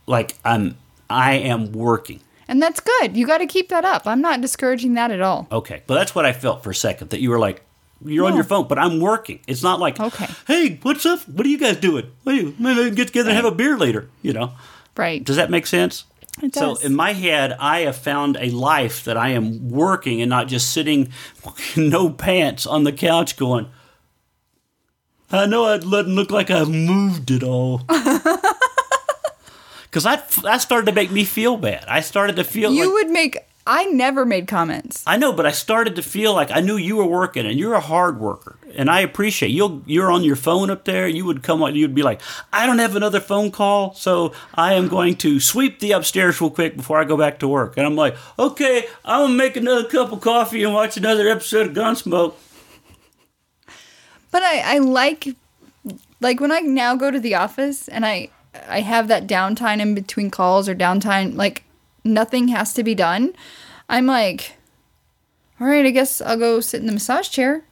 like 0.05 0.35
I'm 0.45 0.77
I 1.09 1.33
am 1.37 1.71
working. 1.71 2.19
And 2.49 2.61
that's 2.61 2.79
good. 2.79 3.15
You 3.15 3.27
got 3.27 3.37
to 3.37 3.45
keep 3.45 3.69
that 3.69 3.85
up. 3.85 4.07
I'm 4.07 4.21
not 4.21 4.41
discouraging 4.41 4.95
that 4.95 5.11
at 5.11 5.21
all. 5.21 5.47
Okay, 5.51 5.83
but 5.87 5.93
that's 5.95 6.15
what 6.15 6.25
I 6.25 6.33
felt 6.33 6.63
for 6.63 6.71
a 6.71 6.75
second 6.75 7.11
that 7.11 7.21
you 7.21 7.29
were 7.29 7.37
like, 7.39 7.61
"You're 8.03 8.25
on 8.25 8.33
your 8.35 8.43
phone," 8.43 8.67
but 8.67 8.79
I'm 8.79 8.99
working. 8.99 9.39
It's 9.47 9.61
not 9.61 9.79
like, 9.79 9.99
Okay. 9.99 10.25
hey, 10.47 10.79
what's 10.81 11.05
up? 11.05 11.19
What 11.29 11.45
are 11.45 11.49
you 11.49 11.59
guys 11.59 11.77
doing? 11.77 12.11
Maybe 12.25 12.53
we 12.57 12.87
can 12.87 12.95
get 12.95 13.07
together 13.07 13.29
and 13.29 13.35
have 13.35 13.45
a 13.45 13.55
beer 13.55 13.77
later." 13.77 14.09
You 14.23 14.33
know? 14.33 14.53
Right. 14.97 15.23
Does 15.23 15.35
that 15.35 15.51
make 15.51 15.67
sense? 15.67 16.05
It 16.41 16.55
So 16.55 16.75
in 16.77 16.95
my 16.95 17.13
head, 17.13 17.55
I 17.59 17.81
have 17.81 17.97
found 17.97 18.37
a 18.39 18.49
life 18.49 19.03
that 19.03 19.15
I 19.15 19.29
am 19.29 19.69
working 19.69 20.19
and 20.21 20.29
not 20.29 20.47
just 20.47 20.71
sitting, 20.71 21.09
no 21.77 22.09
pants 22.09 22.65
on 22.65 22.83
the 22.83 22.91
couch, 22.91 23.37
going. 23.37 23.67
I 25.31 25.45
know 25.45 25.71
it 25.71 25.81
doesn't 25.81 26.15
look 26.15 26.31
like 26.31 26.49
I've 26.49 26.69
moved 26.69 27.29
at 27.29 27.43
all. 27.43 27.83
because 29.89 30.03
that 30.03 30.29
that 30.43 30.57
started 30.57 30.85
to 30.87 30.91
make 30.91 31.11
me 31.11 31.23
feel 31.25 31.57
bad. 31.57 31.85
I 31.87 32.01
started 32.01 32.35
to 32.37 32.43
feel 32.43 32.71
You 32.71 32.85
like, 32.85 32.93
would 32.93 33.09
make. 33.11 33.37
I 33.67 33.85
never 33.85 34.25
made 34.25 34.47
comments. 34.47 35.03
I 35.05 35.17
know, 35.17 35.31
but 35.31 35.45
I 35.45 35.51
started 35.51 35.95
to 35.97 36.01
feel 36.01 36.33
like 36.33 36.49
I 36.49 36.59
knew 36.59 36.75
you 36.75 36.95
were 36.95 37.05
working, 37.05 37.45
and 37.45 37.59
you're 37.59 37.75
a 37.75 37.79
hard 37.79 38.19
worker, 38.19 38.57
and 38.75 38.89
I 38.89 39.01
appreciate 39.01 39.49
you. 39.49 39.83
You're 39.85 40.11
on 40.11 40.23
your 40.23 40.35
phone 40.35 40.71
up 40.71 40.85
there. 40.85 41.07
You 41.07 41.25
would 41.25 41.43
come 41.43 41.61
on. 41.61 41.75
You'd 41.75 41.93
be 41.93 42.01
like, 42.01 42.19
I 42.51 42.65
don't 42.65 42.79
have 42.79 42.95
another 42.95 43.19
phone 43.19 43.51
call, 43.51 43.93
so 43.93 44.33
I 44.55 44.73
am 44.73 44.87
going 44.87 45.17
to 45.17 45.39
sweep 45.39 45.79
the 45.79 45.91
upstairs 45.91 46.41
real 46.41 46.49
quick 46.49 46.77
before 46.77 46.99
I 46.99 47.03
go 47.03 47.15
back 47.17 47.39
to 47.39 47.47
work. 47.47 47.77
And 47.77 47.85
I'm 47.85 47.95
like, 47.95 48.15
okay, 48.39 48.87
I'm 49.05 49.25
gonna 49.25 49.33
make 49.35 49.55
another 49.55 49.87
cup 49.87 50.11
of 50.11 50.21
coffee 50.21 50.63
and 50.63 50.73
watch 50.73 50.97
another 50.97 51.27
episode 51.27 51.67
of 51.67 51.73
Gunsmoke. 51.73 52.33
But 54.31 54.41
I, 54.43 54.75
I 54.75 54.77
like 54.79 55.35
like 56.21 56.39
when 56.39 56.51
I 56.51 56.59
now 56.59 56.95
go 56.95 57.11
to 57.11 57.19
the 57.19 57.35
office 57.35 57.87
and 57.87 58.05
I 58.05 58.29
I 58.67 58.81
have 58.81 59.07
that 59.07 59.27
downtime 59.27 59.79
in 59.79 59.95
between 59.95 60.31
calls 60.31 60.67
or 60.67 60.75
downtime 60.75 61.35
like 61.35 61.63
nothing 62.03 62.47
has 62.49 62.73
to 62.73 62.83
be 62.83 62.95
done. 62.95 63.33
I'm 63.87 64.05
like, 64.05 64.57
all 65.59 65.67
right, 65.67 65.85
I 65.85 65.91
guess 65.91 66.21
I'll 66.21 66.37
go 66.37 66.59
sit 66.59 66.81
in 66.81 66.87
the 66.87 66.93
massage 66.93 67.29
chair. 67.29 67.63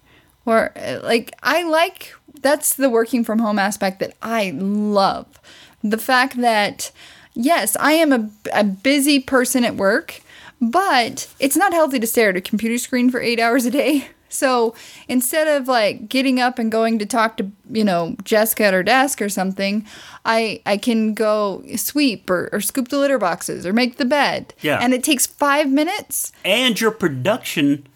Or 0.46 0.72
uh, 0.78 1.00
like 1.04 1.34
I 1.44 1.64
like 1.64 2.14
that's 2.42 2.76
the 2.76 2.90
working 2.90 3.24
from 3.24 3.40
home 3.40 3.60
aspect 3.60 4.00
that 4.00 4.16
I 4.22 4.52
love. 4.56 5.40
The 5.84 5.98
fact 5.98 6.38
that 6.38 6.92
yes, 7.34 7.76
I 7.80 7.94
am 7.94 8.14
a, 8.14 8.30
a 8.54 8.64
busy 8.64 9.20
person 9.20 9.66
at 9.66 9.76
work, 9.76 10.22
but 10.62 11.34
it's 11.40 11.58
not 11.58 11.74
healthy 11.74 12.00
to 12.00 12.08
stare 12.08 12.30
at 12.30 12.38
a 12.38 12.42
computer 12.42 12.78
screen 12.78 13.10
for 13.10 13.22
eight 13.22 13.40
hours 13.40 13.66
a 13.66 13.72
day. 13.72 14.10
So 14.30 14.76
instead 15.08 15.48
of 15.48 15.68
like 15.68 16.10
getting 16.10 16.40
up 16.40 16.60
and 16.60 16.72
going 16.72 17.00
to 17.00 17.06
talk 17.06 17.38
to, 17.38 17.50
you 17.70 17.84
know, 17.84 18.16
Jessica 18.24 18.66
at 18.66 18.74
her 18.74 18.84
desk 18.84 19.22
or 19.22 19.30
something, 19.30 19.86
I 20.26 20.62
I 20.66 20.78
can 20.78 21.14
go 21.14 21.64
sweep 21.76 22.30
or, 22.30 22.50
or 22.52 22.62
scoop 22.62 22.90
the 22.90 22.98
litter 22.98 23.18
boxes 23.18 23.66
or 23.66 23.74
make 23.74 23.98
the 23.98 24.06
bed. 24.06 24.54
Yeah. 24.62 24.80
And 24.82 24.94
it 24.94 25.04
takes 25.04 25.26
five 25.26 25.70
minutes. 25.70 26.32
And 26.44 26.80
your 26.80 26.92
production 26.92 27.88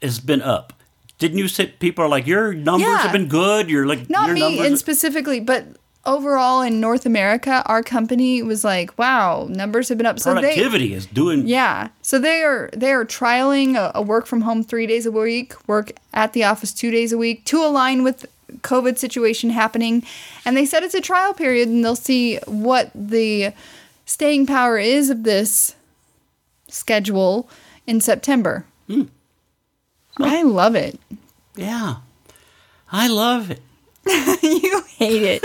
has 0.00 0.20
been 0.20 0.42
up. 0.42 0.72
Didn't 1.18 1.38
you 1.38 1.46
say 1.48 1.66
people 1.66 2.04
are 2.04 2.08
like 2.08 2.26
your 2.26 2.52
numbers 2.52 2.88
Yeah. 2.88 2.98
have 2.98 3.12
been 3.12 3.28
good? 3.28 3.70
You're 3.70 3.86
like 3.86 4.10
Not 4.10 4.26
your 4.26 4.34
me 4.34 4.40
numbers 4.40 4.66
and 4.66 4.78
specifically, 4.78 5.38
but 5.38 5.66
overall 6.04 6.62
in 6.62 6.80
North 6.80 7.06
America, 7.06 7.62
our 7.66 7.82
company 7.82 8.42
was 8.42 8.64
like, 8.64 8.96
wow, 8.98 9.46
numbers 9.48 9.88
have 9.88 9.98
been 9.98 10.06
up. 10.06 10.18
So 10.18 10.34
they 10.34 10.40
productivity 10.40 10.94
is 10.94 11.06
doing 11.06 11.46
Yeah. 11.46 11.88
So 12.02 12.18
they 12.18 12.42
are 12.42 12.70
they 12.72 12.92
are 12.92 13.04
trialing 13.04 13.76
a, 13.76 13.92
a 13.94 14.02
work 14.02 14.26
from 14.26 14.42
home 14.42 14.64
three 14.64 14.86
days 14.86 15.06
a 15.06 15.12
week, 15.12 15.54
work 15.68 15.92
at 16.12 16.32
the 16.32 16.44
office 16.44 16.72
two 16.72 16.90
days 16.90 17.12
a 17.12 17.18
week 17.18 17.44
to 17.46 17.58
align 17.58 18.02
with 18.02 18.26
COVID 18.60 18.98
situation 18.98 19.50
happening. 19.50 20.04
And 20.44 20.56
they 20.56 20.66
said 20.66 20.82
it's 20.82 20.94
a 20.94 21.00
trial 21.00 21.34
period 21.34 21.68
and 21.68 21.84
they'll 21.84 21.96
see 21.96 22.36
what 22.46 22.90
the 22.94 23.52
staying 24.04 24.46
power 24.46 24.78
is 24.78 25.10
of 25.10 25.22
this 25.22 25.74
schedule 26.68 27.48
in 27.86 28.00
September. 28.00 28.64
Hmm. 28.86 29.04
I 30.18 30.42
love 30.42 30.74
it. 30.74 31.00
Yeah. 31.56 31.96
I 32.90 33.08
love 33.08 33.50
it. 33.50 33.62
you 34.42 34.82
hate 34.98 35.22
it. 35.22 35.44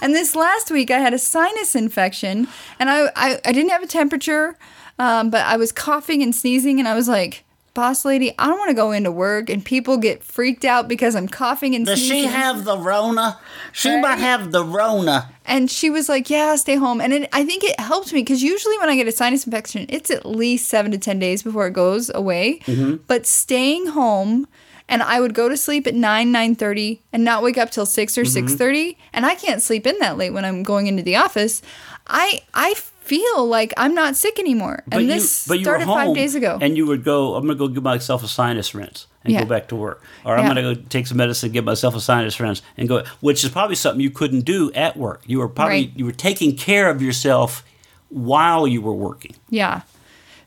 And 0.00 0.14
this 0.14 0.34
last 0.36 0.70
week, 0.70 0.90
I 0.90 0.98
had 0.98 1.14
a 1.14 1.18
sinus 1.18 1.74
infection, 1.74 2.48
and 2.78 2.88
I 2.90 3.10
I, 3.16 3.40
I 3.44 3.52
didn't 3.52 3.70
have 3.70 3.82
a 3.82 3.86
temperature, 3.86 4.56
um, 4.98 5.30
but 5.30 5.44
I 5.46 5.56
was 5.56 5.72
coughing 5.72 6.22
and 6.22 6.34
sneezing, 6.34 6.78
and 6.78 6.88
I 6.88 6.94
was 6.94 7.08
like, 7.08 7.44
"Boss 7.74 8.04
lady, 8.04 8.32
I 8.38 8.46
don't 8.46 8.58
want 8.58 8.70
to 8.70 8.74
go 8.74 8.90
into 8.92 9.10
work, 9.12 9.48
and 9.50 9.64
people 9.64 9.96
get 9.96 10.22
freaked 10.22 10.64
out 10.64 10.88
because 10.88 11.14
I'm 11.14 11.28
coughing 11.28 11.74
and 11.74 11.86
Does 11.86 11.98
sneezing." 11.98 12.22
she 12.30 12.34
have 12.36 12.64
the 12.64 12.76
Rona? 12.78 13.38
She 13.72 13.90
Right. 13.90 14.00
might 14.02 14.18
have 14.18 14.50
the 14.52 14.64
Rona. 14.64 15.28
and 15.44 15.70
she 15.70 15.88
was 15.90 16.08
like, 16.08 16.28
"Yeah, 16.30 16.56
stay 16.56 16.76
home." 16.76 17.00
And 17.00 17.12
it, 17.12 17.28
I 17.32 17.44
think 17.44 17.64
it 17.64 17.78
helped 17.80 18.12
me 18.12 18.20
because 18.20 18.42
usually 18.42 18.76
when 18.78 18.88
I 18.88 18.96
get 18.96 19.06
a 19.08 19.12
sinus 19.12 19.46
infection, 19.46 19.86
it's 19.88 20.10
at 20.10 20.26
least 20.26 20.68
seven 20.68 20.90
to 20.92 20.98
ten 20.98 21.18
days 21.18 21.42
before 21.42 21.66
it 21.68 21.72
goes 21.72 22.10
away. 22.14 22.60
But 23.06 23.26
staying 23.26 23.88
home, 23.88 24.46
and 24.88 25.02
I 25.02 25.20
would 25.20 25.34
go 25.34 25.48
to 25.48 25.56
sleep 25.56 25.86
at 25.86 25.94
nine 25.94 26.32
nine 26.32 26.54
thirty 26.54 27.02
and 27.12 27.24
not 27.24 27.42
wake 27.42 27.58
up 27.58 27.70
till 27.70 27.86
six 27.86 28.16
or 28.16 28.22
mm-hmm. 28.22 28.32
six 28.32 28.54
thirty. 28.54 28.98
and 29.12 29.26
I 29.26 29.34
can't 29.34 29.62
sleep 29.62 29.86
in 29.86 29.98
that 30.00 30.16
late 30.16 30.30
when 30.30 30.44
I'm 30.44 30.62
going 30.62 30.86
into 30.86 31.02
the 31.02 31.16
office. 31.16 31.62
I 32.06 32.40
I 32.54 32.74
feel 32.74 33.46
like 33.46 33.72
I'm 33.78 33.94
not 33.94 34.16
sick 34.16 34.38
anymore, 34.38 34.82
But 34.86 34.98
and 34.98 35.08
you, 35.08 35.14
this 35.14 35.46
but 35.48 35.58
you 35.58 35.64
started 35.64 35.86
five 35.86 36.14
days 36.14 36.34
ago. 36.34 36.58
And 36.60 36.76
you 36.76 36.84
would 36.86 37.04
go, 37.04 37.36
I'm 37.36 37.46
going 37.46 37.56
to 37.56 37.58
go 37.58 37.68
give 37.68 37.82
myself 37.82 38.22
a 38.22 38.28
sinus 38.28 38.74
rinse 38.74 39.06
and 39.24 39.32
Yeah. 39.32 39.44
go 39.44 39.46
back 39.48 39.68
to 39.68 39.76
work. 39.76 40.02
Or 40.26 40.36
I'm 40.36 40.44
Yeah. 40.44 40.54
going 40.54 40.74
to 40.74 40.82
go 40.82 40.86
take 40.90 41.06
some 41.06 41.16
medicine, 41.16 41.50
give 41.50 41.64
myself 41.64 41.94
a 41.96 42.02
sinus 42.02 42.38
rinse 42.38 42.60
and 42.76 42.86
go, 42.86 43.04
which 43.20 43.44
is 43.44 43.50
probably 43.50 43.76
something 43.76 44.02
you 44.02 44.10
couldn't 44.10 44.42
do 44.42 44.70
at 44.74 44.98
work. 44.98 45.22
You 45.26 45.38
were 45.38 45.48
probably, 45.48 45.86
Right. 45.86 45.92
you 45.96 46.04
were 46.04 46.12
taking 46.12 46.54
care 46.54 46.90
of 46.90 47.00
yourself 47.00 47.64
while 48.10 48.66
you 48.66 48.82
were 48.82 48.92
working. 48.94 49.34
Yeah. 49.48 49.80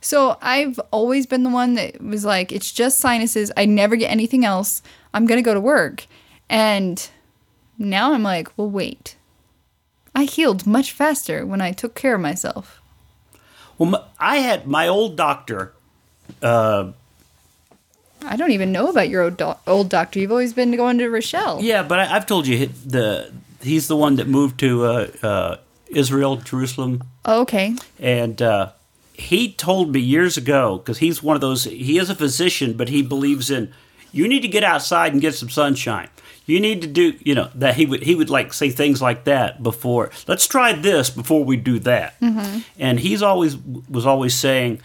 So 0.02 0.38
I've 0.42 0.80
always 0.92 1.26
been 1.28 1.44
the 1.44 1.50
one 1.50 1.76
that 1.76 2.02
was 2.02 2.26
like, 2.26 2.52
it's 2.52 2.72
just 2.72 2.98
sinuses. 3.00 3.52
I 3.56 3.66
never 3.66 3.96
get 3.96 4.10
anything 4.10 4.44
else. 4.44 4.82
I'm 5.14 5.26
going 5.28 5.38
to 5.38 5.44
go 5.44 5.54
to 5.54 5.60
work. 5.62 6.08
And 6.50 7.08
now 7.78 8.14
I'm 8.14 8.24
like, 8.24 8.50
well, 8.58 8.70
wait. 8.70 9.16
I 10.16 10.24
healed 10.24 10.66
much 10.68 10.92
faster 10.92 11.46
when 11.46 11.62
I 11.62 11.72
took 11.72 11.94
care 11.96 12.16
of 12.16 12.22
myself. 12.22 12.82
Well, 13.78 14.08
I 14.20 14.38
had 14.38 14.68
my 14.68 14.88
old 14.88 15.16
doctor, 15.16 15.74
uh, 16.42 16.92
I 18.24 18.36
don't 18.36 18.52
even 18.52 18.72
know 18.72 18.88
about 18.90 19.10
your 19.10 19.24
old, 19.24 19.38
doc- 19.38 19.62
old 19.66 19.90
doctor. 19.90 20.20
You've 20.20 20.32
always 20.32 20.54
been 20.54 20.76
going 20.76 20.98
to 21.00 21.10
Rochelle. 21.10 21.60
yeah, 21.62 21.82
but 21.82 22.00
I, 22.00 22.16
I've 22.16 22.26
told 22.28 22.46
you 22.46 22.68
the 22.86 23.32
he's 23.62 23.88
the 23.88 23.96
one 23.98 24.16
that 24.18 24.28
moved 24.28 24.60
to 24.60 24.86
uh, 24.86 25.08
uh, 25.24 25.58
Israel, 25.88 26.36
Jerusalem, 26.38 27.04
Oh, 27.26 27.42
okay. 27.42 27.76
and 28.00 28.40
uh, 28.42 28.72
he 29.22 29.54
told 29.54 29.94
me 29.94 30.00
years 30.00 30.38
ago 30.38 30.78
because 30.78 30.98
he's 30.98 31.22
one 31.22 31.36
of 31.36 31.42
those 31.42 31.66
he 31.66 31.98
is 31.98 32.10
a 32.10 32.16
physician 32.16 32.74
but 32.74 32.90
he 32.90 33.02
believes 33.02 33.50
in 33.50 33.74
you 34.12 34.28
need 34.28 34.42
to 34.42 34.48
get 34.48 34.64
outside 34.64 35.14
and 35.14 35.22
get 35.22 35.36
some 35.36 35.50
sunshine. 35.50 36.10
You 36.46 36.60
need 36.60 36.82
to 36.82 36.88
do 36.88 37.14
you 37.22 37.36
know 37.36 37.50
that 37.56 37.76
he 37.76 37.86
would 37.86 38.04
he 38.04 38.16
would 38.16 38.30
like 38.30 38.52
say 38.52 38.70
things 38.70 39.02
like 39.02 39.24
that 39.24 39.64
before 39.64 40.12
let's 40.28 40.48
try 40.48 40.74
this 40.74 41.10
before 41.10 41.46
we 41.46 41.56
do 41.56 41.80
that. 41.80 42.20
Mm-hmm. 42.20 42.60
And 42.78 43.00
he's 43.00 43.22
always 43.22 43.58
was 43.58 44.06
always 44.06 44.34
saying 44.34 44.82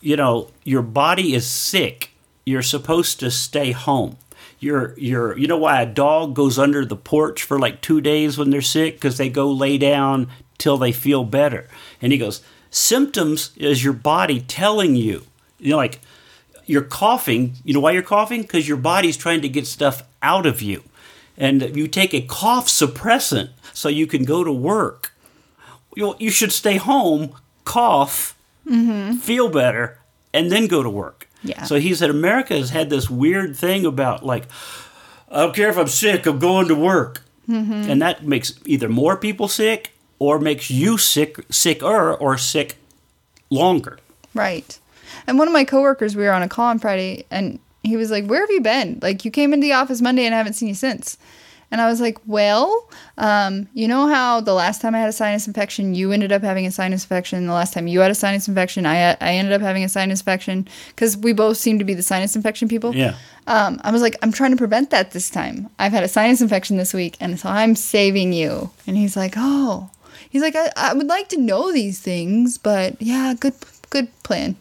you 0.00 0.16
know 0.16 0.50
your 0.64 0.82
body 0.82 1.34
is 1.34 1.46
sick. 1.46 2.10
You're 2.44 2.62
supposed 2.62 3.20
to 3.20 3.30
stay 3.30 3.72
home. 3.72 4.16
You're 4.58 4.94
you're 4.98 5.38
you 5.38 5.46
know 5.46 5.56
why 5.56 5.80
a 5.80 5.86
dog 5.86 6.34
goes 6.34 6.58
under 6.58 6.84
the 6.84 6.96
porch 6.96 7.42
for 7.42 7.58
like 7.58 7.80
two 7.80 8.00
days 8.00 8.36
when 8.36 8.50
they're 8.50 8.60
sick? 8.60 8.96
Because 8.96 9.16
they 9.16 9.30
go 9.30 9.50
lay 9.50 9.78
down 9.78 10.28
till 10.58 10.76
they 10.76 10.92
feel 10.92 11.24
better. 11.24 11.68
And 12.02 12.12
he 12.12 12.18
goes 12.18 12.42
symptoms 12.70 13.52
is 13.56 13.82
your 13.84 13.92
body 13.92 14.40
telling 14.40 14.96
you. 14.96 15.26
You 15.58 15.70
know 15.70 15.76
like 15.76 16.00
you're 16.66 16.82
coughing. 16.82 17.54
You 17.64 17.74
know 17.74 17.80
why 17.80 17.92
you're 17.92 18.02
coughing? 18.02 18.42
Because 18.42 18.68
your 18.68 18.76
body's 18.76 19.16
trying 19.16 19.40
to 19.42 19.48
get 19.48 19.66
stuff 19.66 20.02
out 20.22 20.46
of 20.46 20.60
you. 20.60 20.82
And 21.36 21.76
you 21.76 21.88
take 21.88 22.12
a 22.12 22.20
cough 22.20 22.66
suppressant 22.66 23.50
so 23.72 23.88
you 23.88 24.06
can 24.06 24.24
go 24.24 24.44
to 24.44 24.52
work. 24.52 25.12
You, 25.94 26.14
you 26.18 26.30
should 26.30 26.52
stay 26.52 26.76
home 26.76 27.34
cough 27.64 28.36
mm-hmm. 28.66 29.16
feel 29.16 29.48
better 29.48 29.98
and 30.32 30.50
then 30.50 30.66
go 30.66 30.82
to 30.82 30.90
work. 30.90 31.28
Yeah. 31.42 31.62
so 31.62 31.76
he 31.76 31.94
said 31.94 32.10
america 32.10 32.56
has 32.56 32.70
had 32.70 32.90
this 32.90 33.08
weird 33.08 33.56
thing 33.56 33.86
about 33.86 34.26
like 34.26 34.48
i 35.30 35.42
don't 35.42 35.54
care 35.54 35.68
if 35.68 35.78
i'm 35.78 35.86
sick 35.86 36.26
i'm 36.26 36.40
going 36.40 36.66
to 36.66 36.74
work. 36.74 37.22
Mm-hmm. 37.48 37.90
And 37.90 38.02
that 38.02 38.26
makes 38.26 38.58
either 38.66 38.88
more 38.88 39.16
people 39.16 39.48
sick 39.48 39.92
or 40.18 40.38
makes 40.38 40.70
you 40.70 40.98
sick 40.98 41.44
sicker 41.50 42.14
or 42.14 42.36
sick 42.38 42.76
longer 43.50 43.98
Right. 44.34 44.78
And 45.26 45.38
one 45.38 45.48
of 45.48 45.52
my 45.52 45.64
coworkers, 45.64 46.14
we 46.14 46.22
were 46.22 46.32
on 46.32 46.42
a 46.42 46.48
call 46.48 46.66
on 46.66 46.78
Friday, 46.78 47.24
and 47.30 47.58
he 47.82 47.96
was 47.96 48.10
like, 48.10 48.26
"Where 48.26 48.40
have 48.40 48.50
you 48.50 48.60
been? 48.60 48.98
Like, 49.02 49.24
you 49.24 49.30
came 49.30 49.52
into 49.52 49.64
the 49.66 49.72
office 49.72 50.00
Monday, 50.00 50.24
and 50.26 50.34
I 50.34 50.38
haven't 50.38 50.52
seen 50.52 50.68
you 50.68 50.74
since." 50.74 51.16
And 51.70 51.80
I 51.80 51.86
was 51.86 52.00
like, 52.00 52.18
"Well, 52.26 52.88
um, 53.18 53.68
you 53.74 53.88
know 53.88 54.06
how 54.06 54.40
the 54.40 54.54
last 54.54 54.80
time 54.80 54.94
I 54.94 55.00
had 55.00 55.08
a 55.08 55.12
sinus 55.12 55.46
infection, 55.46 55.94
you 55.94 56.12
ended 56.12 56.32
up 56.32 56.42
having 56.42 56.66
a 56.66 56.70
sinus 56.70 57.02
infection. 57.02 57.46
The 57.46 57.52
last 57.52 57.74
time 57.74 57.86
you 57.88 58.00
had 58.00 58.10
a 58.10 58.14
sinus 58.14 58.48
infection, 58.48 58.86
I 58.86 59.16
I 59.20 59.32
ended 59.32 59.52
up 59.52 59.60
having 59.60 59.84
a 59.84 59.88
sinus 59.88 60.20
infection 60.20 60.68
because 60.88 61.16
we 61.16 61.32
both 61.32 61.56
seem 61.56 61.78
to 61.78 61.84
be 61.84 61.94
the 61.94 62.02
sinus 62.02 62.36
infection 62.36 62.68
people." 62.68 62.94
yeah 62.94 63.14
Um, 63.46 63.80
I 63.82 63.90
was 63.92 64.02
like, 64.02 64.16
I'm 64.22 64.30
trying 64.30 64.50
to 64.50 64.58
prevent 64.58 64.90
that 64.90 65.12
this 65.12 65.30
time. 65.30 65.70
I've 65.78 65.92
had 65.92 66.04
a 66.04 66.08
sinus 66.08 66.42
infection 66.42 66.76
this 66.76 66.92
week, 66.94 67.16
and 67.18 67.40
so 67.40 67.48
I'm 67.48 67.74
saving 67.74 68.34
you. 68.34 68.70
And 68.86 68.96
he's 68.96 69.16
like, 69.16 69.34
Oh, 69.36 69.90
he's 70.30 70.42
like, 70.42 70.54
I, 70.56 70.70
I 70.76 70.94
would 70.94 71.06
like 71.08 71.28
to 71.30 71.36
know 71.40 71.72
these 71.72 72.00
things, 72.00 72.58
but 72.58 73.00
yeah, 73.00 73.34
good, 73.38 73.54
good 73.90 74.08
plan. 74.22 74.56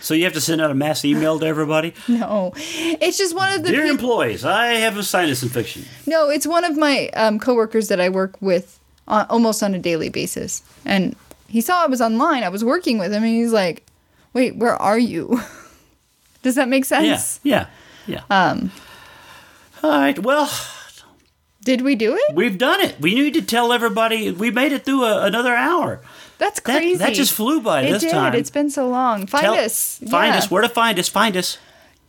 so 0.00 0.14
you 0.14 0.24
have 0.24 0.32
to 0.32 0.40
send 0.40 0.60
out 0.60 0.70
a 0.70 0.74
mass 0.74 1.04
email 1.04 1.38
to 1.40 1.46
everybody 1.46 1.92
No, 2.08 2.52
it's 2.56 3.18
just 3.18 3.34
one 3.34 3.52
of 3.52 3.62
the. 3.64 3.70
dear 3.72 3.82
peop- 3.82 3.90
employees 3.92 4.44
i 4.44 4.66
have 4.74 4.96
a 4.96 5.02
sinus 5.02 5.42
infection 5.42 5.84
no, 6.06 6.30
it's 6.30 6.46
one 6.46 6.64
of 6.64 6.76
my 6.76 7.08
um, 7.14 7.38
coworkers 7.40 7.88
that 7.88 8.00
I 8.00 8.08
work 8.08 8.40
with 8.40 8.78
on, 9.08 9.26
almost 9.28 9.62
on 9.62 9.74
a 9.74 9.78
daily 9.80 10.08
basis, 10.08 10.62
and 10.84 11.16
he 11.48 11.60
saw 11.60 11.82
I 11.82 11.86
was 11.86 12.00
online. 12.00 12.44
I 12.44 12.48
was 12.48 12.62
working 12.64 12.98
with 12.98 13.12
him, 13.12 13.22
and 13.24 13.32
he's 13.34 13.52
like, 13.52 13.82
"Wait, 14.32 14.56
where 14.56 14.76
are 14.80 14.98
you?" 14.98 15.40
Does 16.42 16.54
that 16.54 16.68
make 16.68 16.84
yeah 16.88 17.16
sense? 17.16 17.40
yeah 17.42 17.66
yeah 18.06 18.22
um 18.30 18.70
all 19.82 19.90
right 19.90 20.18
well 20.20 20.48
Did 21.64 21.82
we 21.82 21.94
do 21.94 22.16
it? 22.16 22.34
We've 22.34 22.58
done 22.58 22.80
it. 22.80 22.96
We 23.00 23.14
need 23.14 23.34
to 23.34 23.42
tell 23.42 23.72
everybody 23.72 24.30
we 24.30 24.50
made 24.50 24.72
it 24.72 24.84
through 24.84 25.04
a, 25.04 25.24
another 25.24 25.54
hour. 25.54 26.00
That's 26.38 26.58
crazy. 26.58 26.96
That, 26.96 27.14
just 27.14 27.32
flew 27.32 27.60
by 27.60 27.82
it 27.82 27.92
this 27.92 28.02
did. 28.02 28.10
time. 28.10 28.34
It's 28.34 28.50
been 28.50 28.68
so 28.70 28.88
long. 28.88 29.26
Find 29.26 29.44
Tell- 29.44 29.54
us. 29.54 29.98
Find 30.10 30.32
Yeah. 30.32 30.38
us. 30.38 30.50
Where 30.50 30.62
to 30.62 30.68
find 30.68 30.98
us? 30.98 31.08
Find 31.08 31.36
us. 31.36 31.58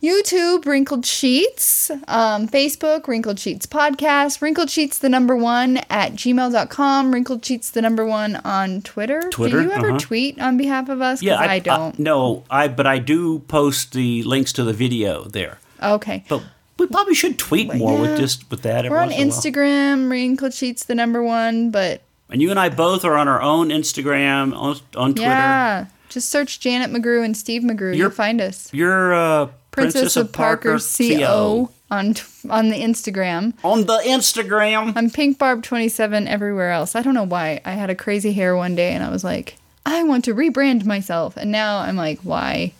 YouTube, 0.02 0.66
Wrinkled 0.66 1.06
Sheets, 1.06 1.90
um, 2.08 2.46
Facebook, 2.46 3.06
Wrinkled 3.08 3.38
Sheets 3.38 3.64
Podcast, 3.64 4.42
Wrinkled 4.42 4.68
Sheets 4.68 4.98
the 4.98 5.08
number 5.08 5.34
one 5.34 5.78
at 5.88 6.12
gmail.com, 6.12 7.10
Wrinkled 7.10 7.42
Sheets 7.42 7.70
the 7.70 7.80
number 7.80 8.04
one 8.04 8.36
on 8.44 8.82
Twitter. 8.82 9.22
Twitter, 9.30 9.58
Do 9.60 9.64
you 9.64 9.72
ever 9.72 9.90
uh-huh. 9.90 9.98
tweet 9.98 10.38
on 10.38 10.58
behalf 10.58 10.90
of 10.90 11.00
us? 11.00 11.22
Yeah, 11.22 11.38
I, 11.38 11.58
don't. 11.58 11.98
no, 11.98 12.44
I 12.50 12.68
but 12.68 12.86
I 12.86 12.98
do 12.98 13.38
post 13.38 13.92
the 13.92 14.22
links 14.24 14.52
to 14.54 14.64
the 14.64 14.74
video 14.74 15.24
there. 15.24 15.58
okay. 15.82 16.24
But 16.28 16.42
we 16.78 16.86
probably 16.86 17.14
should 17.14 17.38
tweet 17.38 17.72
more 17.74 18.00
with 18.00 18.18
just 18.18 18.50
with 18.50 18.62
that. 18.62 18.84
We're 18.88 18.96
on 18.98 19.08
once 19.08 19.14
in 19.14 19.22
a 19.22 19.26
while. 19.28 19.36
Instagram, 19.40 20.10
Wrinkled 20.10 20.54
Sheets 20.54 20.84
the 20.84 20.94
number 20.94 21.22
one, 21.22 21.70
but 21.70 22.02
and 22.30 22.40
you 22.42 22.50
and 22.50 22.58
I 22.58 22.68
both 22.68 23.04
are 23.04 23.16
on 23.16 23.28
our 23.28 23.40
own 23.42 23.68
Instagram 23.68 24.56
on, 24.56 24.76
on 24.96 25.14
Twitter. 25.14 25.20
yeah. 25.28 25.86
Just 26.08 26.30
search 26.30 26.60
Janet 26.60 26.90
McGrew 26.90 27.24
and 27.24 27.36
Steve 27.36 27.62
McGrew. 27.62 27.80
You're- 27.80 27.98
You'll 27.98 28.10
find 28.10 28.40
us. 28.40 28.72
You're 28.72 29.14
uh, 29.14 29.48
Princess, 29.72 30.16
of 30.16 30.32
Parker, 30.32 30.78
CO 30.78 31.70
on 31.90 32.14
on 32.48 32.68
the 32.70 32.76
Instagram. 32.76 33.52
on 33.64 33.82
the 33.86 34.00
Instagram. 34.04 34.92
I'm 34.96 35.10
Pink 35.10 35.38
Barb 35.38 35.62
27 35.62 36.28
everywhere 36.28 36.70
else. 36.70 36.94
I 36.94 37.02
don't 37.02 37.14
know 37.14 37.24
why. 37.26 37.60
I 37.64 37.72
had 37.72 37.90
a 37.90 37.94
crazy 37.94 38.32
hair 38.32 38.56
one 38.56 38.74
day 38.76 38.92
and 38.92 39.02
I 39.02 39.10
was 39.10 39.24
like, 39.24 39.56
I 39.86 40.02
want 40.04 40.24
to 40.26 40.34
rebrand 40.34 40.84
myself. 40.84 41.36
And 41.36 41.50
now 41.52 41.78
I'm 41.78 41.96
like, 41.96 42.20
why? 42.20 42.72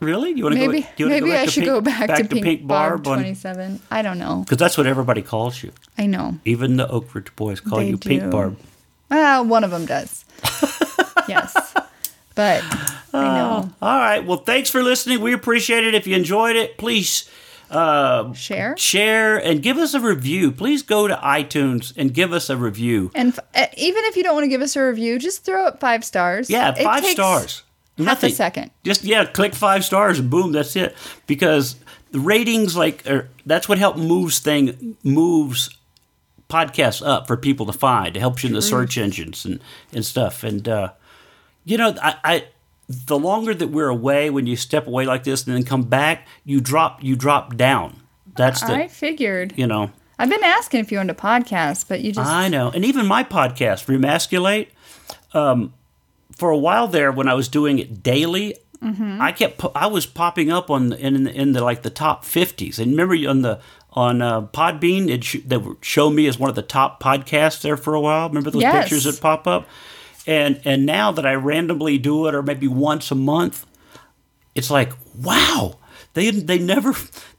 Really? 0.00 0.32
You 0.32 0.44
want 0.44 0.54
to 0.56 0.60
Maybe 0.60 0.82
go? 0.82 0.88
You 0.98 1.06
maybe 1.08 1.30
back 1.30 1.48
I 1.48 1.50
should 1.50 1.62
Pink- 1.64 1.72
go 1.72 1.80
back, 1.80 2.14
to, 2.16 2.24
Pink, 2.26 2.66
Barb, 2.66 3.06
on 3.08 3.18
27. 3.18 3.80
I 3.90 4.02
don't 4.02 4.18
know. 4.18 4.40
because 4.44 4.58
that's 4.58 4.76
what 4.76 4.86
everybody 4.86 5.22
calls 5.22 5.62
you. 5.62 5.72
I 5.96 6.06
know. 6.06 6.38
Even 6.44 6.76
the 6.76 6.86
Oak 6.88 7.14
Ridge 7.14 7.34
boys 7.36 7.60
call 7.60 7.78
They 7.78 7.88
you 7.88 7.96
Pink 7.98 8.22
do. 8.24 8.30
Barb. 8.30 8.58
Well, 9.10 9.44
one 9.46 9.64
of 9.64 9.70
them 9.70 9.86
does. 9.86 10.24
yes. 11.28 11.74
But 12.34 12.62
I 13.14 13.38
know. 13.38 13.70
All 13.80 13.98
right. 13.98 14.24
Well, 14.24 14.38
thanks 14.38 14.68
for 14.68 14.82
listening. 14.82 15.20
We 15.22 15.32
appreciate 15.32 15.84
it. 15.84 15.94
If 15.94 16.06
you 16.06 16.14
enjoyed 16.16 16.56
it, 16.56 16.76
please 16.76 17.30
uh, 17.70 18.32
Share. 18.34 18.76
share 18.76 19.38
and 19.38 19.62
give 19.62 19.78
us 19.78 19.94
a 19.94 20.00
review. 20.00 20.52
Please 20.52 20.82
go 20.82 21.08
to 21.08 21.16
iTunes 21.16 21.94
and 21.96 22.12
give 22.12 22.32
us 22.34 22.50
a 22.50 22.56
review. 22.56 23.10
And 23.14 23.28
f- 23.32 23.38
uh, 23.54 23.66
even 23.78 24.04
if 24.04 24.16
you 24.16 24.22
don't 24.22 24.34
want 24.34 24.44
to 24.44 24.48
give 24.48 24.60
us 24.60 24.76
a 24.76 24.86
review, 24.86 25.18
just 25.18 25.44
throw 25.44 25.66
up 25.66 25.80
five 25.80 26.04
stars. 26.04 26.50
Yeah, 26.50 26.74
five 26.74 27.02
takes 27.02 27.14
stars. 27.96 28.06
Half 28.08 28.16
Nothing. 28.16 28.32
a 28.32 28.34
second. 28.34 28.70
Just 28.84 29.04
yeah, 29.04 29.24
click 29.24 29.54
five 29.54 29.84
stars 29.84 30.18
and 30.18 30.30
boom, 30.30 30.52
that's 30.52 30.76
it. 30.76 30.96
Because 31.26 31.76
the 32.12 32.20
ratings, 32.20 32.76
like, 32.76 33.06
are, 33.08 33.28
that's 33.44 33.68
what 33.68 33.78
helps 33.78 33.98
moves 33.98 34.38
thing 34.38 34.96
moves 35.02 35.70
podcasts 36.48 37.04
up 37.04 37.26
for 37.26 37.36
people 37.36 37.66
to 37.66 37.72
find. 37.72 38.16
It 38.16 38.20
helps 38.20 38.42
you 38.42 38.48
in 38.48 38.54
the 38.54 38.62
search 38.62 38.98
engines 38.98 39.44
and 39.44 39.60
and 39.92 40.04
stuff. 40.04 40.44
And 40.44 40.68
uh, 40.68 40.92
you 41.64 41.76
know, 41.76 41.94
I, 42.00 42.16
I 42.24 42.44
the 42.88 43.18
longer 43.18 43.54
that 43.54 43.68
we're 43.68 43.88
away, 43.88 44.30
when 44.30 44.46
you 44.46 44.56
step 44.56 44.86
away 44.86 45.06
like 45.06 45.24
this 45.24 45.46
and 45.46 45.56
then 45.56 45.64
come 45.64 45.82
back, 45.82 46.26
you 46.44 46.60
drop 46.60 47.02
you 47.02 47.16
drop 47.16 47.56
down. 47.56 48.02
That's 48.36 48.60
the 48.60 48.74
I 48.74 48.88
figured. 48.88 49.54
you 49.56 49.66
know. 49.66 49.90
I've 50.18 50.30
been 50.30 50.44
asking 50.44 50.80
if 50.80 50.90
you 50.90 50.98
wanted 50.98 51.16
a 51.16 51.20
podcast, 51.20 51.88
but 51.88 52.00
you 52.00 52.12
just. 52.12 52.28
I 52.28 52.48
know. 52.48 52.70
And 52.70 52.84
even 52.86 53.06
my 53.06 53.22
podcast, 53.22 53.84
Remasculate, 53.86 54.68
um, 55.34 55.74
for 56.34 56.50
a 56.50 56.58
while 56.58 56.88
there 56.88 57.10
when 57.12 57.28
I 57.28 57.34
was 57.34 57.48
doing 57.48 57.78
it 57.78 58.02
daily, 58.02 58.56
Mm-hmm. 58.82 59.22
I 59.22 59.32
kept 59.32 59.56
po- 59.56 59.72
I 59.74 59.86
was 59.86 60.04
popping 60.04 60.50
up 60.52 60.70
on 60.70 60.90
the, 60.90 60.98
in 60.98 61.26
in 61.26 61.52
the 61.52 61.64
like 61.64 61.80
the 61.82 61.88
top 61.88 62.26
50s. 62.26 62.78
And 62.78 62.90
remember 62.90 63.14
on 63.28 63.40
the 63.40 63.58
on 63.92 64.20
uh, 64.20 64.42
Podbean, 64.48 65.08
it 65.08 65.24
sh- 65.24 65.38
they 65.46 65.56
would 65.56 65.78
show 65.82 66.10
me 66.10 66.26
as 66.26 66.38
one 66.38 66.50
of 66.50 66.56
the 66.56 66.62
top 66.62 67.02
podcasts 67.02 67.62
there 67.62 67.78
for 67.78 67.94
a 67.94 68.00
while. 68.02 68.28
Remember 68.28 68.50
those 68.50 68.60
Yes. 68.60 68.84
pictures 68.84 69.04
that 69.04 69.18
pop 69.22 69.46
up? 69.46 69.66
And 70.26 70.60
and 70.66 70.84
now 70.84 71.10
that 71.10 71.24
I 71.24 71.34
randomly 71.36 71.96
do 71.96 72.26
it 72.26 72.34
or 72.34 72.42
maybe 72.42 72.68
once 72.68 73.10
a 73.10 73.14
month, 73.14 73.64
it's 74.54 74.70
like, 74.70 74.92
wow. 75.18 75.78
They 76.12 76.30
they 76.30 76.58
never 76.58 76.94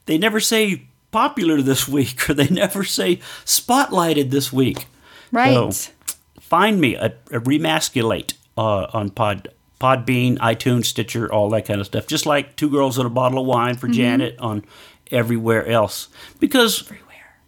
they 0.06 0.18
never 0.18 0.40
say 0.40 0.88
popular 1.12 1.62
this 1.62 1.86
week 1.86 2.28
or 2.28 2.34
they 2.34 2.48
never 2.48 2.82
say 2.82 3.20
spotlighted 3.44 4.30
this 4.30 4.52
week. 4.52 4.86
right. 5.30 5.72
So, 5.72 5.92
find 6.40 6.80
me 6.80 6.96
at, 6.96 7.18
at 7.32 7.44
Remasculate 7.44 8.32
uh, 8.58 8.90
on 8.92 9.10
Pod 9.10 9.48
Podbean, 9.80 10.38
iTunes, 10.38 10.86
Stitcher, 10.86 11.32
all 11.32 11.48
that 11.50 11.64
kind 11.64 11.80
of 11.80 11.86
stuff. 11.86 12.08
Just 12.08 12.26
like 12.26 12.56
Two 12.56 12.68
Girls 12.68 12.98
and 12.98 13.06
a 13.06 13.10
Bottle 13.10 13.38
of 13.38 13.46
Wine 13.46 13.76
for 13.76 13.86
Janet 13.86 14.36
on 14.40 14.64
everywhere 15.12 15.66
else. 15.66 16.08
Because 16.40 16.82
everywhere. 16.82 17.04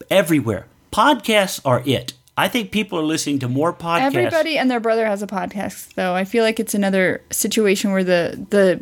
Everywhere. 0.09 0.67
Podcasts 0.93 1.61
are 1.65 1.83
it. 1.85 2.13
I 2.37 2.47
think 2.47 2.71
people 2.71 2.99
are 3.01 3.05
listening 3.05 3.41
to 3.41 3.49
more 3.49 3.73
podcasts. 3.73 4.15
Everybody 4.15 4.57
and 4.57 4.71
their 4.71 4.79
brother 4.79 5.05
has 5.05 5.23
a 5.23 5.27
podcast, 5.27 5.95
though. 5.95 6.15
I 6.15 6.25
feel 6.25 6.45
like 6.45 6.61
it's 6.61 6.75
another 6.75 7.23
situation 7.31 7.91
where 7.91 8.05
the 8.05 8.47
the 8.51 8.81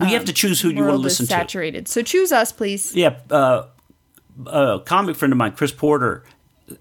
we 0.00 0.12
have 0.12 0.26
to 0.26 0.32
choose 0.32 0.60
who 0.60 0.68
you 0.68 0.82
want 0.82 0.92
to 0.92 0.98
listen 0.98 1.26
to. 1.26 1.32
saturated. 1.32 1.88
So 1.88 2.02
choose 2.02 2.30
us, 2.30 2.52
please. 2.52 2.94
Yeah, 2.94 3.18
uh, 3.30 3.66
a 4.46 4.80
comic 4.84 5.16
friend 5.16 5.32
of 5.32 5.38
mine, 5.38 5.52
Chris 5.52 5.72
Porter, 5.72 6.24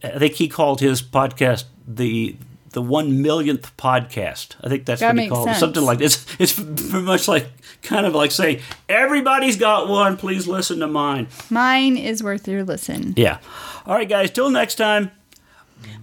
I 0.03 0.19
think 0.19 0.33
he 0.33 0.47
called 0.47 0.81
his 0.81 1.01
podcast 1.01 1.65
the 1.87 2.35
the 2.71 2.81
one 2.81 3.21
millionth 3.21 3.75
podcast. 3.77 4.55
I 4.63 4.69
think 4.69 4.85
that's 4.85 5.01
That 5.01 5.07
what 5.09 5.15
makes 5.15 5.31
called 5.31 5.49
it. 5.49 5.55
Something 5.55 5.83
like 5.83 5.99
this. 5.99 6.25
It's 6.39 6.53
very 6.53 7.03
much 7.03 7.27
like 7.27 7.47
kind 7.83 8.05
of 8.05 8.15
like 8.15 8.31
saying 8.31 8.61
everybody's 8.89 9.57
got 9.57 9.87
one. 9.87 10.17
Please 10.17 10.47
listen 10.47 10.79
to 10.79 10.87
mine. 10.87 11.27
Mine 11.49 11.97
is 11.97 12.23
worth 12.23 12.47
your 12.47 12.63
listen. 12.63 13.13
Yeah. 13.17 13.39
All 13.85 13.95
right, 13.95 14.09
guys. 14.09 14.31
Till 14.31 14.49
next 14.49 14.75
time. 14.75 15.11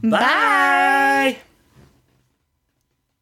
Bye. 0.02 0.10
Bye. 0.10 1.38